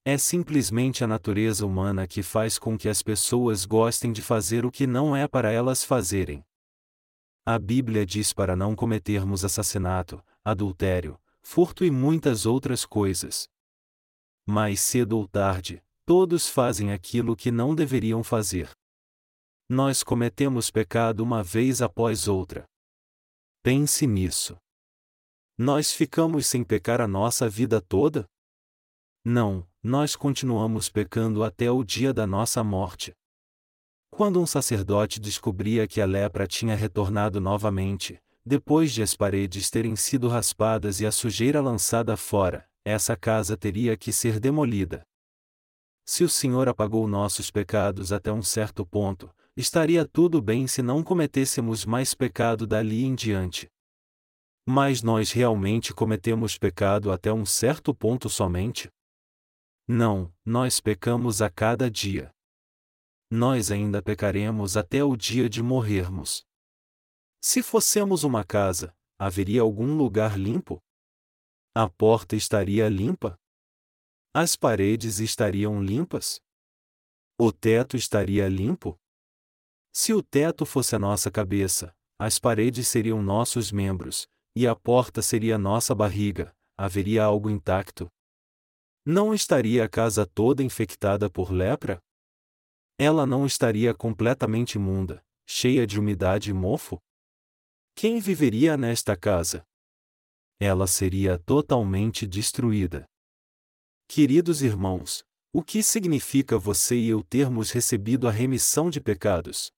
É 0.04 0.18
simplesmente 0.18 1.02
a 1.02 1.06
natureza 1.06 1.64
humana 1.64 2.06
que 2.06 2.22
faz 2.22 2.58
com 2.58 2.76
que 2.76 2.88
as 2.88 3.02
pessoas 3.02 3.64
gostem 3.64 4.12
de 4.12 4.20
fazer 4.20 4.66
o 4.66 4.70
que 4.70 4.86
não 4.86 5.16
é 5.16 5.26
para 5.26 5.50
elas 5.50 5.82
fazerem. 5.82 6.44
A 7.46 7.58
Bíblia 7.58 8.04
diz 8.04 8.32
para 8.32 8.54
não 8.54 8.76
cometermos 8.76 9.42
assassinato, 9.42 10.22
adultério, 10.44 11.18
furto 11.42 11.82
e 11.82 11.90
muitas 11.90 12.44
outras 12.44 12.84
coisas. 12.84 13.48
Mais 14.46 14.80
cedo 14.80 15.16
ou 15.16 15.26
tarde, 15.26 15.82
todos 16.04 16.46
fazem 16.46 16.92
aquilo 16.92 17.34
que 17.34 17.50
não 17.50 17.74
deveriam 17.74 18.22
fazer. 18.22 18.70
Nós 19.66 20.02
cometemos 20.02 20.70
pecado 20.70 21.20
uma 21.20 21.42
vez 21.42 21.80
após 21.80 22.28
outra. 22.28 22.66
Pense 23.62 24.06
nisso. 24.06 24.56
Nós 25.58 25.92
ficamos 25.92 26.46
sem 26.46 26.64
pecar 26.64 26.98
a 26.98 27.06
nossa 27.06 27.46
vida 27.46 27.78
toda? 27.78 28.24
Não, 29.22 29.68
nós 29.82 30.16
continuamos 30.16 30.88
pecando 30.88 31.44
até 31.44 31.70
o 31.70 31.84
dia 31.84 32.14
da 32.14 32.26
nossa 32.26 32.64
morte. 32.64 33.12
Quando 34.10 34.40
um 34.40 34.46
sacerdote 34.46 35.20
descobria 35.20 35.86
que 35.86 36.00
a 36.00 36.06
lepra 36.06 36.46
tinha 36.46 36.74
retornado 36.74 37.38
novamente, 37.38 38.18
depois 38.46 38.92
de 38.92 39.02
as 39.02 39.14
paredes 39.14 39.68
terem 39.68 39.94
sido 39.94 40.26
raspadas 40.26 40.98
e 41.02 41.06
a 41.06 41.12
sujeira 41.12 41.60
lançada 41.60 42.16
fora, 42.16 42.66
essa 42.82 43.14
casa 43.14 43.58
teria 43.58 43.94
que 43.94 44.10
ser 44.10 44.40
demolida. 44.40 45.06
Se 46.06 46.24
o 46.24 46.30
Senhor 46.30 46.66
apagou 46.66 47.06
nossos 47.06 47.50
pecados 47.50 48.10
até 48.10 48.32
um 48.32 48.42
certo 48.42 48.86
ponto, 48.86 49.30
estaria 49.56 50.06
tudo 50.06 50.40
bem 50.40 50.66
se 50.66 50.82
não 50.82 51.02
cometêssemos 51.02 51.84
mais 51.84 52.14
pecado 52.14 52.66
dali 52.66 53.04
em 53.04 53.14
diante. 53.14 53.68
Mas 54.66 55.02
nós 55.02 55.32
realmente 55.32 55.92
cometemos 55.92 56.56
pecado 56.56 57.10
até 57.10 57.32
um 57.32 57.44
certo 57.44 57.94
ponto 57.94 58.28
somente? 58.28 58.90
Não, 59.88 60.32
nós 60.44 60.80
pecamos 60.80 61.42
a 61.42 61.50
cada 61.50 61.90
dia. 61.90 62.30
Nós 63.30 63.70
ainda 63.70 64.02
pecaremos 64.02 64.76
até 64.76 65.02
o 65.02 65.16
dia 65.16 65.48
de 65.48 65.62
morrermos. 65.62 66.44
Se 67.42 67.62
fossemos 67.62 68.22
uma 68.22 68.44
casa, 68.44 68.94
haveria 69.18 69.62
algum 69.62 69.96
lugar 69.96 70.38
limpo? 70.38 70.80
A 71.74 71.88
porta 71.88 72.36
estaria 72.36 72.88
limpa? 72.88 73.38
As 74.34 74.56
paredes 74.56 75.20
estariam 75.20 75.82
limpas? 75.82 76.40
O 77.38 77.50
teto 77.50 77.96
estaria 77.96 78.46
limpo? 78.48 78.99
Se 79.92 80.12
o 80.12 80.22
teto 80.22 80.64
fosse 80.64 80.94
a 80.94 80.98
nossa 80.98 81.30
cabeça, 81.30 81.94
as 82.18 82.38
paredes 82.38 82.86
seriam 82.86 83.22
nossos 83.22 83.72
membros, 83.72 84.28
e 84.54 84.66
a 84.66 84.74
porta 84.76 85.22
seria 85.22 85.58
nossa 85.58 85.94
barriga, 85.94 86.54
haveria 86.76 87.24
algo 87.24 87.50
intacto? 87.50 88.08
Não 89.04 89.34
estaria 89.34 89.84
a 89.84 89.88
casa 89.88 90.26
toda 90.26 90.62
infectada 90.62 91.30
por 91.30 91.50
lepra? 91.50 92.00
ela 93.00 93.24
não 93.24 93.46
estaria 93.46 93.94
completamente 93.94 94.74
imunda, 94.74 95.24
cheia 95.46 95.86
de 95.86 95.98
umidade 95.98 96.50
e 96.50 96.52
mofo? 96.52 97.00
Quem 97.94 98.20
viveria 98.20 98.76
nesta 98.76 99.16
casa? 99.16 99.64
Ela 100.60 100.86
seria 100.86 101.38
totalmente 101.38 102.26
destruída. 102.26 103.06
Queridos 104.06 104.60
irmãos, 104.60 105.24
o 105.50 105.62
que 105.62 105.82
significa 105.82 106.58
você 106.58 106.94
e 106.94 107.08
eu 107.08 107.24
termos 107.24 107.70
recebido 107.70 108.28
a 108.28 108.30
remissão 108.30 108.90
de 108.90 109.00
pecados? 109.00 109.72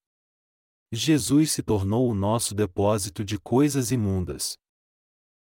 Jesus 0.95 1.51
se 1.51 1.63
tornou 1.63 2.07
o 2.07 2.13
nosso 2.13 2.53
depósito 2.53 3.25
de 3.25 3.39
coisas 3.39 3.89
imundas. 3.89 4.59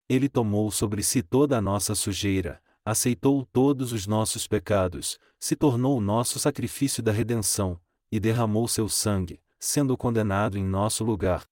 Ele 0.09 0.27
tomou 0.27 0.69
sobre 0.71 1.01
si 1.01 1.23
toda 1.23 1.57
a 1.57 1.61
nossa 1.61 1.95
sujeira, 1.95 2.61
aceitou 2.83 3.45
todos 3.45 3.93
os 3.93 4.05
nossos 4.05 4.45
pecados, 4.45 5.17
se 5.39 5.55
tornou 5.55 5.97
o 5.97 6.01
nosso 6.01 6.37
sacrifício 6.37 7.01
da 7.01 7.13
redenção, 7.13 7.79
e 8.11 8.19
derramou 8.19 8.67
seu 8.67 8.89
sangue, 8.89 9.41
sendo 9.57 9.95
condenado 9.95 10.57
em 10.57 10.65
nosso 10.65 11.05
lugar. 11.05 11.47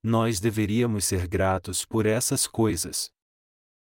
Nós 0.00 0.38
deveríamos 0.38 1.04
ser 1.04 1.26
gratos 1.26 1.84
por 1.84 2.06
essas 2.06 2.46
coisas. 2.46 3.10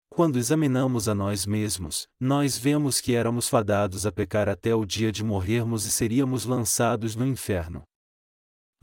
Quando 0.08 0.38
examinamos 0.38 1.06
a 1.06 1.14
nós 1.14 1.44
mesmos, 1.44 2.08
nós 2.18 2.56
vemos 2.56 2.98
que 2.98 3.14
éramos 3.14 3.46
fadados 3.46 4.06
a 4.06 4.12
pecar 4.12 4.48
até 4.48 4.74
o 4.74 4.86
dia 4.86 5.12
de 5.12 5.22
morrermos 5.22 5.84
e 5.84 5.90
seríamos 5.90 6.46
lançados 6.46 7.14
no 7.14 7.26
inferno. 7.26 7.82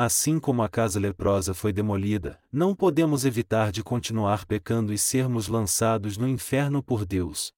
Assim 0.02 0.40
como 0.40 0.64
a 0.64 0.70
casa 0.70 0.98
leprosa 0.98 1.54
foi 1.54 1.74
demolida, 1.74 2.42
não 2.50 2.74
podemos 2.74 3.26
evitar 3.26 3.70
de 3.70 3.84
continuar 3.84 4.46
pecando 4.46 4.94
e 4.94 4.98
sermos 4.98 5.50
lançados 5.50 6.18
no 6.18 6.26
inferno 6.26 6.82
por 6.82 7.06
Deus. 7.06 7.52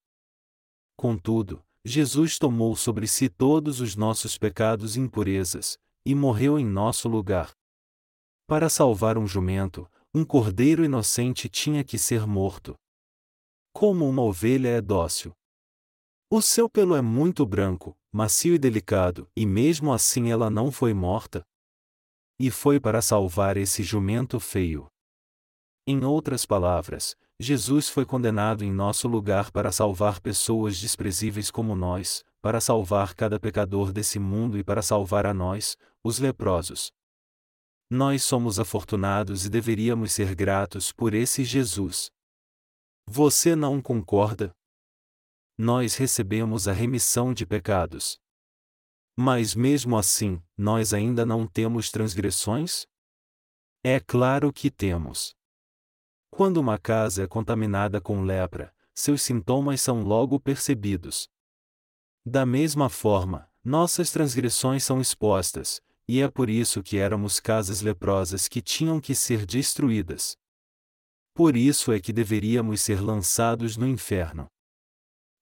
Contudo, 0.98 1.64
Jesus 1.86 2.40
tomou 2.40 2.76
sobre 2.76 3.06
si 3.06 3.30
todos 3.30 3.80
os 3.80 3.96
nossos 3.96 4.40
pecados 4.40 4.96
e 4.96 5.00
impurezas, 5.00 5.78
e 6.04 6.16
morreu 6.16 6.58
em 6.58 6.66
nosso 6.66 7.08
lugar. 7.08 7.52
Para 8.48 8.70
salvar 8.70 9.20
um 9.20 9.28
jumento, 9.28 9.88
um 10.12 10.26
cordeiro 10.26 10.84
inocente 10.84 11.48
tinha 11.48 11.84
que 11.84 12.00
ser 12.00 12.26
morto 12.26 12.76
como 13.74 14.08
uma 14.08 14.22
ovelha 14.22 14.70
é 14.70 14.82
dócil. 14.82 15.34
O 16.30 16.42
seu 16.42 16.70
pelo 16.70 16.96
é 16.96 17.02
muito 17.02 17.46
branco, 17.46 17.98
macio 18.12 18.54
e 18.54 18.60
delicado, 18.60 19.30
e 19.36 19.46
mesmo 19.46 19.92
assim 19.92 20.30
ela 20.30 20.50
não 20.50 20.72
foi 20.72 20.94
morta. 20.94 21.46
E 22.44 22.50
foi 22.50 22.80
para 22.80 23.04
salvar 23.04 23.56
esse 23.56 23.84
jumento 23.84 24.40
feio. 24.40 24.88
Em 25.86 26.04
outras 26.04 26.44
palavras, 26.44 27.16
Jesus 27.40 27.88
foi 27.88 28.04
condenado 28.04 28.64
em 28.64 28.72
nosso 28.72 29.08
lugar 29.08 29.52
para 29.52 29.72
salvar 29.72 30.20
pessoas 30.20 30.80
desprezíveis 30.80 31.52
como 31.52 31.76
nós, 31.76 32.24
para 32.42 32.60
salvar 32.60 33.14
cada 33.14 33.40
pecador 33.40 33.94
desse 33.94 34.18
mundo 34.18 34.58
e 34.58 34.64
para 34.64 34.82
salvar 34.82 35.28
a 35.28 35.36
nós, 35.36 35.78
os 36.04 36.18
leprosos. 36.18 36.92
Nós 37.88 38.24
somos 38.24 38.60
afortunados 38.60 39.46
e 39.46 39.50
deveríamos 39.50 40.12
ser 40.12 40.34
gratos 40.34 40.92
por 40.92 41.14
esse 41.14 41.44
Jesus. 41.44 42.10
Você 43.08 43.56
não 43.56 43.80
concorda? 43.80 44.52
Nós 45.56 45.94
recebemos 45.94 46.68
a 46.68 46.74
remissão 46.74 47.36
de 47.36 47.46
pecados. 47.46 48.20
Mas 49.24 49.54
mesmo 49.54 50.00
assim, 50.00 50.42
nós 50.58 50.96
ainda 50.96 51.24
não 51.24 51.46
temos 51.46 51.92
transgressões? 51.92 52.88
É 53.84 54.00
claro 54.00 54.52
que 54.52 54.72
temos. 54.72 55.36
Quando 56.32 56.58
uma 56.58 56.80
casa 56.80 57.22
é 57.22 57.28
contaminada 57.28 58.02
com 58.02 58.24
lepra, 58.24 58.74
seus 58.96 59.22
sintomas 59.22 59.80
são 59.80 60.02
logo 60.02 60.40
percebidos. 60.40 61.30
Da 62.26 62.48
mesma 62.48 62.90
forma, 62.90 63.48
nossas 63.64 64.10
transgressões 64.10 64.84
são 64.84 65.00
expostas, 65.00 65.84
e 66.08 66.20
é 66.20 66.28
por 66.28 66.50
isso 66.50 66.82
que 66.82 66.98
éramos 66.98 67.40
casas 67.40 67.82
leprosas 67.82 68.48
que 68.48 68.60
tinham 68.60 69.00
que 69.00 69.14
ser 69.14 69.46
destruídas. 69.46 70.36
Por 71.36 71.56
isso 71.56 71.92
é 71.92 72.00
que 72.00 72.12
deveríamos 72.12 72.82
ser 72.82 73.00
lançados 73.00 73.78
no 73.78 73.88
inferno. 73.88 74.48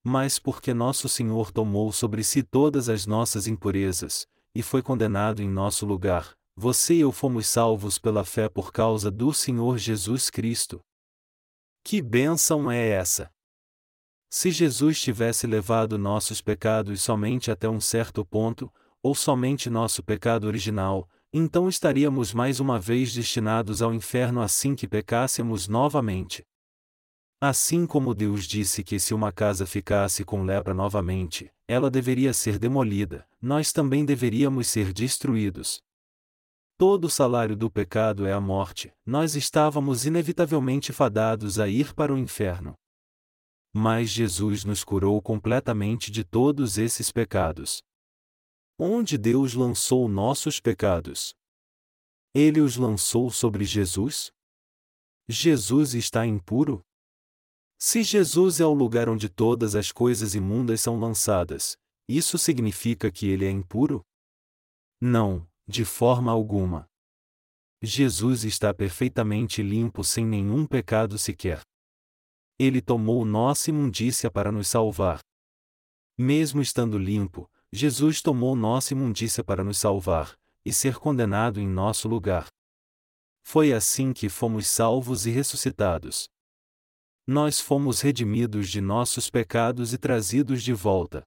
Mas 0.03 0.39
porque 0.39 0.73
nosso 0.73 1.09
Senhor 1.09 1.51
tomou 1.51 1.91
sobre 1.91 2.23
si 2.23 2.41
todas 2.41 2.89
as 2.89 3.05
nossas 3.05 3.47
impurezas, 3.47 4.27
e 4.55 4.63
foi 4.63 4.81
condenado 4.81 5.41
em 5.41 5.49
nosso 5.49 5.85
lugar, 5.85 6.35
você 6.55 6.95
e 6.95 6.99
eu 7.01 7.11
fomos 7.11 7.47
salvos 7.47 7.97
pela 7.97 8.25
fé 8.25 8.49
por 8.49 8.71
causa 8.71 9.09
do 9.09 9.33
Senhor 9.33 9.77
Jesus 9.77 10.29
Cristo. 10.29 10.81
Que 11.83 12.01
bênção 12.01 12.71
é 12.71 12.89
essa! 12.89 13.31
Se 14.29 14.51
Jesus 14.51 15.01
tivesse 15.01 15.47
levado 15.47 15.97
nossos 15.97 16.41
pecados 16.41 17.01
somente 17.01 17.49
até 17.49 17.67
um 17.67 17.79
certo 17.79 18.23
ponto, 18.23 18.71
ou 19.01 19.15
somente 19.15 19.69
nosso 19.69 20.03
pecado 20.03 20.45
original, 20.45 21.09
então 21.31 21.69
estaríamos 21.69 22.33
mais 22.33 22.59
uma 22.59 22.79
vez 22.79 23.13
destinados 23.13 23.81
ao 23.81 23.93
inferno 23.93 24.41
assim 24.41 24.75
que 24.75 24.87
pecássemos 24.87 25.67
novamente. 25.67 26.45
Assim 27.41 27.87
como 27.87 28.13
Deus 28.13 28.45
disse 28.45 28.83
que 28.83 28.99
se 28.99 29.13
uma 29.13 29.31
casa 29.31 29.65
ficasse 29.65 30.25
com 30.25 30.43
lepra 30.43 30.73
novamente, 30.73 31.49
ela 31.69 31.89
deveria 31.89 32.33
ser 32.33 32.59
demolida, 32.59 33.25
nós 33.41 33.71
também 33.71 34.03
deveríamos 34.03 34.67
ser 34.67 34.91
destruídos. 34.91 35.81
Todo 36.77 37.05
o 37.05 37.09
salário 37.09 37.55
do 37.55 37.71
pecado 37.71 38.25
é 38.25 38.33
a 38.33 38.41
morte, 38.41 38.93
nós 39.05 39.35
estávamos 39.35 40.05
inevitavelmente 40.05 40.91
fadados 40.91 41.59
a 41.59 41.69
ir 41.69 41.93
para 41.93 42.13
o 42.13 42.17
inferno. 42.17 42.73
Mas 43.73 44.09
Jesus 44.09 44.65
nos 44.65 44.83
curou 44.83 45.21
completamente 45.21 46.11
de 46.11 46.25
todos 46.25 46.77
esses 46.77 47.09
pecados. 47.09 47.81
Onde 48.77 49.17
Deus 49.17 49.53
lançou 49.53 50.09
nossos 50.09 50.59
pecados? 50.59 51.33
Ele 52.33 52.59
os 52.59 52.75
lançou 52.75 53.29
sobre 53.29 53.63
Jesus? 53.63 54.29
Jesus 55.29 55.93
está 55.93 56.25
impuro? 56.25 56.81
Se 57.81 58.03
Jesus 58.03 58.59
é 58.59 58.65
o 58.65 58.73
lugar 58.73 59.07
onde 59.07 59.29
todas 59.29 59.73
as 59.73 59.89
coisas 59.89 60.35
imundas 60.35 60.81
são 60.81 60.99
lançadas, 60.99 61.77
isso 62.09 62.37
significa 62.37 63.09
que 63.09 63.25
ele 63.29 63.45
é 63.45 63.49
impuro? 63.49 64.05
Não, 64.99 65.47
de 65.65 65.85
forma 65.85 66.29
alguma. 66.29 66.85
Jesus 67.81 68.43
está 68.43 68.73
perfeitamente 68.73 69.63
limpo 69.63 70.03
sem 70.03 70.25
nenhum 70.25 70.65
pecado 70.65 71.17
sequer. 71.17 71.61
Ele 72.59 72.81
tomou 72.81 73.23
nossa 73.23 73.69
imundícia 73.69 74.29
para 74.29 74.51
nos 74.51 74.67
salvar. 74.67 75.21
Mesmo 76.17 76.61
estando 76.61 76.97
limpo, 76.97 77.49
Jesus 77.71 78.21
tomou 78.21 78.57
nossa 78.57 78.93
imundícia 78.93 79.41
para 79.41 79.63
nos 79.63 79.77
salvar, 79.77 80.37
e 80.65 80.73
ser 80.73 80.97
condenado 80.97 81.61
em 81.61 81.67
nosso 81.67 82.09
lugar. 82.09 82.47
Foi 83.41 83.71
assim 83.71 84.11
que 84.11 84.27
fomos 84.27 84.67
salvos 84.67 85.25
e 85.25 85.29
ressuscitados. 85.29 86.27
Nós 87.31 87.59
fomos 87.59 88.01
redimidos 88.01 88.71
de 88.71 88.81
nossos 88.81 89.29
pecados 89.29 89.93
e 89.93 89.99
trazidos 89.99 90.63
de 90.63 90.73
volta 90.73 91.21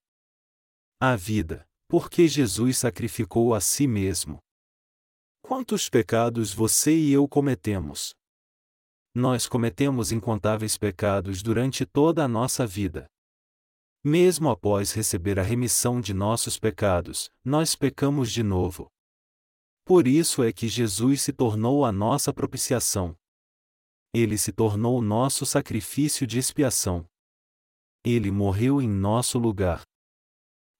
à 1.00 1.14
vida, 1.14 1.64
porque 1.86 2.26
Jesus 2.26 2.78
sacrificou 2.78 3.54
a 3.54 3.60
si 3.60 3.86
mesmo. 3.86 4.40
Quantos 5.42 5.88
pecados 5.88 6.52
você 6.52 6.92
e 6.92 7.12
eu 7.12 7.28
cometemos? 7.28 8.16
Nós 9.14 9.46
cometemos 9.46 10.10
incontáveis 10.10 10.76
pecados 10.76 11.40
durante 11.40 11.86
toda 11.86 12.24
a 12.24 12.28
nossa 12.28 12.66
vida. 12.66 13.06
Mesmo 14.02 14.50
após 14.50 14.90
receber 14.90 15.38
a 15.38 15.44
remissão 15.44 16.00
de 16.00 16.12
nossos 16.12 16.58
pecados, 16.58 17.30
nós 17.44 17.76
pecamos 17.76 18.32
de 18.32 18.42
novo. 18.42 18.88
Por 19.84 20.08
isso 20.08 20.42
é 20.42 20.52
que 20.52 20.66
Jesus 20.66 21.22
se 21.22 21.32
tornou 21.32 21.84
a 21.84 21.92
nossa 21.92 22.34
propiciação. 22.34 23.16
Ele 24.14 24.36
se 24.36 24.52
tornou 24.52 24.98
o 24.98 25.02
nosso 25.02 25.46
sacrifício 25.46 26.26
de 26.26 26.38
expiação. 26.38 27.04
Ele 28.04 28.30
morreu 28.30 28.80
em 28.82 28.88
nosso 28.88 29.38
lugar. 29.38 29.82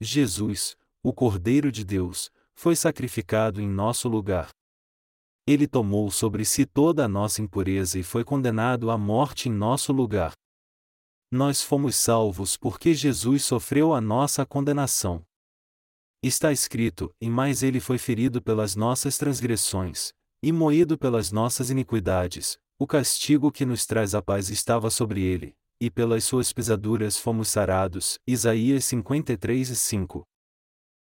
Jesus, 0.01 0.76
o 1.03 1.12
Cordeiro 1.12 1.70
de 1.70 1.85
Deus, 1.85 2.30
foi 2.55 2.76
sacrificado 2.76 3.61
em 3.61 3.68
nosso 3.68 4.09
lugar. 4.09 4.51
Ele 5.47 5.66
tomou 5.66 6.11
sobre 6.11 6.45
si 6.45 6.66
toda 6.66 7.05
a 7.05 7.09
nossa 7.09 7.41
impureza 7.41 7.99
e 7.99 8.03
foi 8.03 8.24
condenado 8.24 8.91
à 8.91 8.99
morte 8.99 9.49
em 9.49 9.53
nosso 9.53 9.93
lugar 9.93 10.35
nós 11.33 11.62
fomos 11.62 11.97
salvos 11.97 12.59
porque 12.59 12.93
Jesus 12.93 13.47
sofreu 13.47 13.95
a 13.95 14.03
nossa 14.03 14.45
condenação. 14.45 15.24
Está 16.22 16.53
escrito: 16.53 17.11
e 17.18 17.30
mais 17.30 17.62
ele 17.62 17.80
foi 17.80 17.97
ferido 17.97 18.43
pelas 18.43 18.76
nossas 18.76 19.16
transgressões, 19.16 20.12
e 20.43 20.53
moído 20.53 20.99
pelas 20.99 21.33
nossas 21.33 21.70
iniquidades, 21.70 22.59
o 22.83 22.87
castigo 22.87 23.53
que 23.53 23.64
nos 23.64 23.87
traz 23.87 24.12
a 24.12 24.20
paz 24.20 24.51
estava 24.51 24.91
sobre 24.91 25.22
ele, 25.22 25.57
e 25.80 25.89
pelas 25.89 26.24
suas 26.24 26.53
pisaduras 26.53 27.16
fomos 27.16 27.47
sarados. 27.47 28.18
Isaías 28.26 28.85
53 28.87 29.70
e 29.70 29.76
5. 29.76 30.26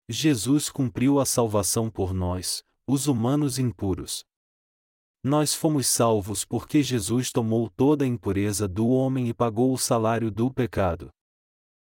Jesus 0.09 0.68
cumpriu 0.68 1.21
a 1.21 1.25
salvação 1.25 1.89
por 1.89 2.12
nós, 2.12 2.64
os 2.89 3.07
humanos 3.07 3.57
impuros. 3.57 4.25
Nós 5.23 5.55
fomos 5.55 5.87
salvos 5.87 6.45
porque 6.45 6.83
Jesus 6.83 7.31
tomou 7.31 7.71
toda 7.71 8.05
a 8.05 8.09
impureza 8.09 8.66
do 8.66 8.89
homem 8.89 9.29
e 9.29 9.33
pagou 9.33 9.73
o 9.73 9.79
salário 9.79 10.29
do 10.29 10.53
pecado. 10.53 11.09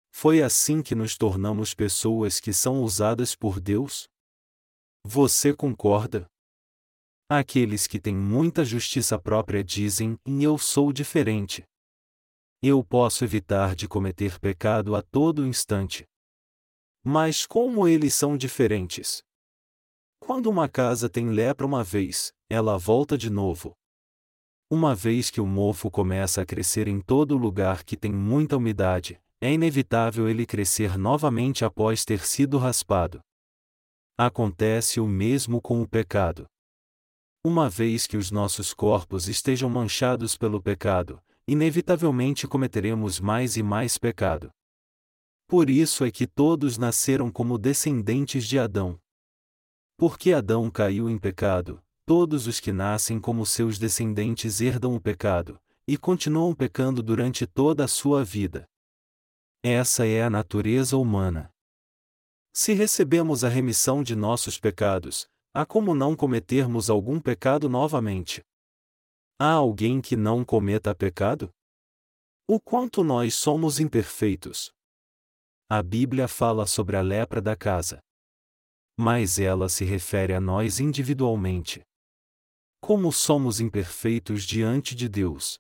Foi 0.10 0.42
assim 0.42 0.82
que 0.82 0.96
nos 0.96 1.18
tornamos 1.18 1.74
pessoas 1.74 2.40
que 2.40 2.54
são 2.54 2.82
usadas 2.82 3.36
por 3.36 3.60
Deus? 3.60 4.08
Você 5.04 5.54
concorda? 5.54 6.26
Aqueles 7.28 7.88
que 7.88 8.00
têm 8.00 8.16
muita 8.16 8.64
justiça 8.64 9.18
própria 9.18 9.64
dizem: 9.64 10.16
Eu 10.26 10.60
sou 10.60 10.94
diferente. 10.94 11.64
Eu 12.62 12.84
posso 12.84 13.24
evitar 13.24 13.76
de 13.76 13.88
cometer 13.88 14.40
pecado 14.40 14.96
a 14.96 15.02
todo 15.02 15.46
instante. 15.46 16.06
Mas 17.04 17.46
como 17.46 17.88
eles 17.88 18.14
são 18.14 18.38
diferentes? 18.38 19.24
Quando 20.20 20.52
uma 20.52 20.70
casa 20.70 21.10
tem 21.10 21.30
lepra 21.30 21.66
uma 21.66 21.84
vez, 21.84 22.32
ela 22.48 22.78
volta 22.78 23.18
de 23.18 23.30
novo. 23.32 23.74
Uma 24.70 24.94
vez 24.94 25.32
que 25.32 25.42
o 25.42 25.48
mofo 25.48 25.90
começa 25.90 26.42
a 26.44 26.46
crescer 26.46 26.88
em 26.88 27.00
todo 27.00 27.38
lugar 27.38 27.84
que 27.84 27.98
tem 27.98 28.12
muita 28.12 28.58
umidade, 28.58 29.20
é 29.42 29.52
inevitável 29.52 30.30
ele 30.30 30.46
crescer 30.46 30.98
novamente 30.98 31.66
após 31.66 32.06
ter 32.06 32.20
sido 32.26 32.58
raspado. 32.58 33.20
Acontece 34.18 35.00
o 35.00 35.08
mesmo 35.08 35.62
com 35.62 35.82
o 35.82 35.88
pecado. 35.88 36.48
Uma 37.48 37.70
vez 37.70 38.08
que 38.08 38.18
os 38.18 38.32
nossos 38.32 38.74
corpos 38.74 39.28
estejam 39.28 39.70
manchados 39.70 40.36
pelo 40.36 40.60
pecado, 40.60 41.22
inevitavelmente 41.48 42.48
cometeremos 42.48 43.20
mais 43.20 43.56
e 43.56 43.62
mais 43.62 44.00
pecado. 44.00 44.50
Por 45.48 45.70
isso 45.70 46.04
é 46.04 46.10
que 46.10 46.26
todos 46.26 46.80
nasceram 46.80 47.32
como 47.32 47.60
descendentes 47.60 48.48
de 48.48 48.58
Adão. 48.58 49.00
Porque 49.96 50.34
Adão 50.34 50.72
caiu 50.72 51.08
em 51.08 51.20
pecado, 51.20 51.80
todos 52.04 52.48
os 52.48 52.60
que 52.60 52.72
nascem 52.72 53.20
como 53.20 53.46
seus 53.46 53.78
descendentes 53.78 54.60
herdam 54.60 54.96
o 54.96 55.00
pecado, 55.00 55.62
e 55.88 56.00
continuam 56.00 56.52
pecando 56.56 57.04
durante 57.04 57.46
toda 57.46 57.86
a 57.86 57.88
sua 57.88 58.24
vida. 58.24 58.68
Essa 59.62 60.08
é 60.08 60.24
a 60.24 60.32
natureza 60.32 60.98
humana. 60.98 61.54
Se 62.52 62.74
recebemos 62.74 63.44
a 63.44 63.50
remissão 63.50 64.02
de 64.02 64.16
nossos 64.16 64.58
pecados, 64.58 65.28
há 65.56 65.66
como 65.66 65.96
não 65.96 66.18
cometermos 66.18 66.90
algum 66.90 67.18
pecado 67.18 67.70
novamente? 67.70 68.44
Há 69.40 69.52
alguém 69.54 70.02
que 70.02 70.18
não 70.18 70.44
cometa 70.44 70.94
pecado? 70.94 71.50
O 72.46 72.60
quanto 72.60 73.06
nós 73.06 73.36
somos 73.36 73.80
imperfeitos. 73.80 74.70
A 75.70 75.82
Bíblia 75.82 76.28
fala 76.28 76.68
sobre 76.68 76.98
a 76.98 77.02
lepra 77.02 77.42
da 77.42 77.56
casa. 77.56 78.00
Mas 78.98 79.40
ela 79.40 79.70
se 79.70 79.86
refere 79.86 80.34
a 80.34 80.42
nós 80.42 80.82
individualmente. 80.82 81.82
Como 82.82 83.10
somos 83.14 83.62
imperfeitos 83.62 84.44
diante 84.44 84.94
de 84.94 85.08
Deus. 85.08 85.58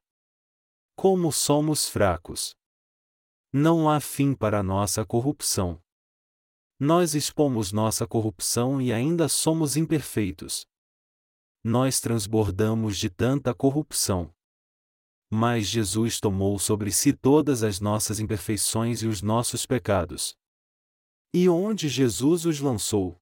Como 0.97 1.31
somos 1.31 1.87
fracos. 1.87 2.53
Não 3.53 3.89
há 3.89 4.01
fim 4.01 4.35
para 4.35 4.61
nossa 4.61 5.05
corrupção. 5.05 5.81
Nós 6.80 7.15
expomos 7.15 7.71
nossa 7.71 8.05
corrupção 8.05 8.82
e 8.82 8.91
ainda 8.91 9.30
somos 9.30 9.78
imperfeitos. 9.78 10.67
Nós 11.63 12.01
transbordamos 12.01 12.97
de 12.97 13.09
tanta 13.09 13.53
corrupção. 13.53 14.30
Mas 15.32 15.67
Jesus 15.67 16.19
tomou 16.19 16.59
sobre 16.59 16.91
si 16.91 17.13
todas 17.13 17.63
as 17.63 17.80
nossas 17.80 18.19
imperfeições 18.19 19.01
e 19.01 19.07
os 19.07 19.21
nossos 19.21 19.65
pecados. 19.65 20.36
E 21.34 21.47
onde 21.47 21.88
Jesus 21.88 22.45
os 22.45 22.59
lançou? 22.59 23.17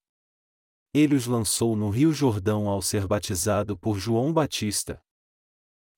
Ele 0.92 1.16
os 1.16 1.28
lançou 1.28 1.76
no 1.76 1.90
Rio 1.90 2.12
Jordão 2.12 2.68
ao 2.68 2.82
ser 2.82 3.08
batizado 3.08 3.78
por 3.78 4.00
João 4.00 4.34
Batista. 4.34 5.00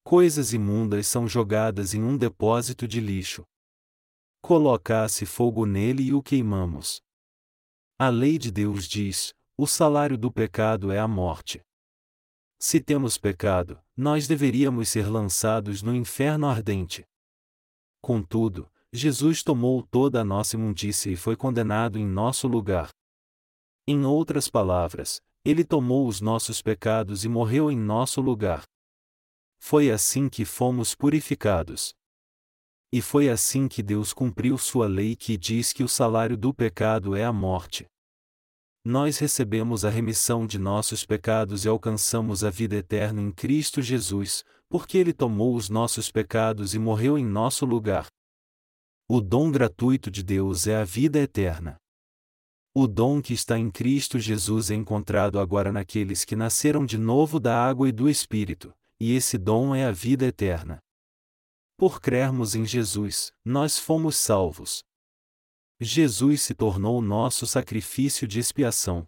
Coisas 0.04 0.52
imundas 0.52 1.08
são 1.08 1.26
jogadas 1.26 1.94
em 1.94 2.04
um 2.04 2.18
depósito 2.18 2.86
de 2.86 3.00
lixo. 3.00 3.46
Colocasse 4.42 5.26
fogo 5.26 5.66
nele 5.66 6.04
e 6.04 6.14
o 6.14 6.22
queimamos. 6.22 7.05
A 7.98 8.10
lei 8.10 8.38
de 8.38 8.52
Deus 8.52 8.90
diz: 8.90 9.34
o 9.58 9.66
salário 9.66 10.18
do 10.18 10.30
pecado 10.30 10.92
é 10.92 11.00
a 11.00 11.08
morte. 11.08 11.62
Se 12.60 12.82
temos 12.82 13.18
pecado, 13.18 13.82
nós 13.96 14.28
deveríamos 14.28 14.90
ser 14.90 15.08
lançados 15.08 15.82
no 15.82 15.96
inferno 15.96 16.46
ardente. 16.46 17.06
Contudo, 18.02 18.70
Jesus 18.92 19.42
tomou 19.44 19.82
toda 19.82 20.20
a 20.20 20.26
nossa 20.26 20.58
imundícia 20.58 21.10
e 21.10 21.16
foi 21.16 21.38
condenado 21.38 21.98
em 21.98 22.06
nosso 22.06 22.50
lugar. 22.50 22.90
Em 23.88 24.04
outras 24.04 24.50
palavras, 24.50 25.22
ele 25.46 25.64
tomou 25.64 26.06
os 26.06 26.20
nossos 26.20 26.62
pecados 26.62 27.24
e 27.24 27.30
morreu 27.30 27.72
em 27.72 27.78
nosso 27.78 28.20
lugar. 28.20 28.64
Foi 29.58 29.90
assim 29.90 30.28
que 30.28 30.44
fomos 30.44 30.94
purificados. 30.94 31.94
E 32.96 33.02
foi 33.02 33.28
assim 33.28 33.68
que 33.68 33.84
Deus 33.84 34.14
cumpriu 34.14 34.58
sua 34.58 34.88
lei 34.88 35.16
que 35.16 35.36
diz 35.36 35.74
que 35.74 35.84
o 35.84 35.88
salário 35.90 36.38
do 36.38 36.54
pecado 36.54 37.16
é 37.16 37.26
a 37.26 37.34
morte 37.34 37.86
nós 38.86 39.18
recebemos 39.18 39.84
a 39.84 39.90
remissão 39.90 40.46
de 40.46 40.60
nossos 40.60 41.04
pecados 41.04 41.66
e 41.66 41.68
alcançamos 41.68 42.44
a 42.44 42.52
vida 42.52 42.76
eterna 42.76 43.20
em 43.20 43.32
Cristo 43.32 43.82
Jesus, 43.82 44.46
porque 44.70 44.96
Ele 44.96 45.12
tomou 45.12 45.56
os 45.56 45.72
nossos 45.72 46.12
pecados 46.12 46.76
e 46.76 46.80
morreu 46.80 47.18
em 47.18 47.26
nosso 47.26 47.66
lugar. 47.66 48.06
O 49.10 49.20
dom 49.20 49.52
gratuito 49.52 50.12
de 50.12 50.22
Deus 50.22 50.68
é 50.68 50.76
a 50.76 50.84
vida 50.84 51.18
eterna. 51.18 51.78
O 52.76 52.86
dom 52.86 53.24
que 53.24 53.34
está 53.34 53.58
em 53.58 53.72
Cristo 53.72 54.20
Jesus 54.20 54.70
é 54.70 54.76
encontrado 54.76 55.40
agora 55.40 55.72
naqueles 55.72 56.24
que 56.24 56.36
nasceram 56.36 56.86
de 56.86 57.00
novo 57.00 57.40
da 57.40 57.58
água 57.58 57.90
e 57.90 57.92
do 57.92 58.08
Espírito, 58.08 58.72
e 59.00 59.16
esse 59.16 59.36
dom 59.36 59.74
é 59.74 59.84
a 59.84 59.92
vida 59.92 60.28
eterna. 60.28 60.85
Por 61.78 62.00
crermos 62.00 62.56
em 62.56 62.66
Jesus, 62.66 63.34
nós 63.44 63.78
fomos 63.78 64.16
salvos. 64.16 64.82
Jesus 65.80 66.42
se 66.42 66.56
tornou 66.56 67.02
nosso 67.02 67.46
sacrifício 67.46 68.26
de 68.26 68.40
expiação. 68.40 69.06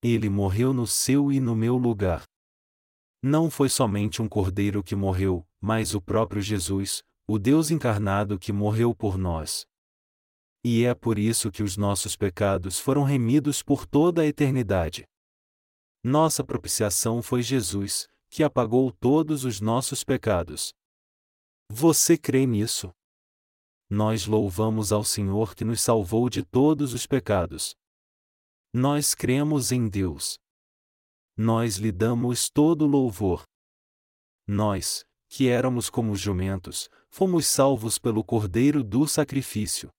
Ele 0.00 0.28
morreu 0.28 0.72
no 0.72 0.86
seu 0.86 1.32
e 1.32 1.40
no 1.40 1.56
meu 1.56 1.76
lugar. 1.76 2.22
Não 3.20 3.50
foi 3.50 3.68
somente 3.68 4.22
um 4.22 4.28
cordeiro 4.28 4.84
que 4.84 4.94
morreu, 4.94 5.44
mas 5.60 5.94
o 5.94 6.00
próprio 6.00 6.40
Jesus, 6.40 7.02
o 7.26 7.40
Deus 7.40 7.72
encarnado 7.72 8.38
que 8.38 8.52
morreu 8.52 8.94
por 8.94 9.18
nós. 9.18 9.66
E 10.62 10.84
é 10.84 10.94
por 10.94 11.18
isso 11.18 11.50
que 11.50 11.62
os 11.62 11.76
nossos 11.76 12.14
pecados 12.14 12.78
foram 12.78 13.02
remidos 13.02 13.62
por 13.62 13.84
toda 13.84 14.22
a 14.22 14.26
eternidade. 14.26 15.04
Nossa 16.04 16.44
propiciação 16.44 17.20
foi 17.20 17.42
Jesus, 17.42 18.06
que 18.30 18.44
apagou 18.44 18.92
todos 18.92 19.44
os 19.44 19.60
nossos 19.60 20.04
pecados. 20.04 20.72
Você 21.70 22.16
crê 22.16 22.46
nisso? 22.46 22.92
nós 23.94 24.26
louvamos 24.26 24.92
ao 24.92 25.04
Senhor 25.04 25.54
que 25.54 25.64
nos 25.64 25.80
salvou 25.80 26.28
de 26.28 26.42
todos 26.42 26.92
os 26.92 27.06
pecados. 27.06 27.76
Nós 28.72 29.14
cremos 29.14 29.70
em 29.70 29.88
Deus. 29.88 30.38
Nós 31.36 31.76
lhe 31.76 31.92
damos 31.92 32.50
todo 32.50 32.86
louvor. 32.86 33.44
Nós, 34.46 35.04
que 35.28 35.48
éramos 35.48 35.88
como 35.88 36.16
jumentos, 36.16 36.88
fomos 37.08 37.46
salvos 37.46 37.98
pelo 37.98 38.24
Cordeiro 38.24 38.82
do 38.82 39.06
sacrifício. 39.06 39.90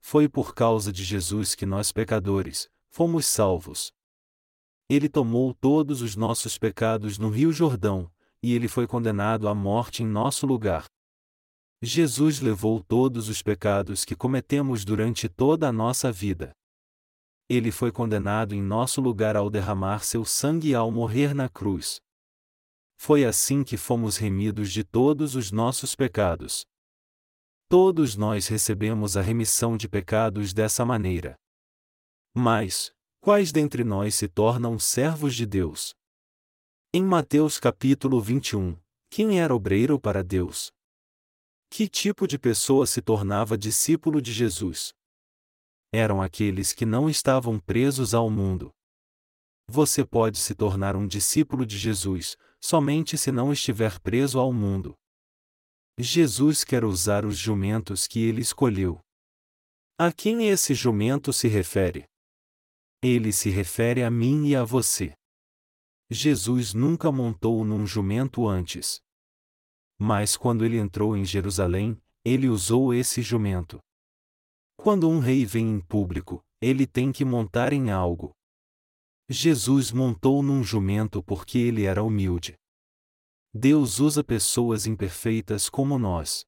Foi 0.00 0.28
por 0.28 0.54
causa 0.54 0.92
de 0.92 1.02
Jesus 1.02 1.54
que 1.54 1.66
nós 1.66 1.90
pecadores, 1.92 2.68
fomos 2.88 3.26
salvos. 3.26 3.90
Ele 4.88 5.08
tomou 5.08 5.54
todos 5.54 6.02
os 6.02 6.14
nossos 6.14 6.58
pecados 6.58 7.18
no 7.18 7.30
Rio 7.30 7.52
Jordão, 7.52 8.10
e 8.42 8.54
ele 8.54 8.68
foi 8.68 8.86
condenado 8.86 9.48
à 9.48 9.54
morte 9.54 10.02
em 10.02 10.06
nosso 10.06 10.46
lugar. 10.46 10.86
Jesus 11.80 12.40
levou 12.40 12.82
todos 12.82 13.28
os 13.28 13.40
pecados 13.40 14.04
que 14.04 14.16
cometemos 14.16 14.84
durante 14.84 15.28
toda 15.28 15.68
a 15.68 15.72
nossa 15.72 16.10
vida. 16.10 16.52
Ele 17.48 17.70
foi 17.70 17.90
condenado 17.90 18.54
em 18.54 18.60
nosso 18.60 19.00
lugar 19.00 19.36
ao 19.36 19.48
derramar 19.48 20.04
seu 20.04 20.24
sangue 20.24 20.70
e 20.70 20.74
ao 20.74 20.90
morrer 20.90 21.34
na 21.34 21.48
cruz. 21.48 22.00
Foi 23.00 23.24
assim 23.24 23.62
que 23.62 23.76
fomos 23.76 24.16
remidos 24.16 24.72
de 24.72 24.82
todos 24.82 25.36
os 25.36 25.52
nossos 25.52 25.94
pecados. 25.94 26.66
Todos 27.68 28.16
nós 28.16 28.48
recebemos 28.48 29.16
a 29.16 29.20
remissão 29.20 29.76
de 29.76 29.88
pecados 29.88 30.52
dessa 30.52 30.84
maneira. 30.84 31.36
Mas, 32.34 32.90
quais 33.20 33.52
dentre 33.52 33.84
nós 33.84 34.14
se 34.14 34.26
tornam 34.26 34.78
servos 34.78 35.34
de 35.34 35.46
Deus? 35.46 35.94
Em 36.90 37.04
Mateus 37.04 37.60
capítulo 37.60 38.18
21, 38.18 38.74
quem 39.10 39.38
era 39.38 39.54
obreiro 39.54 40.00
para 40.00 40.24
Deus? 40.24 40.72
Que 41.68 41.86
tipo 41.86 42.26
de 42.26 42.38
pessoa 42.38 42.86
se 42.86 43.02
tornava 43.02 43.58
discípulo 43.58 44.22
de 44.22 44.32
Jesus? 44.32 44.94
Eram 45.92 46.22
aqueles 46.22 46.72
que 46.72 46.86
não 46.86 47.10
estavam 47.10 47.60
presos 47.60 48.14
ao 48.14 48.30
mundo. 48.30 48.72
Você 49.68 50.02
pode 50.02 50.38
se 50.38 50.54
tornar 50.54 50.96
um 50.96 51.06
discípulo 51.06 51.66
de 51.66 51.76
Jesus, 51.76 52.38
somente 52.58 53.18
se 53.18 53.30
não 53.30 53.52
estiver 53.52 54.00
preso 54.00 54.40
ao 54.40 54.50
mundo. 54.50 54.94
Jesus 55.98 56.64
quer 56.64 56.86
usar 56.86 57.26
os 57.26 57.36
jumentos 57.36 58.06
que 58.06 58.20
ele 58.20 58.40
escolheu. 58.40 58.98
A 59.98 60.10
quem 60.10 60.48
esse 60.48 60.72
jumento 60.72 61.34
se 61.34 61.48
refere? 61.48 62.06
Ele 63.02 63.30
se 63.30 63.50
refere 63.50 64.02
a 64.02 64.10
mim 64.10 64.46
e 64.46 64.56
a 64.56 64.64
você. 64.64 65.18
Jesus 66.10 66.72
nunca 66.72 67.12
montou 67.12 67.64
num 67.64 67.86
jumento 67.86 68.48
antes. 68.48 69.00
Mas 69.98 70.36
quando 70.36 70.64
ele 70.64 70.78
entrou 70.78 71.16
em 71.16 71.24
Jerusalém, 71.24 72.00
ele 72.24 72.48
usou 72.48 72.94
esse 72.94 73.20
jumento. 73.20 73.78
Quando 74.76 75.08
um 75.08 75.18
rei 75.18 75.44
vem 75.44 75.68
em 75.68 75.80
público, 75.80 76.42
ele 76.60 76.86
tem 76.86 77.12
que 77.12 77.24
montar 77.24 77.72
em 77.72 77.90
algo. 77.90 78.32
Jesus 79.28 79.92
montou 79.92 80.42
num 80.42 80.62
jumento 80.62 81.22
porque 81.22 81.58
ele 81.58 81.84
era 81.84 82.02
humilde. 82.02 82.56
Deus 83.52 83.98
usa 83.98 84.24
pessoas 84.24 84.86
imperfeitas 84.86 85.68
como 85.68 85.98
nós. 85.98 86.46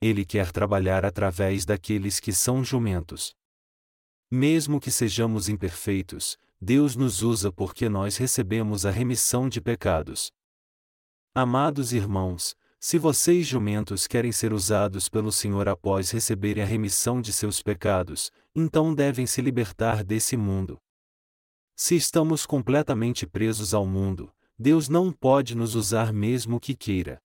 Ele 0.00 0.24
quer 0.24 0.52
trabalhar 0.52 1.04
através 1.04 1.64
daqueles 1.64 2.20
que 2.20 2.32
são 2.32 2.62
jumentos. 2.62 3.34
Mesmo 4.30 4.78
que 4.78 4.90
sejamos 4.90 5.48
imperfeitos, 5.48 6.36
Deus 6.60 6.96
nos 6.96 7.22
usa 7.22 7.52
porque 7.52 7.88
nós 7.88 8.16
recebemos 8.16 8.84
a 8.84 8.90
remissão 8.90 9.48
de 9.48 9.60
pecados. 9.60 10.32
Amados 11.32 11.92
irmãos, 11.92 12.56
se 12.80 12.98
vocês 12.98 13.46
jumentos 13.46 14.08
querem 14.08 14.32
ser 14.32 14.52
usados 14.52 15.08
pelo 15.08 15.30
Senhor 15.30 15.68
após 15.68 16.10
receberem 16.10 16.62
a 16.62 16.66
remissão 16.66 17.20
de 17.20 17.32
seus 17.32 17.62
pecados, 17.62 18.32
então 18.54 18.92
devem 18.92 19.24
se 19.24 19.40
libertar 19.40 20.02
desse 20.02 20.36
mundo. 20.36 20.80
Se 21.76 21.94
estamos 21.94 22.44
completamente 22.44 23.24
presos 23.24 23.72
ao 23.72 23.86
mundo, 23.86 24.32
Deus 24.58 24.88
não 24.88 25.12
pode 25.12 25.54
nos 25.54 25.76
usar 25.76 26.12
mesmo 26.12 26.58
que 26.58 26.74
queira. 26.74 27.22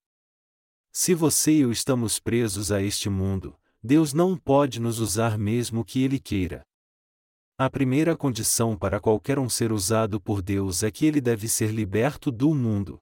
Se 0.92 1.12
você 1.12 1.52
e 1.52 1.60
eu 1.62 1.72
estamos 1.72 2.20
presos 2.20 2.70
a 2.70 2.80
este 2.80 3.10
mundo, 3.10 3.58
Deus 3.82 4.12
não 4.12 4.36
pode 4.36 4.80
nos 4.80 5.00
usar 5.00 5.36
mesmo 5.36 5.84
que 5.84 6.04
Ele 6.04 6.20
queira. 6.20 6.64
A 7.56 7.70
primeira 7.70 8.16
condição 8.16 8.76
para 8.76 8.98
qualquer 8.98 9.38
um 9.38 9.48
ser 9.48 9.70
usado 9.70 10.20
por 10.20 10.42
Deus 10.42 10.82
é 10.82 10.90
que 10.90 11.06
ele 11.06 11.20
deve 11.20 11.48
ser 11.48 11.70
liberto 11.70 12.32
do 12.32 12.52
mundo. 12.52 12.98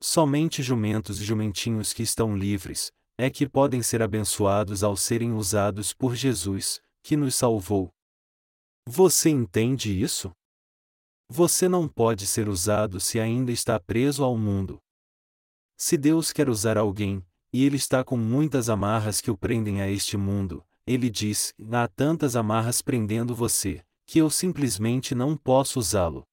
Somente 0.00 0.62
jumentos 0.62 1.20
e 1.20 1.24
jumentinhos 1.24 1.92
que 1.92 2.04
estão 2.04 2.36
livres, 2.36 2.92
é 3.18 3.28
que 3.28 3.48
podem 3.48 3.82
ser 3.82 4.00
abençoados 4.00 4.84
ao 4.84 4.96
serem 4.96 5.32
usados 5.32 5.92
por 5.92 6.14
Jesus, 6.14 6.80
que 7.02 7.16
nos 7.16 7.34
salvou. 7.34 7.90
Você 8.86 9.28
entende 9.28 9.90
isso? 10.00 10.30
Você 11.28 11.68
não 11.68 11.88
pode 11.88 12.28
ser 12.28 12.48
usado 12.48 13.00
se 13.00 13.18
ainda 13.18 13.50
está 13.50 13.80
preso 13.80 14.22
ao 14.22 14.38
mundo. 14.38 14.78
Se 15.76 15.96
Deus 15.96 16.30
quer 16.32 16.48
usar 16.48 16.78
alguém, 16.78 17.26
e 17.52 17.64
ele 17.64 17.76
está 17.76 18.04
com 18.04 18.16
muitas 18.16 18.68
amarras 18.68 19.20
que 19.20 19.32
o 19.32 19.36
prendem 19.36 19.82
a 19.82 19.90
este 19.90 20.16
mundo, 20.16 20.64
ele 20.88 21.10
diz: 21.10 21.54
há 21.70 21.86
tantas 21.86 22.34
amarras 22.34 22.80
prendendo 22.80 23.34
você, 23.34 23.84
que 24.06 24.18
eu 24.18 24.30
simplesmente 24.30 25.14
não 25.14 25.36
posso 25.36 25.78
usá-lo. 25.78 26.26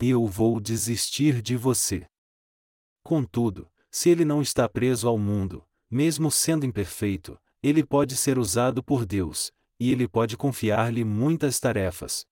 Eu 0.00 0.26
vou 0.26 0.58
desistir 0.58 1.42
de 1.42 1.54
você. 1.54 2.06
Contudo, 3.04 3.70
se 3.90 4.08
ele 4.08 4.24
não 4.24 4.40
está 4.40 4.68
preso 4.68 5.06
ao 5.06 5.18
mundo, 5.18 5.64
mesmo 5.90 6.30
sendo 6.30 6.64
imperfeito, 6.64 7.38
ele 7.62 7.84
pode 7.84 8.16
ser 8.16 8.38
usado 8.38 8.82
por 8.82 9.04
Deus, 9.04 9.52
e 9.78 9.90
ele 9.92 10.08
pode 10.08 10.36
confiar-lhe 10.36 11.04
muitas 11.04 11.60
tarefas. 11.60 12.24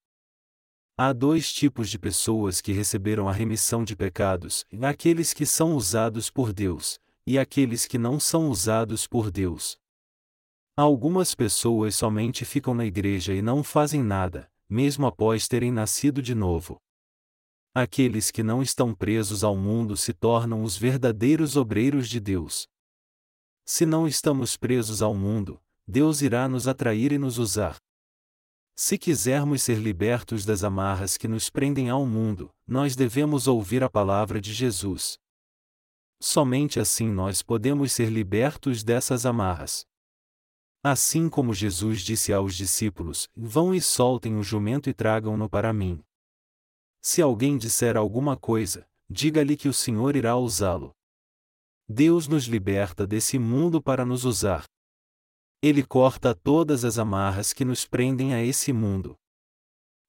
Há 0.96 1.12
dois 1.12 1.52
tipos 1.52 1.90
de 1.90 1.98
pessoas 1.98 2.62
que 2.62 2.72
receberam 2.72 3.28
a 3.28 3.32
remissão 3.32 3.84
de 3.84 3.94
pecados: 3.94 4.64
aqueles 4.82 5.34
que 5.34 5.44
são 5.44 5.74
usados 5.74 6.30
por 6.30 6.52
Deus, 6.54 6.98
e 7.26 7.38
aqueles 7.38 7.84
que 7.84 7.98
não 7.98 8.18
são 8.18 8.48
usados 8.48 9.06
por 9.06 9.30
Deus. 9.30 9.78
Algumas 10.78 11.34
pessoas 11.34 11.94
somente 11.94 12.44
ficam 12.44 12.74
na 12.74 12.84
igreja 12.84 13.32
e 13.32 13.40
não 13.40 13.64
fazem 13.64 14.02
nada, 14.02 14.52
mesmo 14.68 15.06
após 15.06 15.48
terem 15.48 15.72
nascido 15.72 16.20
de 16.20 16.34
novo. 16.34 16.76
Aqueles 17.74 18.30
que 18.30 18.42
não 18.42 18.62
estão 18.62 18.94
presos 18.94 19.42
ao 19.42 19.56
mundo 19.56 19.96
se 19.96 20.12
tornam 20.12 20.62
os 20.62 20.76
verdadeiros 20.76 21.56
obreiros 21.56 22.10
de 22.10 22.20
Deus. 22.20 22.68
Se 23.64 23.86
não 23.86 24.06
estamos 24.06 24.54
presos 24.58 25.00
ao 25.00 25.14
mundo, 25.14 25.58
Deus 25.88 26.20
irá 26.20 26.46
nos 26.46 26.68
atrair 26.68 27.10
e 27.10 27.16
nos 27.16 27.38
usar. 27.38 27.78
Se 28.74 28.98
quisermos 28.98 29.62
ser 29.62 29.78
libertos 29.78 30.44
das 30.44 30.62
amarras 30.62 31.16
que 31.16 31.26
nos 31.26 31.48
prendem 31.48 31.88
ao 31.88 32.04
mundo, 32.04 32.50
nós 32.66 32.94
devemos 32.94 33.46
ouvir 33.46 33.82
a 33.82 33.88
palavra 33.88 34.42
de 34.42 34.52
Jesus. 34.52 35.18
Somente 36.20 36.78
assim 36.78 37.08
nós 37.08 37.40
podemos 37.42 37.92
ser 37.92 38.10
libertos 38.10 38.84
dessas 38.84 39.24
amarras. 39.24 39.86
Assim 40.88 41.28
como 41.28 41.52
Jesus 41.52 42.00
disse 42.02 42.32
aos 42.32 42.54
discípulos: 42.54 43.28
Vão 43.34 43.74
e 43.74 43.80
soltem 43.80 44.36
o 44.36 44.42
jumento 44.44 44.88
e 44.88 44.94
tragam-no 44.94 45.50
para 45.50 45.72
mim. 45.72 46.00
Se 47.02 47.20
alguém 47.20 47.58
disser 47.58 47.96
alguma 47.96 48.36
coisa, 48.36 48.88
diga-lhe 49.10 49.56
que 49.56 49.68
o 49.68 49.72
Senhor 49.72 50.14
irá 50.14 50.36
usá-lo. 50.36 50.92
Deus 51.88 52.28
nos 52.28 52.44
liberta 52.44 53.04
desse 53.04 53.36
mundo 53.36 53.82
para 53.82 54.04
nos 54.04 54.24
usar. 54.24 54.62
Ele 55.60 55.84
corta 55.84 56.32
todas 56.36 56.84
as 56.84 57.00
amarras 57.00 57.52
que 57.52 57.64
nos 57.64 57.84
prendem 57.84 58.32
a 58.32 58.40
esse 58.44 58.72
mundo. 58.72 59.16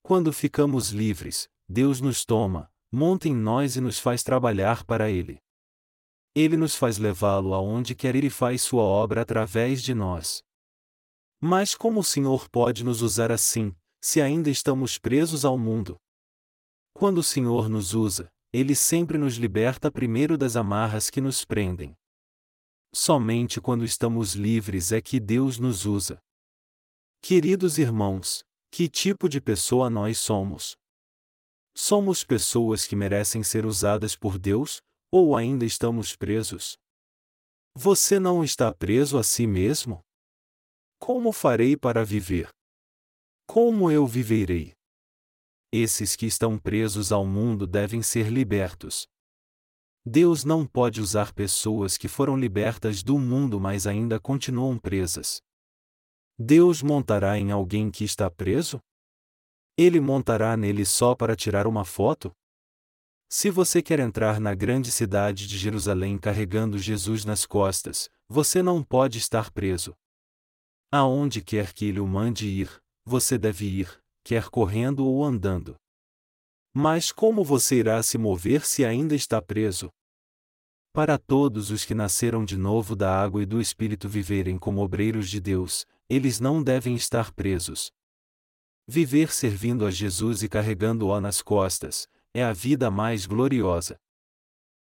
Quando 0.04 0.32
ficamos 0.32 0.92
livres, 0.92 1.50
Deus 1.68 2.00
nos 2.02 2.24
toma, 2.24 2.72
monta 2.92 3.28
em 3.28 3.36
nós 3.36 3.78
e 3.78 3.82
nos 3.82 3.98
faz 3.98 4.22
trabalhar 4.22 4.86
para 4.86 5.10
Ele. 5.10 5.40
Ele 6.36 6.56
nos 6.56 6.76
faz 6.76 7.00
levá-lo 7.00 7.56
aonde 7.56 7.96
quer 7.96 8.16
ir 8.16 8.26
e 8.26 8.30
faz 8.30 8.62
sua 8.62 8.84
obra 8.84 9.24
através 9.24 9.82
de 9.82 9.96
nós. 9.96 10.46
Mas 11.40 11.76
como 11.76 12.00
o 12.00 12.04
Senhor 12.04 12.50
pode 12.50 12.84
nos 12.84 13.02
usar 13.02 13.32
assim, 13.32 13.76
se 14.02 14.22
ainda 14.22 14.50
estamos 14.50 14.98
presos 14.98 15.46
ao 15.46 15.58
mundo? 15.58 15.98
Quando 16.94 17.20
o 17.20 17.24
Senhor 17.24 17.70
nos 17.70 17.94
usa, 17.94 18.32
Ele 18.52 18.76
sempre 18.76 19.20
nos 19.20 19.36
liberta 19.36 19.92
primeiro 19.92 20.36
das 20.36 20.56
amarras 20.56 21.12
que 21.12 21.22
nos 21.22 21.46
prendem. 21.46 21.96
Somente 22.94 23.62
quando 23.62 23.86
estamos 23.86 24.34
livres 24.34 24.92
é 24.92 25.00
que 25.00 25.20
Deus 25.20 25.60
nos 25.60 25.86
usa. 25.86 26.20
Queridos 27.22 27.78
irmãos, 27.78 28.44
que 28.72 28.90
tipo 28.90 29.30
de 29.30 29.40
pessoa 29.40 29.90
nós 29.90 30.18
somos? 30.18 30.76
Somos 31.76 32.24
pessoas 32.24 32.88
que 32.88 32.96
merecem 32.96 33.44
ser 33.44 33.64
usadas 33.64 34.16
por 34.16 34.40
Deus, 34.40 34.82
ou 35.12 35.38
ainda 35.38 35.66
estamos 35.66 36.16
presos? 36.16 36.78
Você 37.76 38.20
não 38.20 38.44
está 38.44 38.74
preso 38.74 39.20
a 39.20 39.24
si 39.24 39.46
mesmo? 39.46 40.04
Como 41.00 41.32
farei 41.32 41.78
para 41.78 42.04
viver? 42.04 42.50
Como 43.45 43.89
eu 43.89 44.06
viverei? 44.06 44.74
Esses 45.72 46.16
que 46.16 46.26
estão 46.26 46.58
presos 46.58 47.12
ao 47.12 47.26
mundo 47.26 47.68
devem 47.68 48.02
ser 48.02 48.30
libertos. 48.30 49.08
Deus 50.06 50.43
não 50.43 50.66
pode 50.66 51.02
usar 51.02 51.34
pessoas 51.34 51.98
que 51.98 52.08
foram 52.08 52.38
libertas 52.38 53.04
do 53.04 53.20
mundo 53.20 53.60
mas 53.60 53.86
ainda 53.86 54.20
continuam 54.20 54.78
presas. 54.78 55.41
Deus 56.39 56.82
montará 56.82 57.38
em 57.38 57.52
alguém 57.52 57.91
que 57.91 58.04
está 58.04 58.30
preso? 58.30 58.80
Ele 59.78 60.00
montará 60.00 60.58
nele 60.58 60.86
só 60.86 61.14
para 61.14 61.36
tirar 61.36 61.68
uma 61.68 61.86
foto? 61.86 62.32
Se 63.30 63.50
você 63.50 63.82
quer 63.82 64.00
entrar 64.00 64.39
na 64.39 64.56
grande 64.56 64.91
cidade 64.91 65.48
de 65.48 65.58
Jerusalém 65.58 66.18
carregando 66.18 66.80
Jesus 66.80 67.26
nas 67.26 67.45
costas, 67.45 68.10
você 68.28 68.64
não 68.64 68.82
pode 68.82 69.18
estar 69.18 69.52
preso. 69.52 69.93
Aonde 70.92 71.42
quer 71.42 71.74
que 71.74 71.86
ele 71.86 72.00
o 72.00 72.08
mande 72.08 72.48
ir, 72.48 72.82
você 73.04 73.38
deve 73.38 73.66
ir, 73.66 74.02
quer 74.24 74.50
correndo 74.50 75.06
ou 75.06 75.24
andando. 75.24 75.76
Mas 76.74 77.12
como 77.12 77.44
você 77.44 77.80
irá 77.80 78.02
se 78.02 78.18
mover 78.18 78.66
se 78.66 78.86
ainda 78.86 79.14
está 79.14 79.42
preso? 79.42 79.90
Para 80.94 81.18
todos 81.18 81.72
os 81.72 81.84
que 81.84 81.94
nasceram 81.94 82.46
de 82.46 82.58
novo 82.58 82.96
da 82.96 83.22
água 83.22 83.44
e 83.44 83.46
do 83.46 83.60
Espírito 83.60 84.08
viverem 84.08 84.58
como 84.58 84.82
obreiros 84.82 85.30
de 85.30 85.42
Deus, 85.42 85.86
eles 86.10 86.40
não 86.40 86.64
devem 86.64 86.96
estar 86.96 87.34
presos. 87.34 87.92
Viver 88.88 89.34
servindo 89.34 89.86
a 89.86 89.92
Jesus 89.92 90.42
e 90.42 90.48
carregando-o 90.48 91.20
nas 91.20 91.42
costas, 91.42 92.08
é 92.34 92.44
a 92.44 92.54
vida 92.54 92.90
mais 92.90 93.26
gloriosa. 93.26 94.00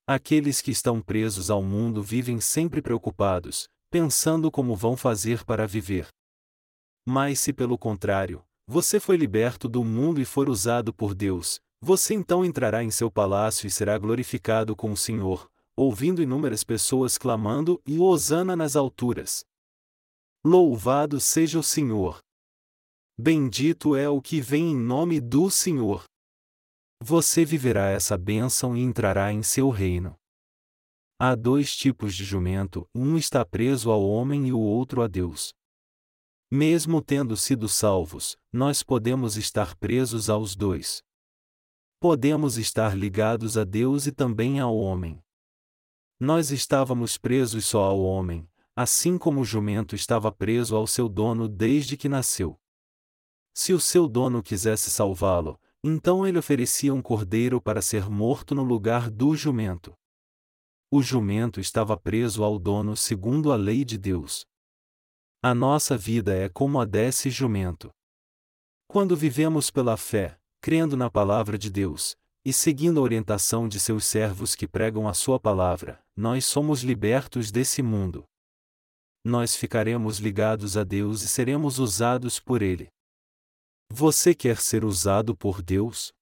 Aqueles 0.07 0.63
que 0.63 0.71
estão 0.71 1.03
presos 1.03 1.51
ao 1.51 1.63
mundo 1.63 2.03
vivem 2.03 2.41
sempre 2.41 2.81
preocupados, 2.81 3.69
pensando 3.91 4.51
como 4.51 4.77
vão 4.77 4.97
fazer 4.97 5.45
para 5.45 5.67
viver. 5.67 6.07
Mas 7.07 7.41
se 7.41 7.53
pelo 7.53 7.77
contrário, 7.77 8.43
você 8.67 9.01
foi 9.01 9.17
liberto 9.17 9.69
do 9.69 9.85
mundo 9.85 10.21
e 10.21 10.25
for 10.25 10.49
usado 10.49 10.95
por 10.95 11.13
Deus, 11.13 11.61
você 11.83 12.15
então 12.15 12.45
entrará 12.45 12.85
em 12.85 12.91
seu 12.91 13.11
palácio 13.11 13.67
e 13.67 13.71
será 13.71 13.99
glorificado 13.99 14.77
com 14.77 14.93
o 14.93 14.97
Senhor, 14.97 15.51
ouvindo 15.77 16.23
inúmeras 16.23 16.63
pessoas 16.63 17.19
clamando 17.19 17.83
e 17.85 17.99
Hosana 17.99 18.55
nas 18.55 18.77
alturas. 18.77 19.45
Louvado 20.45 21.19
seja 21.19 21.59
o 21.59 21.63
Senhor! 21.63 22.21
Bendito 23.19 23.97
é 23.97 24.09
o 24.09 24.23
que 24.23 24.41
vem 24.41 24.73
em 24.73 24.77
nome 24.77 25.21
do 25.21 25.51
Senhor! 25.51 26.05
Você 27.03 27.45
viverá 27.45 27.89
essa 27.89 28.17
bênção 28.17 28.77
e 28.77 28.81
entrará 28.81 29.33
em 29.33 29.43
seu 29.43 29.71
reino. 29.71 30.20
Há 31.23 31.35
dois 31.35 31.77
tipos 31.77 32.15
de 32.15 32.25
jumento, 32.25 32.89
um 32.95 33.19
está 33.19 33.45
preso 33.45 33.91
ao 33.91 34.03
homem 34.03 34.49
e 34.49 34.55
o 34.55 34.59
outro 34.59 35.03
a 35.03 35.07
Deus. 35.07 35.53
Mesmo 36.51 37.03
tendo 37.03 37.37
sido 37.37 37.69
salvos, 37.69 38.39
nós 38.51 38.83
podemos 38.83 39.37
estar 39.37 39.77
presos 39.77 40.31
aos 40.31 40.57
dois. 40.57 41.03
Podemos 42.01 42.57
estar 42.57 42.97
ligados 42.97 43.59
a 43.59 43.65
Deus 43.65 44.07
e 44.07 44.13
também 44.13 44.61
ao 44.61 44.75
homem. 44.75 45.23
Nós 46.19 46.51
estávamos 46.51 47.19
presos 47.19 47.67
só 47.67 47.85
ao 47.85 48.01
homem, 48.01 48.49
assim 48.75 49.19
como 49.19 49.43
o 49.43 49.45
jumento 49.45 49.95
estava 49.95 50.33
preso 50.33 50.75
ao 50.75 50.87
seu 50.87 51.07
dono 51.07 51.47
desde 51.51 51.99
que 51.99 52.09
nasceu. 52.09 52.59
Se 53.53 53.75
o 53.75 53.79
seu 53.79 54.09
dono 54.09 54.43
quisesse 54.43 54.89
salvá-lo, 54.89 55.61
Então 55.85 56.27
ele 56.27 56.39
oferecia 56.39 56.95
um 56.95 57.03
cordeiro 57.03 57.61
para 57.61 57.83
ser 57.83 58.09
morto 58.09 58.55
no 58.55 58.63
lugar 58.63 59.11
do 59.11 59.35
jumento. 59.35 59.95
O 60.93 61.03
jumento 61.03 61.61
estava 61.61 61.97
preso 61.97 62.43
ao 62.43 62.59
dono 62.59 62.97
segundo 62.97 63.53
a 63.53 63.57
lei 63.57 63.85
de 63.85 63.97
Deus. 63.97 64.45
A 65.41 65.55
nossa 65.55 65.97
vida 65.97 66.35
é 66.37 66.49
como 66.49 66.81
a 66.81 66.85
desse 66.85 67.31
jumento. 67.31 67.93
Quando 68.89 69.17
vivemos 69.17 69.71
pela 69.71 69.97
fé, 69.97 70.37
crendo 70.61 70.97
na 70.97 71.09
palavra 71.09 71.57
de 71.57 71.71
Deus, 71.71 72.17
e 72.45 72.53
seguindo 72.53 72.99
a 72.99 73.03
orientação 73.05 73.69
de 73.69 73.79
seus 73.79 74.05
servos 74.05 74.57
que 74.57 74.67
pregam 74.67 75.07
a 75.07 75.15
sua 75.15 75.39
palavra, 75.39 76.03
nós 76.17 76.45
somos 76.45 76.83
libertos 76.83 77.53
desse 77.53 77.83
mundo. 77.83 78.25
Nós 79.25 79.55
ficaremos 79.55 80.19
ligados 80.19 80.77
a 80.77 80.83
Deus 80.83 81.23
e 81.23 81.29
seremos 81.29 81.79
usados 81.79 82.41
por 82.41 82.63
Ele. 82.63 82.89
Você 83.93 84.35
quer 84.35 84.57
ser 84.57 84.85
usado 84.85 85.37
por 85.37 85.63
Deus? 85.63 86.13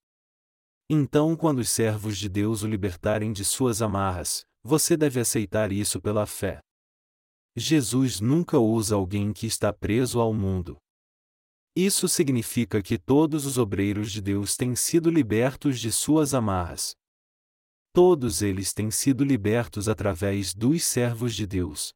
Então, 0.90 1.34
quando 1.36 1.60
os 1.60 1.70
servos 1.70 2.18
de 2.18 2.28
Deus 2.28 2.62
o 2.62 2.66
libertarem 2.66 3.32
de 3.32 3.44
suas 3.44 3.80
amarras, 3.80 4.47
você 4.68 4.98
deve 4.98 5.18
aceitar 5.18 5.72
isso 5.72 5.98
pela 5.98 6.26
fé. 6.26 6.60
Jesus 7.56 8.20
nunca 8.20 8.58
usa 8.58 8.94
alguém 8.94 9.32
que 9.32 9.46
está 9.46 9.72
preso 9.72 10.20
ao 10.20 10.34
mundo. 10.34 10.76
Isso 11.74 12.06
significa 12.06 12.82
que 12.82 12.98
todos 12.98 13.46
os 13.46 13.56
obreiros 13.56 14.12
de 14.12 14.20
Deus 14.20 14.56
têm 14.56 14.76
sido 14.76 15.10
libertos 15.10 15.80
de 15.80 15.90
suas 15.90 16.34
amarras. 16.34 16.94
Todos 17.94 18.42
eles 18.42 18.74
têm 18.74 18.90
sido 18.90 19.24
libertos 19.24 19.88
através 19.88 20.52
dos 20.54 20.84
servos 20.84 21.34
de 21.34 21.46
Deus. 21.46 21.94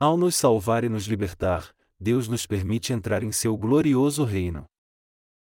Ao 0.00 0.16
nos 0.16 0.34
salvar 0.34 0.82
e 0.82 0.88
nos 0.88 1.04
libertar, 1.04 1.74
Deus 2.00 2.26
nos 2.26 2.46
permite 2.46 2.92
entrar 2.92 3.22
em 3.22 3.32
seu 3.32 3.54
glorioso 3.56 4.24
reino. 4.24 4.64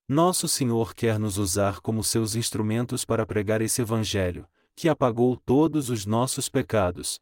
Nosso 0.06 0.46
Senhor 0.46 0.94
quer 0.94 1.18
nos 1.18 1.38
usar 1.38 1.80
como 1.80 2.04
seus 2.04 2.34
instrumentos 2.34 3.04
para 3.04 3.24
pregar 3.24 3.62
esse 3.62 3.80
Evangelho, 3.80 4.46
que 4.80 4.88
apagou 4.88 5.36
todos 5.36 5.90
os 5.90 6.06
nossos 6.06 6.48
pecados. 6.48 7.20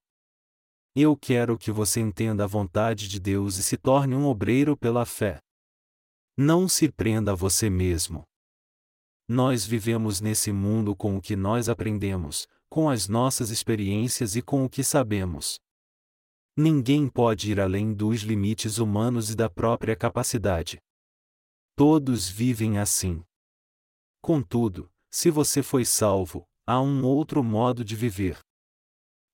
Eu 0.95 1.17
quero 1.17 1.59
que 1.59 1.73
você 1.73 1.99
entenda 1.99 2.45
a 2.45 2.47
vontade 2.47 3.09
de 3.09 3.19
Deus 3.19 3.57
e 3.57 3.65
se 3.65 3.77
torne 3.77 4.15
um 4.15 4.27
obreiro 4.27 4.77
pela 4.77 5.05
fé. 5.05 5.41
Não 6.37 6.69
se 6.69 6.89
prenda 6.89 7.33
a 7.33 7.35
você 7.35 7.69
mesmo. 7.69 8.23
Nós 9.27 9.67
vivemos 9.67 10.21
nesse 10.21 10.53
mundo 10.53 10.95
com 10.95 11.17
o 11.17 11.21
que 11.21 11.35
nós 11.35 11.69
aprendemos, 11.69 12.47
com 12.71 12.89
as 12.89 13.09
nossas 13.09 13.51
experiências 13.51 14.37
e 14.37 14.41
com 14.41 14.65
o 14.65 14.71
que 14.71 14.85
sabemos. 14.85 15.59
Ninguém 16.57 17.09
pode 17.09 17.51
ir 17.51 17.59
além 17.59 17.93
dos 17.93 18.21
limites 18.21 18.79
humanos 18.79 19.31
e 19.31 19.35
da 19.35 19.51
própria 19.51 19.97
capacidade. 19.97 20.79
Todos 21.75 22.29
vivem 22.29 22.79
assim. 22.79 23.21
Contudo, 24.23 24.89
se 25.11 25.29
você 25.29 25.61
foi 25.61 25.85
salvo, 25.85 26.47
há 26.69 26.81
um 26.81 27.05
outro 27.05 27.43
modo 27.43 27.85
de 27.85 27.97
viver. 27.97 28.39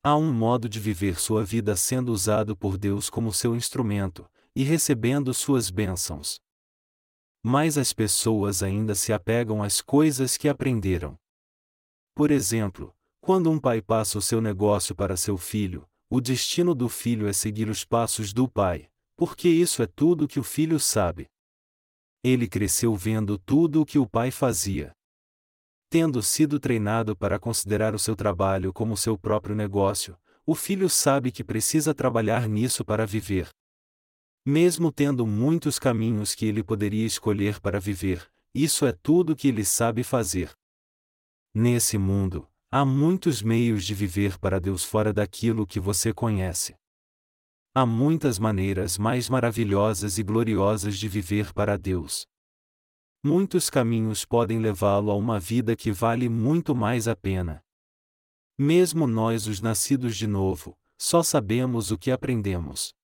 Há 0.03 0.17
um 0.17 0.33
modo 0.33 0.69
de 0.69 0.79
viver 0.79 1.19
sua 1.19 1.45
vida 1.45 1.75
sendo 1.75 2.13
usado 2.13 2.57
por 2.57 2.79
Deus 2.79 3.11
como 3.11 3.33
seu 3.33 3.57
instrumento, 3.57 4.25
e 4.55 4.63
recebendo 4.63 5.35
suas 5.35 5.71
bênçãos 5.71 6.39
mas 7.47 7.77
as 7.77 7.93
pessoas 7.93 8.63
ainda 8.63 8.95
se 8.95 9.13
apegam 9.13 9.63
às 9.63 9.83
coisas 9.83 10.39
que 10.39 10.49
aprenderam. 10.49 11.15
Por 12.15 12.31
exemplo, 12.31 12.97
quando 13.21 13.51
um 13.51 13.61
pai 13.61 13.83
passa 13.83 14.17
o 14.17 14.23
seu 14.23 14.41
negócio 14.41 14.95
para 14.95 15.15
seu 15.15 15.37
filho, 15.37 15.87
o 16.09 16.23
destino 16.23 16.75
do 16.75 16.89
filho 16.89 17.29
é 17.29 17.35
seguir 17.35 17.69
os 17.69 17.85
passos 17.85 18.33
do 18.33 18.49
pai, 18.49 18.89
porque 19.15 19.47
isso 19.47 19.83
é 19.83 19.87
tudo 19.87 20.27
que 20.27 20.41
o 20.41 20.43
filho 20.43 20.81
sabe. 20.81 21.27
Ele 22.23 22.49
cresceu 22.49 22.97
vendo 22.97 23.37
tudo 23.37 23.83
o 23.83 23.87
que 23.87 23.99
o 23.99 24.09
pai 24.09 24.31
fazia. 24.31 24.93
Tendo 25.95 26.21
sido 26.25 26.59
treinado 26.59 27.15
para 27.15 27.39
considerar 27.39 27.95
o 27.95 28.01
seu 28.01 28.17
trabalho 28.17 28.73
como 28.73 28.97
seu 28.97 29.17
próprio 29.17 29.55
negócio, 29.55 30.19
o 30.45 30.53
filho 30.53 30.91
sabe 30.91 31.31
que 31.31 31.45
precisa 31.45 31.95
trabalhar 31.95 32.49
nisso 32.49 32.85
para 32.85 33.07
viver, 33.07 33.49
mesmo 34.45 34.91
tendo 34.91 35.25
muitos 35.25 35.79
caminhos 35.79 36.35
que 36.35 36.47
ele 36.47 36.65
poderia 36.65 37.07
escolher 37.07 37.61
para 37.61 37.79
viver, 37.79 38.29
isso 38.53 38.85
é 38.85 38.91
tudo 38.91 39.37
que 39.37 39.47
ele 39.47 39.65
sabe 39.65 40.03
fazer. 40.03 40.51
Nesse 41.55 41.97
mundo, 41.97 42.51
há 42.73 42.85
muitos 42.85 43.41
meios 43.41 43.85
de 43.85 43.95
viver 43.95 44.37
para 44.37 44.59
Deus 44.59 44.83
fora 44.83 45.13
daquilo 45.13 45.65
que 45.65 45.79
você 45.79 46.13
conhece. 46.13 46.75
Há 47.73 47.87
muitas 47.87 48.37
maneiras 48.37 48.99
mais 48.99 49.29
maravilhosas 49.29 50.19
e 50.19 50.25
gloriosas 50.25 50.99
de 50.99 51.07
viver 51.07 51.53
para 51.53 51.79
Deus. 51.79 52.27
Muitos 53.27 53.71
caminhos 53.71 54.27
podem 54.27 54.59
levá-lo 54.59 55.11
a 55.11 55.15
uma 55.15 55.41
vida 55.41 55.75
que 55.75 55.91
vale 55.91 56.29
muito 56.29 56.75
mais 56.75 57.09
a 57.09 57.17
pena. 57.17 57.65
Mesmo 58.59 59.07
nós, 59.07 59.47
os 59.47 59.63
nascidos 59.63 60.15
de 60.15 60.27
novo, 60.27 60.77
só 60.99 61.23
sabemos 61.23 61.91
o 61.91 61.97
que 61.97 62.11
aprendemos. 62.11 62.95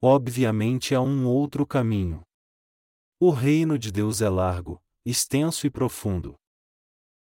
Obviamente 0.00 0.94
há 0.94 1.02
um 1.02 1.26
outro 1.26 1.66
caminho. 1.66 2.22
O 3.20 3.28
reino 3.28 3.78
de 3.78 3.92
Deus 3.92 4.22
é 4.22 4.28
largo, 4.30 4.82
extenso 5.04 5.66
e 5.66 5.70
profundo. 5.70 6.34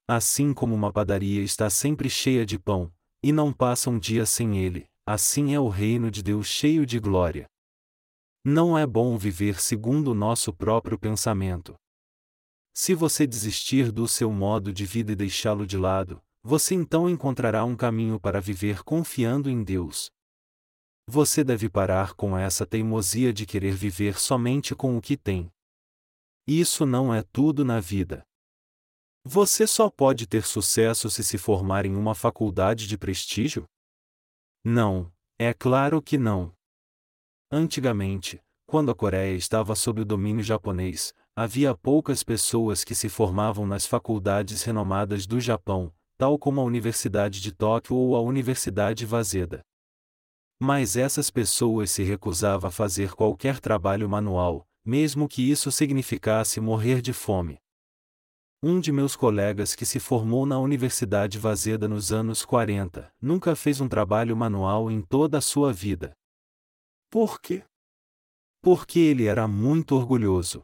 Assim 0.05 0.53
como 0.53 0.75
uma 0.75 0.91
padaria 0.91 1.41
está 1.41 1.69
sempre 1.69 2.09
cheia 2.09 2.45
de 2.45 2.59
pão, 2.59 2.93
e 3.23 3.31
não 3.31 3.53
passa 3.53 3.89
um 3.89 3.97
dia 3.97 4.25
sem 4.25 4.57
ele, 4.57 4.85
assim 5.05 5.53
é 5.53 5.59
o 5.61 5.69
reino 5.69 6.11
de 6.11 6.21
Deus 6.21 6.47
cheio 6.47 6.85
de 6.85 6.99
glória. 6.99 7.47
Não 8.43 8.77
é 8.77 8.85
bom 8.85 9.17
viver 9.17 9.61
segundo 9.61 10.11
o 10.11 10.13
nosso 10.13 10.51
próprio 10.51 10.99
pensamento. 10.99 11.73
Se 12.73 12.95
você 12.95 13.27
desistir 13.27 13.91
do 13.91 14.07
seu 14.07 14.31
modo 14.31 14.71
de 14.71 14.85
vida 14.85 15.11
e 15.11 15.15
deixá-lo 15.15 15.67
de 15.67 15.77
lado, 15.77 16.21
você 16.41 16.73
então 16.73 17.09
encontrará 17.09 17.65
um 17.65 17.75
caminho 17.75 18.19
para 18.19 18.39
viver 18.39 18.83
confiando 18.83 19.49
em 19.49 19.63
Deus. 19.63 20.09
Você 21.07 21.43
deve 21.43 21.69
parar 21.69 22.13
com 22.13 22.37
essa 22.37 22.65
teimosia 22.65 23.33
de 23.33 23.45
querer 23.45 23.73
viver 23.73 24.17
somente 24.17 24.73
com 24.73 24.97
o 24.97 25.01
que 25.01 25.17
tem. 25.17 25.51
Isso 26.47 26.85
não 26.85 27.13
é 27.13 27.21
tudo 27.21 27.65
na 27.65 27.79
vida. 27.79 28.25
Você 29.23 29.67
só 29.67 29.89
pode 29.89 30.25
ter 30.25 30.43
sucesso 30.43 31.09
se 31.09 31.23
se 31.23 31.37
formar 31.37 31.85
em 31.85 31.95
uma 31.95 32.15
faculdade 32.15 32.87
de 32.87 32.97
prestígio? 32.97 33.65
Não, 34.63 35.11
é 35.37 35.53
claro 35.53 36.01
que 36.01 36.17
não. 36.17 36.55
Antigamente, 37.51 38.41
quando 38.65 38.89
a 38.89 38.95
Coreia 38.95 39.35
estava 39.35 39.75
sob 39.75 40.01
o 40.01 40.05
domínio 40.05 40.43
japonês, 40.43 41.13
havia 41.35 41.73
poucas 41.75 42.23
pessoas 42.23 42.83
que 42.83 42.93
se 42.93 43.07
formavam 43.07 43.65
nas 43.65 43.85
faculdades 43.85 44.63
renomadas 44.63 45.25
do 45.25 45.39
Japão, 45.39 45.93
tal 46.17 46.37
como 46.37 46.59
a 46.59 46.63
Universidade 46.63 47.41
de 47.41 47.51
Tóquio 47.51 47.95
ou 47.95 48.15
a 48.15 48.21
Universidade 48.21 49.05
Waseda. 49.05 49.61
Mas 50.59 50.95
essas 50.95 51.31
pessoas 51.31 51.89
se 51.89 52.03
recusavam 52.03 52.67
a 52.67 52.71
fazer 52.71 53.13
qualquer 53.13 53.59
trabalho 53.59 54.07
manual, 54.07 54.67
mesmo 54.85 55.27
que 55.27 55.49
isso 55.49 55.71
significasse 55.71 56.59
morrer 56.59 57.01
de 57.01 57.13
fome. 57.13 57.57
Um 58.61 58.79
de 58.79 58.91
meus 58.91 59.15
colegas 59.15 59.73
que 59.73 59.87
se 59.87 59.99
formou 59.99 60.45
na 60.45 60.59
Universidade 60.59 61.39
Vazeda 61.39 61.87
nos 61.87 62.11
anos 62.11 62.45
40 62.45 63.11
nunca 63.19 63.55
fez 63.55 63.81
um 63.81 63.89
trabalho 63.89 64.37
manual 64.37 64.91
em 64.91 65.01
toda 65.01 65.39
a 65.39 65.41
sua 65.41 65.73
vida. 65.73 66.15
Por 67.09 67.41
quê? 67.41 67.63
Porque 68.61 68.99
ele 68.99 69.25
era 69.25 69.47
muito 69.47 69.95
orgulhoso. 69.95 70.61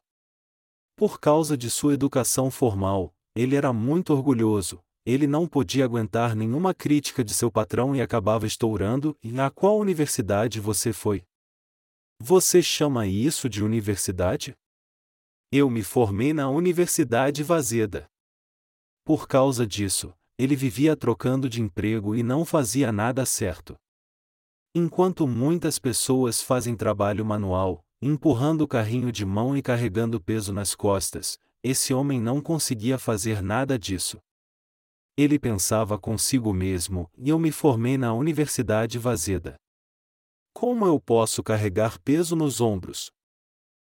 Por 0.98 1.20
causa 1.20 1.56
de 1.56 1.70
sua 1.70 1.94
educação 1.94 2.50
formal, 2.50 3.14
ele 3.36 3.56
era 3.56 3.72
muito 3.72 4.12
orgulhoso, 4.12 4.84
ele 5.06 5.28
não 5.28 5.48
podia 5.48 5.86
aguentar 5.86 6.36
nenhuma 6.36 6.74
crítica 6.74 7.24
de 7.24 7.36
seu 7.36 7.52
patrão 7.52 7.96
e 7.96 8.02
acabava 8.02 8.48
estourando. 8.48 9.16
E 9.24 9.40
a 9.40 9.52
qual 9.52 9.78
universidade 9.78 10.60
você 10.60 10.92
foi? 10.92 11.24
Você 12.20 12.64
chama 12.64 13.06
isso 13.06 13.48
de 13.48 13.64
universidade? 13.64 14.58
Eu 15.52 15.70
me 15.70 15.84
formei 15.84 16.34
na 16.34 16.50
Universidade 16.50 17.44
Vazeda. 17.44 18.10
Por 19.06 19.28
causa 19.28 19.68
disso, 19.68 20.12
ele 20.36 20.56
vivia 20.56 20.98
trocando 20.98 21.48
de 21.48 21.62
emprego 21.62 22.16
e 22.16 22.24
não 22.24 22.44
fazia 22.44 22.92
nada 22.92 23.24
certo. 23.24 23.78
Enquanto 24.74 25.28
muitas 25.28 25.78
pessoas 25.78 26.42
fazem 26.42 26.76
trabalho 26.76 27.24
manual, 27.24 27.86
empurrando 28.02 28.62
o 28.62 28.68
carrinho 28.68 29.12
de 29.12 29.26
mão 29.26 29.58
e 29.58 29.62
carregando 29.62 30.22
peso 30.22 30.54
nas 30.54 30.76
costas, 30.76 31.40
esse 31.64 31.94
homem 31.94 32.22
não 32.22 32.42
conseguia 32.42 32.98
fazer 32.98 33.42
nada 33.42 33.78
disso. 33.78 34.20
Ele 35.18 35.40
pensava 35.40 35.98
consigo 35.98 36.54
mesmo, 36.54 37.10
e 37.18 37.30
eu 37.30 37.40
me 37.40 37.52
formei 37.52 37.98
na 37.98 38.14
Universidade 38.14 39.00
Vazeda. 39.00 39.56
Como 40.54 40.86
eu 40.86 41.00
posso 41.00 41.44
carregar 41.44 42.00
peso 42.00 42.36
nos 42.36 42.62
ombros? 42.62 43.12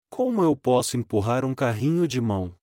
Como 0.09 0.43
eu 0.43 0.57
posso 0.57 0.97
empurrar 0.97 1.45
um 1.45 1.55
carrinho 1.55 2.07
de 2.07 2.21
mão? 2.21 2.55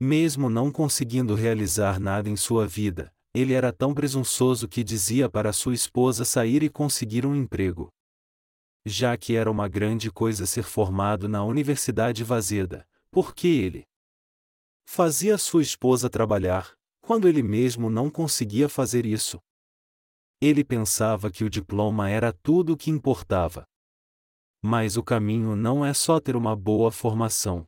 Mesmo 0.00 0.50
não 0.50 0.72
conseguindo 0.72 1.34
realizar 1.34 2.00
nada 2.00 2.28
em 2.28 2.36
sua 2.36 2.66
vida, 2.66 3.12
ele 3.34 3.54
era 3.54 3.72
tão 3.72 3.94
presunçoso 3.94 4.68
que 4.68 4.82
dizia 4.82 5.28
para 5.28 5.52
sua 5.52 5.72
esposa 5.72 6.24
sair 6.24 6.62
e 6.62 6.68
conseguir 6.68 7.24
um 7.24 7.34
emprego. 7.34 7.88
Já 8.84 9.16
que 9.16 9.36
era 9.36 9.50
uma 9.50 9.68
grande 9.68 10.10
coisa 10.10 10.44
ser 10.44 10.64
formado 10.64 11.28
na 11.28 11.44
Universidade 11.44 12.24
Vazeda, 12.24 12.86
por 13.10 13.34
que 13.34 13.46
ele 13.46 13.86
Fazia 14.84 15.38
sua 15.38 15.62
esposa 15.62 16.10
trabalhar, 16.10 16.76
quando 17.00 17.26
ele 17.26 17.42
mesmo 17.42 17.88
não 17.88 18.10
conseguia 18.10 18.68
fazer 18.68 19.06
isso. 19.06 19.40
Ele 20.40 20.64
pensava 20.64 21.30
que 21.30 21.44
o 21.44 21.50
diploma 21.50 22.10
era 22.10 22.32
tudo 22.32 22.72
o 22.72 22.76
que 22.76 22.90
importava. 22.90 23.64
Mas 24.60 24.96
o 24.96 25.02
caminho 25.02 25.56
não 25.56 25.84
é 25.84 25.94
só 25.94 26.20
ter 26.20 26.36
uma 26.36 26.54
boa 26.54 26.90
formação. 26.90 27.66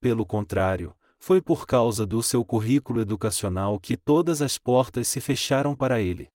Pelo 0.00 0.26
contrário, 0.26 0.94
foi 1.18 1.40
por 1.40 1.66
causa 1.66 2.04
do 2.04 2.22
seu 2.22 2.44
currículo 2.44 3.00
educacional 3.00 3.78
que 3.80 3.96
todas 3.96 4.42
as 4.42 4.58
portas 4.58 5.08
se 5.08 5.20
fecharam 5.20 5.74
para 5.74 6.00
ele. 6.00 6.28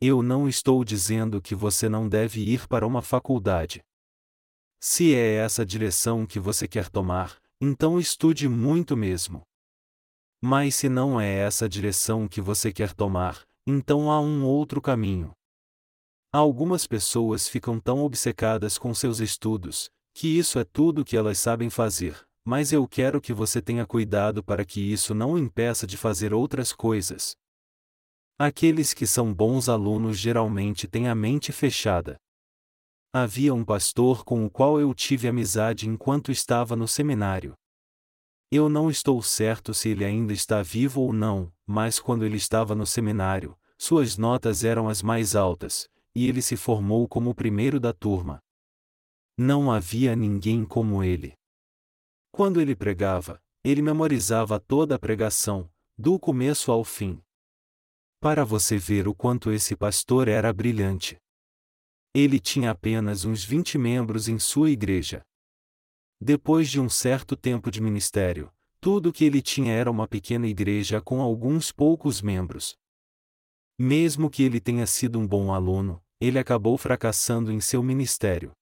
Eu 0.00 0.22
não 0.22 0.48
estou 0.48 0.84
dizendo 0.84 1.40
que 1.40 1.54
você 1.54 1.88
não 1.88 2.08
deve 2.08 2.40
ir 2.42 2.66
para 2.66 2.86
uma 2.86 3.00
faculdade. 3.00 3.82
Se 4.80 5.14
é 5.14 5.36
essa 5.36 5.64
direção 5.64 6.26
que 6.26 6.38
você 6.38 6.68
quer 6.68 6.90
tomar, 6.90 7.40
então 7.60 7.98
estude 7.98 8.48
muito 8.48 8.96
mesmo. 8.96 9.42
Mas 10.42 10.74
se 10.74 10.88
não 10.88 11.18
é 11.18 11.32
essa 11.32 11.68
direção 11.68 12.28
que 12.28 12.40
você 12.40 12.70
quer 12.70 12.92
tomar, 12.92 13.42
então 13.66 14.10
há 14.10 14.20
um 14.20 14.44
outro 14.44 14.82
caminho. 14.82 15.32
Algumas 16.30 16.86
pessoas 16.86 17.48
ficam 17.48 17.80
tão 17.80 18.00
obcecadas 18.00 18.76
com 18.76 18.92
seus 18.92 19.20
estudos, 19.20 19.88
que 20.12 20.28
isso 20.36 20.58
é 20.58 20.64
tudo 20.64 21.04
que 21.04 21.16
elas 21.16 21.38
sabem 21.38 21.70
fazer, 21.70 22.22
mas 22.44 22.72
eu 22.72 22.86
quero 22.86 23.20
que 23.20 23.32
você 23.32 23.62
tenha 23.62 23.86
cuidado 23.86 24.44
para 24.44 24.64
que 24.64 24.80
isso 24.80 25.14
não 25.14 25.32
o 25.32 25.38
impeça 25.38 25.86
de 25.86 25.96
fazer 25.96 26.34
outras 26.34 26.72
coisas. 26.72 27.34
Aqueles 28.38 28.92
que 28.92 29.06
são 29.06 29.32
bons 29.32 29.68
alunos 29.68 30.18
geralmente 30.18 30.88
têm 30.88 31.08
a 31.08 31.14
mente 31.14 31.52
fechada. 31.52 32.16
Havia 33.12 33.54
um 33.54 33.64
pastor 33.64 34.24
com 34.24 34.44
o 34.44 34.50
qual 34.50 34.80
eu 34.80 34.92
tive 34.92 35.28
amizade 35.28 35.88
enquanto 35.88 36.32
estava 36.32 36.74
no 36.74 36.88
seminário. 36.88 37.54
Eu 38.50 38.68
não 38.68 38.90
estou 38.90 39.22
certo 39.22 39.72
se 39.72 39.90
ele 39.90 40.04
ainda 40.04 40.32
está 40.32 40.62
vivo 40.62 41.00
ou 41.00 41.12
não, 41.12 41.52
mas 41.64 42.00
quando 42.00 42.24
ele 42.24 42.36
estava 42.36 42.74
no 42.74 42.84
seminário, 42.84 43.56
suas 43.78 44.16
notas 44.16 44.64
eram 44.64 44.88
as 44.88 45.00
mais 45.00 45.36
altas, 45.36 45.88
e 46.12 46.26
ele 46.28 46.42
se 46.42 46.56
formou 46.56 47.06
como 47.06 47.30
o 47.30 47.34
primeiro 47.34 47.78
da 47.78 47.92
turma. 47.92 48.40
Não 49.38 49.70
havia 49.70 50.16
ninguém 50.16 50.64
como 50.64 51.04
ele. 51.04 51.34
Quando 52.32 52.60
ele 52.60 52.74
pregava, 52.74 53.40
ele 53.62 53.80
memorizava 53.80 54.58
toda 54.58 54.96
a 54.96 54.98
pregação, 54.98 55.70
do 55.96 56.18
começo 56.18 56.72
ao 56.72 56.82
fim. 56.82 57.23
Para 58.24 58.42
você 58.42 58.78
ver 58.78 59.06
o 59.06 59.14
quanto 59.14 59.52
esse 59.52 59.76
pastor 59.76 60.28
era 60.28 60.50
brilhante. 60.50 61.18
Ele 62.14 62.40
tinha 62.40 62.70
apenas 62.70 63.26
uns 63.26 63.44
20 63.44 63.76
membros 63.76 64.28
em 64.28 64.38
sua 64.38 64.70
igreja. 64.70 65.20
Depois 66.18 66.70
de 66.70 66.80
um 66.80 66.88
certo 66.88 67.36
tempo 67.36 67.70
de 67.70 67.82
ministério, 67.82 68.50
tudo 68.80 69.10
o 69.10 69.12
que 69.12 69.26
ele 69.26 69.42
tinha 69.42 69.74
era 69.74 69.90
uma 69.90 70.08
pequena 70.08 70.46
igreja 70.46 71.02
com 71.02 71.20
alguns 71.20 71.70
poucos 71.70 72.22
membros. 72.22 72.78
Mesmo 73.78 74.30
que 74.30 74.42
ele 74.42 74.58
tenha 74.58 74.86
sido 74.86 75.18
um 75.18 75.28
bom 75.28 75.52
aluno, 75.52 76.02
ele 76.18 76.38
acabou 76.38 76.78
fracassando 76.78 77.52
em 77.52 77.60
seu 77.60 77.82
ministério. 77.82 78.52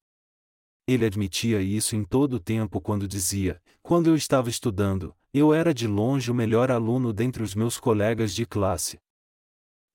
Ele 0.88 1.06
admitia 1.06 1.62
isso 1.62 1.94
em 1.94 2.04
todo 2.04 2.32
o 2.34 2.40
tempo 2.40 2.80
quando 2.80 3.06
dizia: 3.06 3.62
quando 3.80 4.08
eu 4.08 4.16
estava 4.16 4.50
estudando, 4.50 5.14
eu 5.32 5.54
era 5.54 5.72
de 5.72 5.86
longe 5.86 6.32
o 6.32 6.34
melhor 6.34 6.68
aluno 6.68 7.12
dentre 7.12 7.44
os 7.44 7.54
meus 7.54 7.78
colegas 7.78 8.34
de 8.34 8.44
classe. 8.44 8.98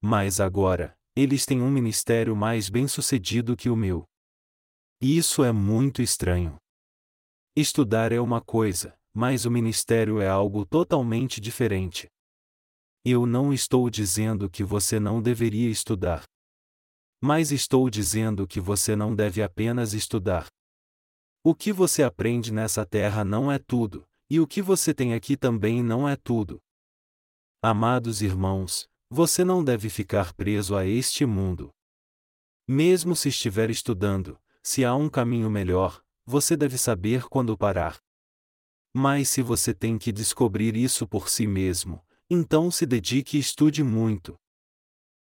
Mas 0.01 0.39
agora, 0.39 0.97
eles 1.15 1.45
têm 1.45 1.61
um 1.61 1.71
ministério 1.71 2.35
mais 2.35 2.69
bem-sucedido 2.69 3.57
que 3.57 3.69
o 3.69 3.75
meu. 3.75 4.05
Isso 5.01 5.43
é 5.43 5.51
muito 5.51 6.01
estranho. 6.01 6.57
Estudar 7.55 8.11
é 8.11 8.19
uma 8.19 8.39
coisa, 8.39 8.95
mas 9.13 9.45
o 9.45 9.51
ministério 9.51 10.21
é 10.21 10.27
algo 10.27 10.63
totalmente 10.63 11.41
diferente. 11.41 12.07
Eu 13.03 13.25
não 13.25 13.51
estou 13.51 13.89
dizendo 13.89 14.49
que 14.49 14.63
você 14.63 14.99
não 14.99 15.21
deveria 15.21 15.69
estudar. 15.69 16.23
Mas 17.19 17.51
estou 17.51 17.89
dizendo 17.89 18.47
que 18.47 18.59
você 18.59 18.95
não 18.95 19.15
deve 19.15 19.41
apenas 19.41 19.93
estudar. 19.93 20.47
O 21.43 21.55
que 21.55 21.73
você 21.73 22.03
aprende 22.03 22.53
nessa 22.53 22.85
terra 22.85 23.23
não 23.23 23.51
é 23.51 23.57
tudo, 23.57 24.07
e 24.29 24.39
o 24.39 24.45
que 24.45 24.61
você 24.61 24.93
tem 24.93 25.13
aqui 25.13 25.35
também 25.35 25.81
não 25.81 26.07
é 26.07 26.15
tudo. 26.15 26.61
Amados 27.59 28.21
irmãos, 28.21 28.87
você 29.09 29.43
não 29.43 29.63
deve 29.63 29.89
ficar 29.89 30.33
preso 30.33 30.75
a 30.75 30.85
este 30.85 31.25
mundo. 31.25 31.73
Mesmo 32.67 33.15
se 33.15 33.29
estiver 33.29 33.69
estudando, 33.69 34.37
se 34.61 34.83
há 34.83 34.93
um 34.93 35.09
caminho 35.09 35.49
melhor, 35.49 36.03
você 36.25 36.57
deve 36.57 36.77
saber 36.77 37.23
quando 37.29 37.57
parar. 37.57 38.01
Mas 38.93 39.29
se 39.29 39.41
você 39.41 39.73
tem 39.73 39.97
que 39.97 40.11
descobrir 40.11 40.75
isso 40.75 41.07
por 41.07 41.29
si 41.29 41.47
mesmo, 41.47 42.03
então 42.29 42.69
se 42.69 42.85
dedique 42.85 43.37
e 43.37 43.39
estude 43.39 43.81
muito. 43.81 44.37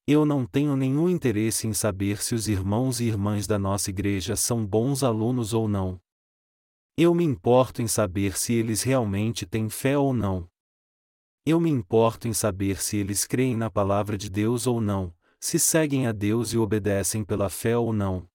Eu 0.06 0.26
não 0.26 0.46
tenho 0.46 0.76
nenhum 0.76 1.10
interesse 1.10 1.68
em 1.68 1.74
saber 1.74 2.22
se 2.22 2.36
os 2.36 2.48
irmãos 2.48 3.00
e 3.00 3.06
irmãs 3.06 3.48
da 3.48 3.58
nossa 3.58 3.90
igreja 3.90 4.36
são 4.36 4.66
bons 4.66 5.04
alunos 5.04 5.54
ou 5.54 5.68
não. 5.68 6.00
Eu 6.98 7.16
me 7.16 7.24
importo 7.24 7.82
em 7.82 7.88
saber 7.88 8.38
se 8.38 8.54
eles 8.54 8.84
realmente 8.84 9.46
têm 9.46 9.70
fé 9.70 9.98
ou 9.98 10.14
não. 10.14 10.51
Eu 11.46 11.60
me 11.60 11.70
importo 11.70 12.28
em 12.28 12.34
saber 12.34 12.82
se 12.82 12.98
eles 12.98 13.26
creem 13.26 13.56
na 13.56 13.70
palavra 13.70 14.18
de 14.18 14.30
Deus 14.30 14.68
ou 14.68 14.80
não, 14.80 15.14
se 15.40 15.58
seguem 15.58 16.08
a 16.08 16.12
Deus 16.12 16.54
e 16.54 16.58
obedecem 16.58 17.24
pela 17.24 17.50
fé 17.50 17.78
ou 17.78 17.92
não. 17.92 18.30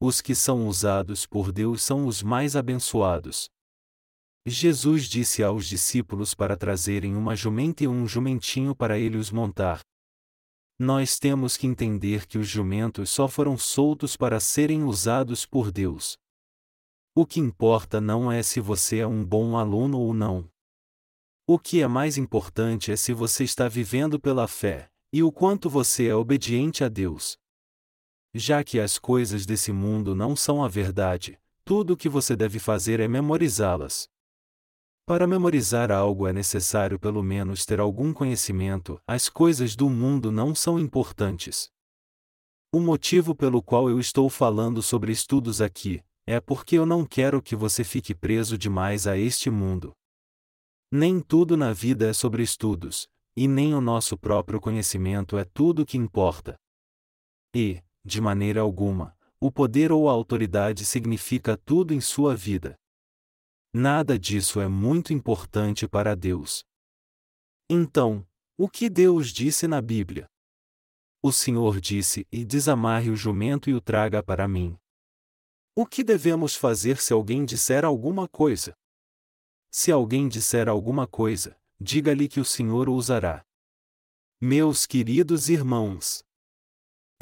Os 0.00 0.20
que 0.20 0.34
são 0.34 0.66
usados 0.66 1.26
por 1.26 1.52
Deus 1.52 1.82
são 1.82 2.06
os 2.06 2.22
mais 2.22 2.56
abençoados. 2.56 3.50
Jesus 4.46 5.04
disse 5.04 5.42
aos 5.42 5.66
discípulos 5.66 6.34
para 6.34 6.56
trazerem 6.56 7.14
uma 7.14 7.36
jumenta 7.36 7.84
e 7.84 7.88
um 7.88 8.06
jumentinho 8.06 8.74
para 8.74 8.98
ele 8.98 9.16
os 9.16 9.30
montar, 9.30 9.82
nós 10.82 11.18
temos 11.18 11.58
que 11.58 11.66
entender 11.66 12.26
que 12.26 12.38
os 12.38 12.48
jumentos 12.48 13.10
só 13.10 13.28
foram 13.28 13.58
soltos 13.58 14.16
para 14.16 14.40
serem 14.40 14.82
usados 14.82 15.44
por 15.44 15.70
Deus. 15.70 16.16
O 17.14 17.26
que 17.26 17.38
importa 17.38 18.00
não 18.00 18.32
é 18.32 18.42
se 18.42 18.60
você 18.60 19.00
é 19.00 19.06
um 19.06 19.22
bom 19.22 19.58
aluno 19.58 19.98
ou 19.98 20.14
não. 20.14 20.50
O 21.52 21.58
que 21.58 21.82
é 21.82 21.88
mais 21.88 22.16
importante 22.16 22.92
é 22.92 22.96
se 22.96 23.12
você 23.12 23.42
está 23.42 23.66
vivendo 23.66 24.20
pela 24.20 24.46
fé, 24.46 24.88
e 25.12 25.20
o 25.20 25.32
quanto 25.32 25.68
você 25.68 26.06
é 26.06 26.14
obediente 26.14 26.84
a 26.84 26.88
Deus. 26.88 27.36
Já 28.32 28.62
que 28.62 28.78
as 28.78 29.00
coisas 29.00 29.44
desse 29.44 29.72
mundo 29.72 30.14
não 30.14 30.36
são 30.36 30.62
a 30.62 30.68
verdade, 30.68 31.40
tudo 31.64 31.94
o 31.94 31.96
que 31.96 32.08
você 32.08 32.36
deve 32.36 32.60
fazer 32.60 33.00
é 33.00 33.08
memorizá-las. 33.08 34.08
Para 35.04 35.26
memorizar 35.26 35.90
algo 35.90 36.28
é 36.28 36.32
necessário 36.32 37.00
pelo 37.00 37.20
menos 37.20 37.66
ter 37.66 37.80
algum 37.80 38.12
conhecimento, 38.12 39.02
as 39.04 39.28
coisas 39.28 39.74
do 39.74 39.90
mundo 39.90 40.30
não 40.30 40.54
são 40.54 40.78
importantes. 40.78 41.68
O 42.72 42.78
motivo 42.78 43.34
pelo 43.34 43.60
qual 43.60 43.90
eu 43.90 43.98
estou 43.98 44.30
falando 44.30 44.80
sobre 44.80 45.10
estudos 45.10 45.60
aqui, 45.60 46.00
é 46.28 46.40
porque 46.40 46.78
eu 46.78 46.86
não 46.86 47.04
quero 47.04 47.42
que 47.42 47.56
você 47.56 47.82
fique 47.82 48.14
preso 48.14 48.56
demais 48.56 49.08
a 49.08 49.18
este 49.18 49.50
mundo. 49.50 49.96
Nem 50.92 51.20
tudo 51.20 51.56
na 51.56 51.72
vida 51.72 52.08
é 52.08 52.12
sobre 52.12 52.42
estudos, 52.42 53.08
e 53.36 53.46
nem 53.46 53.74
o 53.74 53.80
nosso 53.80 54.18
próprio 54.18 54.60
conhecimento 54.60 55.38
é 55.38 55.44
tudo 55.44 55.86
que 55.86 55.96
importa. 55.96 56.56
E, 57.54 57.80
de 58.04 58.20
maneira 58.20 58.60
alguma, 58.60 59.16
o 59.40 59.52
poder 59.52 59.92
ou 59.92 60.08
a 60.08 60.12
autoridade 60.12 60.84
significa 60.84 61.56
tudo 61.56 61.94
em 61.94 62.00
sua 62.00 62.34
vida. 62.34 62.76
Nada 63.72 64.18
disso 64.18 64.60
é 64.60 64.66
muito 64.66 65.12
importante 65.12 65.86
para 65.86 66.16
Deus. 66.16 66.64
Então, 67.68 68.26
o 68.58 68.68
que 68.68 68.90
Deus 68.90 69.28
disse 69.28 69.68
na 69.68 69.80
Bíblia? 69.80 70.26
O 71.22 71.30
Senhor 71.30 71.80
disse: 71.80 72.26
E 72.32 72.44
desamarre 72.44 73.10
o 73.10 73.16
jumento 73.16 73.70
e 73.70 73.74
o 73.74 73.80
traga 73.80 74.22
para 74.22 74.48
mim. 74.48 74.76
O 75.76 75.86
que 75.86 76.02
devemos 76.02 76.56
fazer 76.56 76.98
se 76.98 77.12
alguém 77.12 77.44
disser 77.44 77.84
alguma 77.84 78.26
coisa? 78.26 78.74
Se 79.72 79.92
alguém 79.92 80.28
disser 80.28 80.68
alguma 80.68 81.06
coisa, 81.06 81.56
diga-lhe 81.80 82.28
que 82.28 82.40
o 82.40 82.44
Senhor 82.44 82.88
o 82.88 82.94
usará. 82.94 83.44
Meus 84.40 84.84
queridos 84.84 85.48
irmãos, 85.48 86.24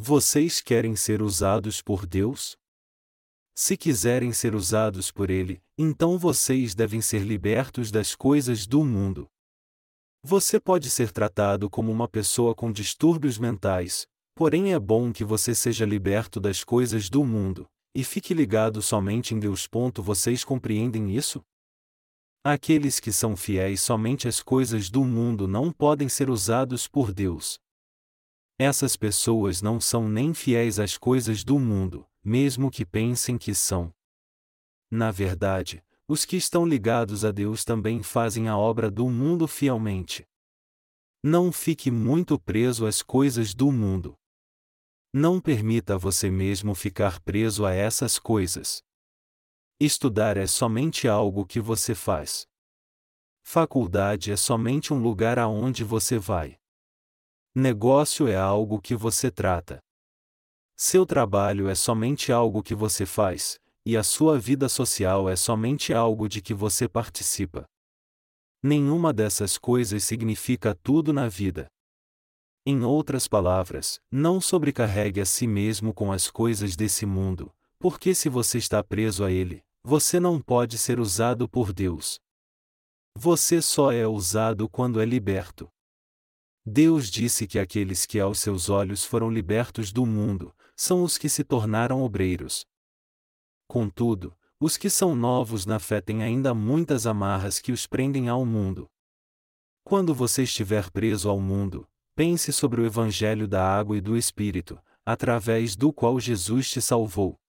vocês 0.01 0.63
querem 0.63 0.97
ser 0.97 1.21
usados 1.21 1.83
por 1.83 2.07
Deus? 2.07 2.57
Se 3.55 3.77
quiserem 3.77 4.33
ser 4.33 4.55
usados 4.55 5.11
por 5.11 5.29
Ele, 5.29 5.61
então 5.77 6.17
vocês 6.17 6.75
devem 6.75 7.03
ser 7.03 7.19
libertos 7.19 7.91
das 7.91 8.15
coisas 8.15 8.67
do 8.67 8.83
mundo. 8.83 9.29
Você 10.23 10.59
pode 10.59 10.89
ser 10.89 11.13
tratado 11.13 11.69
como 11.69 11.93
uma 11.93 12.09
pessoa 12.09 12.55
com 12.55 12.73
distúrbios 12.73 13.37
mentais, 13.37 14.07
porém 14.35 14.73
é 14.73 14.79
bom 14.79 15.13
que 15.13 15.23
você 15.23 15.55
seja 15.55 15.85
liberto 15.85 16.41
das 16.41 16.65
coisas 16.65 17.11
do 17.11 17.25
mundo, 17.25 17.69
e 17.95 18.03
fique 18.03 18.33
ligado 18.33 18.81
somente 18.81 19.35
em 19.35 19.39
Deus. 19.39 19.69
Vocês 20.03 20.45
compreendem 20.45 21.15
isso? 21.15 21.45
Aqueles 22.51 22.99
que 22.99 23.13
são 23.13 23.37
fiéis 23.37 23.83
somente 23.83 24.27
às 24.27 24.43
coisas 24.43 24.89
do 24.89 25.05
mundo 25.05 25.47
não 25.47 25.71
podem 25.71 26.09
ser 26.09 26.31
usados 26.31 26.89
por 26.89 27.13
Deus. 27.13 27.61
Essas 28.59 28.97
pessoas 28.97 29.61
não 29.61 29.79
são 29.79 30.09
nem 30.09 30.33
fiéis 30.33 30.79
às 30.79 30.97
coisas 30.97 31.45
do 31.45 31.59
mundo, 31.59 32.09
mesmo 32.25 32.71
que 32.71 32.87
pensem 32.87 33.37
que 33.37 33.55
são. 33.55 33.93
Na 34.91 35.11
verdade, 35.11 35.85
os 36.09 36.25
que 36.25 36.37
estão 36.39 36.65
ligados 36.65 37.23
a 37.23 37.31
Deus 37.31 37.67
também 37.67 38.03
fazem 38.03 38.49
a 38.49 38.57
obra 38.57 38.91
do 38.91 39.11
mundo 39.11 39.47
fielmente. 39.47 40.27
Não 41.23 41.53
fique 41.53 41.91
muito 41.91 42.41
preso 42.41 42.87
às 42.87 43.03
coisas 43.03 43.53
do 43.53 43.71
mundo. 43.71 44.17
Não 45.13 45.39
permita 45.39 45.99
você 45.99 46.31
mesmo 46.31 46.75
ficar 46.75 47.21
preso 47.21 47.67
a 47.67 47.75
essas 47.75 48.19
coisas. 48.19 48.83
Estudar 49.81 50.37
é 50.37 50.45
somente 50.45 51.07
algo 51.07 51.47
que 51.47 51.61
você 51.61 51.95
faz. 51.95 52.49
Faculdade 53.45 54.33
é 54.33 54.37
somente 54.37 54.93
um 54.93 55.01
lugar 55.01 55.39
aonde 55.39 55.85
você 55.85 56.19
vai. 56.19 56.59
Negócio 57.55 58.27
é 58.27 58.35
algo 58.35 58.81
que 58.81 58.97
você 58.97 59.31
trata. 59.31 59.79
Seu 60.77 61.07
trabalho 61.07 61.69
é 61.69 61.77
somente 61.77 62.33
algo 62.33 62.61
que 62.61 62.75
você 62.75 63.07
faz, 63.07 63.61
e 63.87 63.97
a 63.97 64.03
sua 64.03 64.37
vida 64.37 64.69
social 64.69 65.29
é 65.29 65.37
somente 65.37 65.95
algo 65.95 66.29
de 66.29 66.43
que 66.43 66.53
você 66.53 66.89
participa. 66.89 67.65
Nenhuma 68.61 69.13
dessas 69.13 69.57
coisas 69.57 70.03
significa 70.03 70.75
tudo 70.75 71.13
na 71.13 71.29
vida. 71.29 71.69
Em 72.67 72.83
outras 72.83 73.29
palavras, 73.29 74.01
não 74.11 74.41
sobrecarregue 74.41 75.21
a 75.21 75.25
si 75.25 75.47
mesmo 75.47 75.95
com 75.95 76.11
as 76.11 76.29
coisas 76.29 76.75
desse 76.75 77.07
mundo, 77.07 77.55
porque 77.79 78.13
se 78.13 78.29
você 78.29 78.59
está 78.59 78.83
preso 78.83 79.25
a 79.25 79.31
ele, 79.31 79.63
você 79.89 80.21
não 80.21 80.39
pode 80.39 80.77
ser 80.77 81.01
usado 81.01 81.49
por 81.49 81.73
Deus. 81.73 82.21
Você 83.17 83.63
só 83.63 83.91
é 83.91 84.07
usado 84.07 84.69
quando 84.69 85.01
é 85.01 85.07
liberto. 85.07 85.67
Deus 86.63 87.09
disse 87.09 87.47
que 87.47 87.59
aqueles 87.59 88.05
que 88.05 88.21
aos 88.21 88.39
seus 88.39 88.69
olhos 88.69 89.03
foram 89.03 89.31
libertos 89.31 89.91
do 89.91 90.05
mundo, 90.05 90.55
são 90.77 91.03
os 91.03 91.17
que 91.17 91.27
se 91.27 91.43
tornaram 91.43 92.03
obreiros. 92.03 92.67
Contudo, 93.67 94.37
os 94.61 94.77
que 94.77 94.91
são 94.91 95.15
novos 95.15 95.65
na 95.65 95.79
fé 95.79 96.03
têm 96.03 96.23
ainda 96.23 96.53
muitas 96.53 97.07
amarras 97.07 97.59
que 97.59 97.73
os 97.73 97.87
prendem 97.87 98.29
ao 98.29 98.45
mundo. 98.45 98.91
Quando 99.83 100.15
você 100.15 100.43
estiver 100.43 100.91
preso 100.91 101.31
ao 101.31 101.41
mundo, 101.41 101.89
pense 102.15 102.53
sobre 102.53 102.83
o 102.83 102.85
Evangelho 102.85 103.49
da 103.49 103.67
água 103.67 103.97
e 103.97 104.03
do 104.03 104.19
Espírito, 104.19 104.79
através 105.07 105.75
do 105.75 105.95
qual 105.95 106.21
Jesus 106.21 106.71
te 106.71 106.83
salvou. 106.83 107.41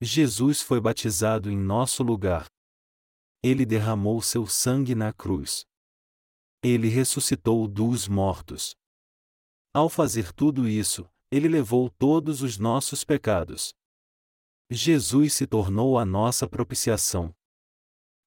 Jesus 0.00 0.60
foi 0.60 0.78
batizado 0.78 1.50
em 1.50 1.56
nosso 1.56 2.02
lugar. 2.02 2.46
Ele 3.42 3.64
derramou 3.64 4.20
seu 4.20 4.46
sangue 4.46 4.94
na 4.94 5.10
cruz. 5.10 5.64
Ele 6.62 6.88
ressuscitou 6.88 7.66
dos 7.66 8.06
mortos. 8.06 8.76
Ao 9.72 9.88
fazer 9.88 10.32
tudo 10.32 10.68
isso, 10.68 11.08
ele 11.30 11.48
levou 11.48 11.88
todos 11.88 12.42
os 12.42 12.58
nossos 12.58 13.04
pecados. 13.04 13.74
Jesus 14.70 15.32
se 15.32 15.46
tornou 15.46 15.98
a 15.98 16.04
nossa 16.04 16.46
propiciação. 16.46 17.34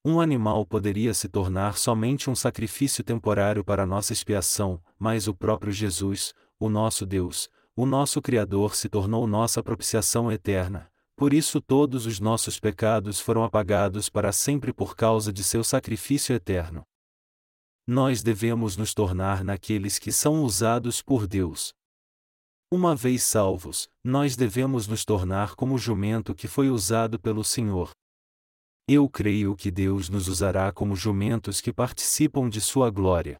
Um 0.04 0.20
animal 0.20 0.66
poderia 0.66 1.14
se 1.14 1.28
tornar 1.30 1.78
somente 1.78 2.30
um 2.30 2.36
sacrifício 2.36 3.04
temporário 3.04 3.64
para 3.64 3.86
nossa 3.86 4.14
expiação, 4.14 4.82
mas 4.98 5.28
o 5.28 5.36
próprio 5.36 5.72
Jesus, 5.72 6.34
o 6.58 6.68
nosso 6.70 7.06
Deus, 7.06 7.50
o 7.76 7.86
nosso 7.86 8.22
Criador 8.22 8.76
se 8.76 8.90
tornou 8.90 9.28
nossa 9.28 9.62
propiciação 9.62 10.32
eterna. 10.32 10.90
Por 11.20 11.34
isso 11.34 11.60
todos 11.60 12.06
os 12.06 12.22
nossos 12.22 12.62
pecados 12.62 13.20
foram 13.20 13.44
apagados 13.44 14.08
para 14.08 14.32
sempre 14.32 14.72
por 14.72 14.96
causa 14.96 15.34
de 15.34 15.44
seu 15.44 15.66
sacrifício 15.66 16.34
eterno. 16.34 16.86
Nós 17.86 18.24
devemos 18.24 18.78
nos 18.78 18.94
tornar 18.94 19.44
naqueles 19.44 20.00
que 20.00 20.14
são 20.14 20.42
usados 20.46 21.02
por 21.02 21.28
Deus. 21.28 21.74
Uma 22.72 22.96
vez 22.96 23.24
salvos, 23.24 23.90
nós 24.02 24.38
devemos 24.38 24.88
nos 24.88 25.04
tornar 25.04 25.56
como 25.56 25.76
o 25.76 25.78
jumento 25.78 26.34
que 26.34 26.48
foi 26.48 26.70
usado 26.70 27.20
pelo 27.20 27.44
Senhor. 27.44 27.92
Eu 28.88 29.10
creio 29.10 29.58
que 29.58 29.70
Deus 29.70 30.08
nos 30.08 30.30
usará 30.30 30.72
como 30.72 30.96
jumentos 30.96 31.60
que 31.60 31.74
participam 31.74 32.48
de 32.48 32.62
Sua 32.62 32.90
glória. 32.90 33.36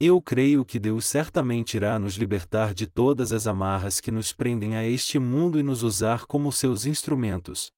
Eu 0.00 0.20
creio 0.20 0.64
que 0.64 0.78
Deus 0.78 1.06
certamente 1.06 1.76
irá 1.76 1.98
nos 1.98 2.14
libertar 2.14 2.74
de 2.74 2.86
todas 2.86 3.32
as 3.32 3.46
amarras 3.46 4.00
que 4.00 4.10
nos 4.10 4.32
prendem 4.32 4.76
a 4.76 4.84
este 4.84 5.18
mundo 5.18 5.58
e 5.58 5.62
nos 5.62 5.82
usar 5.82 6.26
como 6.26 6.50
seus 6.50 6.84
instrumentos. 6.84 7.70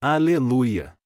Aleluia! 0.00 0.97